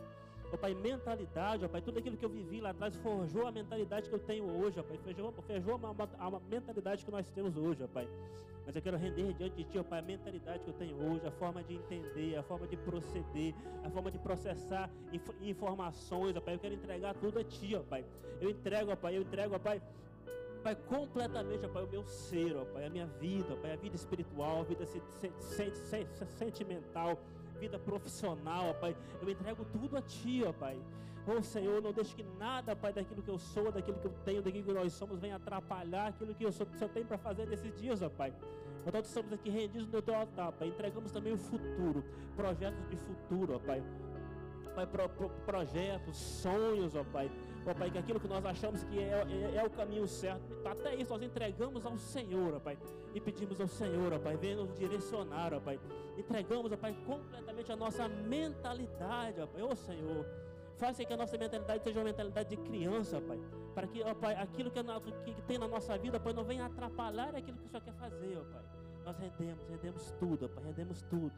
Ó 0.53 0.57
Pai, 0.57 0.73
mentalidade, 0.73 1.63
ó 1.65 1.69
Pai, 1.69 1.81
tudo 1.81 1.99
aquilo 1.99 2.17
que 2.17 2.25
eu 2.25 2.29
vivi 2.29 2.59
lá 2.59 2.71
atrás 2.71 2.95
forjou 2.97 3.47
a 3.47 3.51
mentalidade 3.51 4.09
que 4.09 4.15
eu 4.15 4.19
tenho 4.19 4.45
hoje, 4.45 4.79
ó 4.79 4.83
Pai. 4.83 4.97
Forjou, 4.97 5.31
forjou 5.31 5.75
uma, 5.77 6.39
mentalidade 6.49 7.05
que 7.05 7.11
nós 7.11 7.29
temos 7.31 7.55
hoje, 7.57 7.83
ó 7.83 7.87
Pai. 7.87 8.07
Mas 8.65 8.75
eu 8.75 8.81
quero 8.81 8.95
render 8.97 9.33
diante 9.33 9.55
de 9.55 9.63
Ti, 9.63 9.79
ó 9.79 9.83
Pai, 9.83 9.99
a 9.99 10.01
mentalidade 10.01 10.63
que 10.63 10.69
eu 10.69 10.73
tenho 10.73 10.95
hoje, 10.97 11.25
a 11.25 11.31
forma 11.31 11.63
de 11.63 11.75
entender, 11.75 12.35
a 12.37 12.43
forma 12.43 12.67
de 12.67 12.75
proceder, 12.77 13.55
a 13.83 13.89
forma 13.89 14.11
de 14.11 14.19
processar 14.19 14.89
inf- 15.13 15.35
informações, 15.41 16.35
ó 16.35 16.41
Pai. 16.41 16.55
Eu 16.55 16.59
quero 16.59 16.73
entregar 16.75 17.15
tudo 17.15 17.39
a 17.39 17.43
Ti, 17.43 17.75
ó 17.75 17.79
Pai. 17.83 18.05
Eu 18.41 18.49
entrego, 18.49 18.91
ó 18.91 18.95
Pai, 18.95 19.17
eu 19.17 19.21
entrego, 19.21 19.55
ó 19.55 19.59
Pai. 19.59 19.81
Pai, 20.63 20.75
completamente, 20.75 21.65
ó 21.65 21.69
Pai, 21.69 21.83
o 21.83 21.87
meu 21.89 22.05
ser, 22.05 22.55
ó 22.55 22.65
Pai, 22.65 22.85
a 22.85 22.89
minha 22.89 23.07
vida, 23.07 23.47
ó 23.53 23.55
Pai, 23.55 23.71
a 23.71 23.75
vida 23.77 23.95
espiritual, 23.95 24.59
a 24.59 24.63
vida 24.63 24.85
se- 24.85 25.01
se- 25.39 25.71
se- 25.75 26.25
sentimental, 26.37 27.17
vida 27.61 27.77
profissional, 27.79 28.63
ó 28.71 28.73
Pai. 28.73 28.95
Eu 29.21 29.29
entrego 29.29 29.63
tudo 29.65 29.95
a 29.97 30.01
Ti, 30.01 30.43
ó 30.45 30.51
Pai. 30.51 30.77
Oh 31.27 31.41
Senhor, 31.43 31.79
não 31.83 31.93
deixe 31.93 32.15
que 32.15 32.23
nada, 32.39 32.75
Pai, 32.75 32.91
daquilo 32.91 33.21
que 33.21 33.29
eu 33.29 33.37
sou, 33.37 33.71
daquilo 33.71 33.99
que 33.99 34.07
eu 34.07 34.13
tenho, 34.25 34.41
daquilo 34.41 34.63
que 34.65 34.73
nós 34.73 34.91
somos, 34.93 35.19
venha 35.19 35.35
atrapalhar 35.35 36.07
aquilo 36.07 36.33
que 36.33 36.43
eu 36.43 36.51
que 36.51 36.83
eu 36.83 36.89
tenho 36.89 37.05
para 37.05 37.17
fazer 37.19 37.45
nesses 37.47 37.73
dias, 37.79 38.01
ó 38.01 38.09
Pai. 38.09 38.33
Portanto, 38.83 39.05
estamos 39.05 39.31
aqui 39.31 39.49
rendidos 39.49 39.87
no 39.87 40.01
Teu 40.01 40.15
altar, 40.15 40.51
Pai. 40.53 40.67
Entregamos 40.69 41.11
também 41.11 41.33
o 41.33 41.37
futuro, 41.37 42.03
projetos 42.35 42.83
de 42.89 42.97
futuro, 42.97 43.55
ó 43.55 43.59
Pai. 43.59 43.83
Pai, 44.75 44.87
pro- 44.87 45.09
pro- 45.09 45.29
projetos, 45.45 46.17
sonhos, 46.17 46.95
ó 46.95 47.03
Pai. 47.03 47.29
Ó 47.65 47.73
Pai, 47.75 47.91
que 47.91 47.97
aquilo 47.99 48.19
que 48.19 48.27
nós 48.27 48.43
achamos 48.45 48.83
que 48.85 48.99
é, 48.99 49.23
é- 49.29 49.55
é 49.57 49.63
o 49.63 49.69
caminho 49.69 50.07
certo, 50.07 50.41
até 50.65 50.95
isso 50.95 51.11
nós 51.13 51.21
entregamos 51.21 51.85
ao 51.85 51.95
Senhor, 51.97 52.55
ó 52.55 52.59
Pai. 52.59 52.77
E 53.13 53.21
pedimos 53.21 53.61
ao 53.61 53.67
Senhor, 53.67 54.11
ó 54.13 54.17
Pai, 54.19 54.35
venha 54.35 54.55
nos 54.55 54.73
direcionar, 54.73 55.53
ó 55.53 55.59
Pai. 55.59 55.79
Entregamos, 56.17 56.71
ó 56.71 56.77
Pai, 56.77 56.95
completamente 57.05 57.71
a 57.71 57.75
nossa 57.75 58.07
mentalidade, 58.07 59.39
ó 59.41 59.47
Pai. 59.47 59.61
Ô 59.61 59.75
Senhor, 59.75 60.25
faça 60.77 61.05
que 61.05 61.13
a 61.13 61.17
nossa 61.17 61.37
mentalidade 61.37 61.83
seja 61.83 61.99
uma 61.99 62.05
mentalidade 62.05 62.49
de 62.49 62.57
criança, 62.57 63.21
Pai. 63.21 63.39
Para 63.75 63.87
que, 63.87 64.01
ó 64.01 64.13
Pai, 64.15 64.33
aquilo 64.35 64.71
que, 64.71 64.79
é 64.79 64.83
na- 64.83 64.99
que- 64.99 65.41
tem 65.43 65.57
na 65.59 65.67
nossa 65.67 65.95
vida, 65.97 66.19
Pai, 66.19 66.33
não 66.33 66.43
venha 66.43 66.65
atrapalhar 66.65 67.35
aquilo 67.35 67.57
que 67.57 67.65
o 67.65 67.69
Senhor 67.69 67.83
quer 67.83 67.93
fazer, 67.93 68.37
ó 68.39 68.43
Pai. 68.51 68.61
Nós 69.05 69.17
rendemos, 69.17 69.67
rendemos 69.69 70.11
tudo, 70.19 70.45
ó 70.45 70.49
Pai, 70.49 70.63
rendemos 70.63 71.01
tudo. 71.03 71.31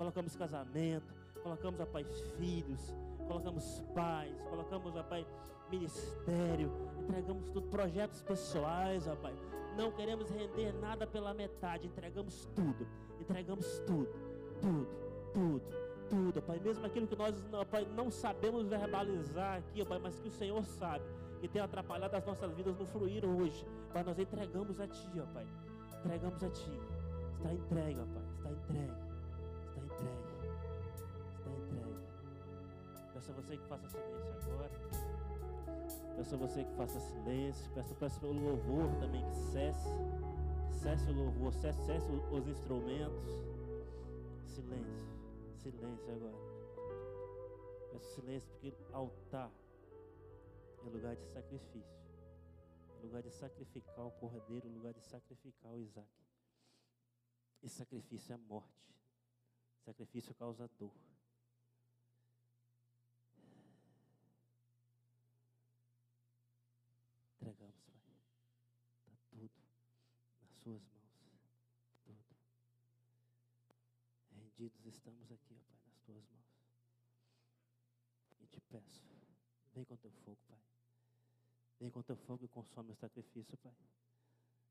Colocamos 0.00 0.34
casamento, 0.34 1.14
colocamos, 1.42 1.78
ó 1.78 1.84
Pai, 1.84 2.04
filhos, 2.38 2.96
colocamos 3.28 3.82
pais, 3.94 4.34
colocamos, 4.48 4.96
ó 4.96 5.02
Pai, 5.02 5.26
ministério, 5.70 6.72
entregamos 7.02 7.50
tudo, 7.50 7.68
projetos 7.68 8.22
pessoais, 8.22 9.06
ó 9.06 9.14
Pai. 9.16 9.34
Não 9.76 9.92
queremos 9.92 10.30
render 10.30 10.72
nada 10.80 11.06
pela 11.06 11.34
metade, 11.34 11.86
entregamos 11.86 12.46
tudo, 12.56 12.88
entregamos 13.20 13.78
tudo, 13.80 14.08
tudo, 14.62 14.88
tudo, 15.34 15.62
tudo, 16.08 16.42
Pai. 16.44 16.58
Mesmo 16.60 16.86
aquilo 16.86 17.06
que 17.06 17.14
nós, 17.14 17.34
ó 17.52 17.62
Pai, 17.66 17.86
não 17.94 18.10
sabemos 18.10 18.66
verbalizar 18.68 19.58
aqui, 19.58 19.84
Pai, 19.84 19.98
mas 19.98 20.18
que 20.18 20.28
o 20.28 20.32
Senhor 20.32 20.64
sabe, 20.64 21.04
que 21.42 21.46
tem 21.46 21.60
atrapalhado 21.60 22.16
as 22.16 22.24
nossas 22.24 22.54
vidas 22.54 22.74
no 22.78 22.86
fluir 22.86 23.22
hoje, 23.26 23.66
Pai, 23.92 24.02
nós 24.02 24.18
entregamos 24.18 24.80
a 24.80 24.88
Ti, 24.88 25.20
ó 25.20 25.26
Pai. 25.34 25.46
entregamos 26.02 26.42
a 26.42 26.48
Ti. 26.48 26.80
Está 27.36 27.52
entregue, 27.52 27.96
Pai. 27.96 28.24
Está 28.38 28.50
entregue. 28.50 29.09
Peço 33.30 33.38
a 33.38 33.42
você 33.42 33.56
que 33.56 33.66
faça 33.68 33.88
silêncio 33.88 34.52
agora. 34.52 34.70
Peço 36.16 36.34
a 36.34 36.38
você 36.38 36.64
que 36.64 36.74
faça 36.74 37.00
silêncio. 37.00 37.70
Peço, 37.74 37.94
peço 37.94 38.20
pelo 38.20 38.32
louvor 38.32 38.88
também 38.98 39.24
que 39.24 39.36
cesse. 39.52 39.88
Cesse 40.72 41.08
o 41.10 41.12
louvor, 41.12 41.52
cesse, 41.54 41.80
cesse 41.86 42.10
os 42.10 42.48
instrumentos. 42.48 43.30
Silêncio. 44.46 45.06
Silêncio 45.54 46.12
agora. 46.12 46.36
Peço 47.92 48.14
silêncio 48.14 48.50
porque 48.50 48.74
altar 48.92 49.52
é 50.84 50.88
lugar 50.88 51.14
de 51.14 51.24
sacrifício. 51.26 52.00
É 52.98 53.02
lugar 53.02 53.22
de 53.22 53.30
sacrificar 53.30 54.06
o 54.06 54.10
cordeiro, 54.10 54.68
lugar 54.68 54.92
de 54.92 55.02
sacrificar 55.02 55.70
o 55.70 55.78
Isaac. 55.78 56.08
E 57.62 57.68
sacrifício 57.68 58.32
é 58.32 58.36
morte. 58.36 58.92
Sacrifício 59.84 60.34
causa 60.34 60.68
dor. 60.78 60.90
Entregamos, 67.40 67.80
Pai. 67.80 67.96
Está 69.00 69.16
tudo 69.30 69.50
nas 70.40 70.49
Suas 70.62 70.82
mãos. 70.82 71.00
Tudo. 72.04 72.18
Rendidos 74.32 74.86
estamos 74.86 75.30
aqui, 75.32 75.54
ó 75.54 75.60
Pai, 75.68 75.78
nas 75.86 76.00
Tuas 76.00 76.28
mãos. 76.30 76.46
E 78.40 78.46
te 78.46 78.60
peço, 78.60 79.02
vem 79.74 79.84
com 79.84 79.96
Teu 79.96 80.10
fogo, 80.10 80.38
Pai. 80.48 80.58
Vem 81.78 81.90
com 81.90 82.02
Teu 82.02 82.16
fogo 82.16 82.44
e 82.44 82.48
consome 82.48 82.92
o 82.92 82.94
sacrifício, 82.94 83.56
Pai. 83.58 83.74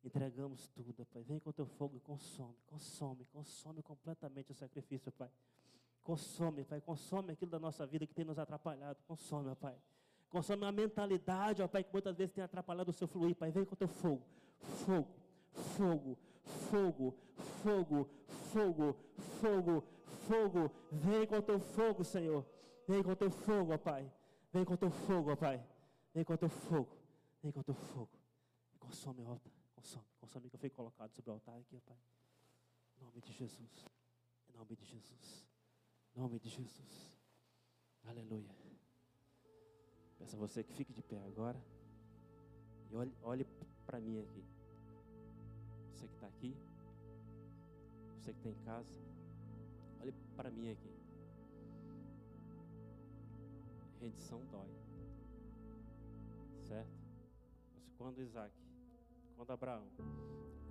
Entregamos 0.04 0.68
tudo, 0.70 1.06
Pai. 1.06 1.24
Vem 1.24 1.40
com 1.40 1.52
teu 1.52 1.66
fogo 1.66 1.98
e 1.98 2.00
consome, 2.00 2.56
consome, 2.66 3.26
consome 3.26 3.84
completamente 3.84 4.52
o 4.52 4.56
sacrifício, 4.56 5.12
Pai. 5.12 5.30
Consome, 6.02 6.64
Pai, 6.64 6.80
consome 6.80 7.34
aquilo 7.34 7.52
da 7.52 7.60
nossa 7.60 7.86
vida 7.86 8.08
que 8.08 8.14
tem 8.14 8.24
nos 8.24 8.40
atrapalhado. 8.40 8.98
Consome, 9.06 9.50
ó 9.50 9.56
Pai. 9.56 9.76
Consome 10.30 10.66
a 10.66 10.72
mentalidade, 10.72 11.62
ó 11.62 11.68
Pai, 11.68 11.84
que 11.84 11.92
muitas 11.92 12.16
vezes 12.16 12.34
tem 12.34 12.44
atrapalhado 12.44 12.92
o 12.92 12.94
seu 12.94 13.08
fluir, 13.08 13.36
Pai. 13.36 13.52
Vem 13.52 13.66
com 13.66 13.76
teu 13.76 13.88
fogo. 13.88 14.26
Fogo, 14.86 15.08
fogo, 15.52 16.18
fogo, 16.72 17.16
fogo, 17.64 18.10
fogo, 18.52 18.96
fogo, 19.40 19.84
fogo. 20.28 20.72
Vem 20.92 21.26
com 21.26 21.42
teu 21.42 21.60
fogo, 21.60 22.04
Senhor. 22.04 22.46
Vem 22.88 23.04
com 23.04 23.16
teu 23.16 23.30
fogo, 23.30 23.74
ó 23.74 23.78
Pai. 23.78 24.12
Vem 24.52 24.66
com 24.66 24.76
teu 24.76 24.90
fogo, 24.90 25.32
ó 25.32 25.36
Pai. 25.36 25.64
Vem 26.14 26.24
com 26.24 26.36
teu 26.36 26.50
fogo. 26.50 26.98
Vem 27.42 27.52
com 27.52 27.62
teu 27.64 27.76
fogo. 27.76 28.10
Consome, 28.80 29.24
ó 29.26 29.36
Pai. 29.36 29.54
Consome, 29.76 30.06
consome 30.20 30.50
que 30.50 30.56
eu 30.56 30.60
fui 30.60 30.70
colocado 30.70 31.14
sobre 31.14 31.32
o 31.32 31.34
altar 31.34 31.58
aqui, 31.58 31.80
Pai. 31.82 31.98
Em 32.98 33.04
nome 33.04 33.22
de 33.22 33.32
Jesus. 33.32 33.86
Em 34.50 34.58
nome 34.58 34.76
de 34.76 34.86
Jesus. 34.86 35.48
Em 36.16 36.20
nome 36.20 36.40
de 36.40 36.50
Jesus. 36.50 37.20
Aleluia. 38.04 38.56
Peço 40.18 40.36
a 40.36 40.40
você 40.40 40.64
que 40.64 40.74
fique 40.74 40.92
de 40.92 41.02
pé 41.02 41.22
agora. 41.24 41.64
E 42.90 42.96
olhe, 42.96 43.16
olhe 43.22 43.46
para 43.86 44.00
mim 44.00 44.20
aqui. 44.20 44.59
Você 46.00 46.08
que 46.08 46.14
está 46.14 46.28
aqui. 46.28 46.56
Você 48.16 48.32
que 48.32 48.40
está 48.40 48.50
em 48.50 48.66
casa. 48.66 49.02
Olhe 50.02 50.14
para 50.38 50.50
mim 50.50 50.72
aqui. 50.72 50.96
Rendição 54.00 54.42
dói. 54.50 54.70
Certo? 56.66 56.90
Mas 57.76 57.90
quando 57.98 58.22
Isaac 58.22 58.54
quando 59.36 59.52
Abraão 59.52 59.88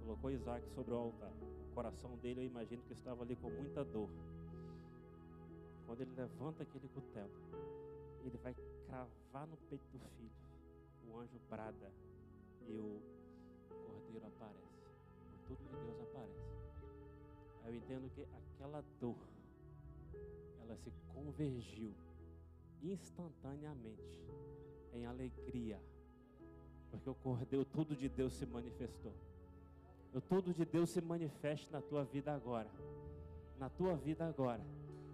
colocou 0.01 0.31
Isaac 0.31 0.69
sobre 0.75 0.93
o 0.93 0.97
altar, 0.97 1.33
o 1.33 1.75
coração 1.75 2.19
dele, 2.19 2.41
eu 2.41 2.45
imagino 2.45 2.83
que 2.83 2.93
estava 2.93 3.23
ali 3.23 3.35
com 3.35 3.49
muita 3.49 3.83
dor. 3.83 4.11
Quando 5.87 6.03
ele 6.03 6.13
levanta 6.15 6.63
aquele 6.63 6.87
cutelo, 6.89 7.33
ele 8.23 8.37
vai 8.37 8.55
cravar 8.87 9.47
no 9.47 9.57
peito 9.71 9.89
do 9.97 10.07
filho. 10.17 10.31
O 11.07 11.19
anjo 11.19 11.39
brada 11.49 11.91
e 12.67 12.77
o 12.77 13.01
cordeiro 13.87 14.27
aparece. 14.27 14.68
Tudo 15.49 15.65
de 15.65 15.77
Deus 15.85 16.01
aparece. 16.01 16.55
Eu 17.67 17.75
entendo 17.75 18.11
que 18.15 18.23
aquela 18.23 18.85
dor, 19.01 19.17
ela 20.61 20.77
se 20.77 20.93
convergiu 21.13 21.93
instantaneamente 22.83 24.21
em 24.95 25.07
alegria 25.07 25.81
porque 26.91 27.11
o 27.11 27.15
Cordeiro, 27.15 27.65
tudo 27.65 27.95
de 27.95 28.09
Deus 28.09 28.33
se 28.35 28.47
manifestou. 28.47 29.13
O 30.15 30.21
tudo 30.21 30.53
de 30.55 30.65
Deus 30.65 30.91
se 30.91 31.01
manifeste 31.01 31.71
na 31.71 31.81
tua 31.81 32.05
vida 32.05 32.33
agora. 32.35 32.69
Na 33.59 33.69
tua 33.69 33.95
vida 33.95 34.27
agora. 34.27 34.63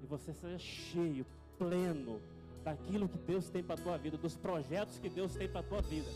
E 0.03 0.07
você 0.07 0.33
seja 0.33 0.59
cheio, 0.59 1.27
pleno 1.59 2.21
daquilo 2.63 3.09
que 3.09 3.19
Deus 3.19 3.51
tem 3.51 3.63
para 3.63 3.75
a 3.75 3.83
tua 3.83 3.99
vida, 3.99 4.17
dos 4.17 4.37
projetos 4.37 4.99
que 4.99 5.09
Deus 5.09 5.35
tem 5.35 5.49
para 5.49 5.61
a 5.61 5.65
tua 5.65 5.83
vida. 5.83 6.09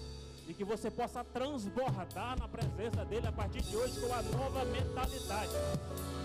E 0.48 0.54
que 0.54 0.64
você 0.64 0.90
possa 0.90 1.22
transbordar 1.22 2.38
na 2.38 2.48
presença 2.48 3.04
dele 3.04 3.26
a 3.26 3.32
partir 3.32 3.60
de 3.60 3.76
hoje 3.76 4.00
com 4.00 4.14
a 4.14 4.22
nova 4.22 4.64
mentalidade. 4.64 5.52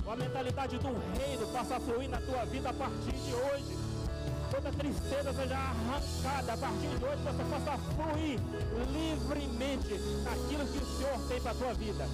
Com 0.02 0.12
a 0.12 0.16
mentalidade 0.16 0.78
do 0.78 0.88
reino 1.20 1.46
passa 1.52 1.76
a 1.76 1.80
fluir 1.82 2.10
na 2.10 2.22
tua 2.22 2.46
vida 2.46 2.70
a 2.70 2.74
partir 2.74 3.12
de 3.12 3.34
hoje. 3.34 3.78
Toda 4.50 4.72
tristeza 4.72 5.34
seja 5.34 5.58
arrancada. 5.58 6.54
A 6.54 6.58
partir 6.58 6.88
de 6.88 7.04
hoje, 7.04 7.22
você 7.22 7.44
possa 7.44 7.78
fluir 7.96 8.40
livremente 8.94 10.00
naquilo 10.24 10.68
que 10.68 10.78
o 10.78 10.86
Senhor 10.86 11.28
tem 11.28 11.42
para 11.42 11.52
a 11.52 11.56
tua 11.56 11.74
vida. 11.74 12.08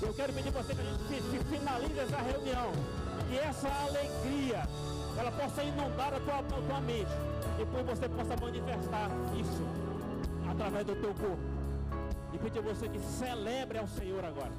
Eu 0.00 0.14
quero 0.14 0.32
pedir 0.32 0.50
você 0.52 0.74
que 0.74 0.80
a 0.80 0.84
gente 0.84 1.44
finalize 1.44 1.98
essa 1.98 2.22
reunião, 2.22 2.72
que 3.28 3.36
essa 3.36 3.68
alegria 3.68 4.66
ela 5.18 5.30
possa 5.32 5.62
inundar 5.62 6.14
a 6.14 6.20
tua, 6.20 6.38
a 6.38 6.42
tua 6.42 6.80
mente, 6.80 7.10
e 7.52 7.58
depois 7.58 7.84
você 7.84 8.08
possa 8.08 8.34
manifestar 8.40 9.10
isso 9.38 9.89
através 10.60 10.84
do 10.84 10.94
teu 10.96 11.14
corpo. 11.14 11.38
E 12.32 12.38
pedir 12.38 12.58
a 12.58 12.62
você 12.62 12.86
que 12.88 13.00
celebre 13.00 13.78
ao 13.78 13.88
Senhor 13.88 14.22
agora. 14.24 14.52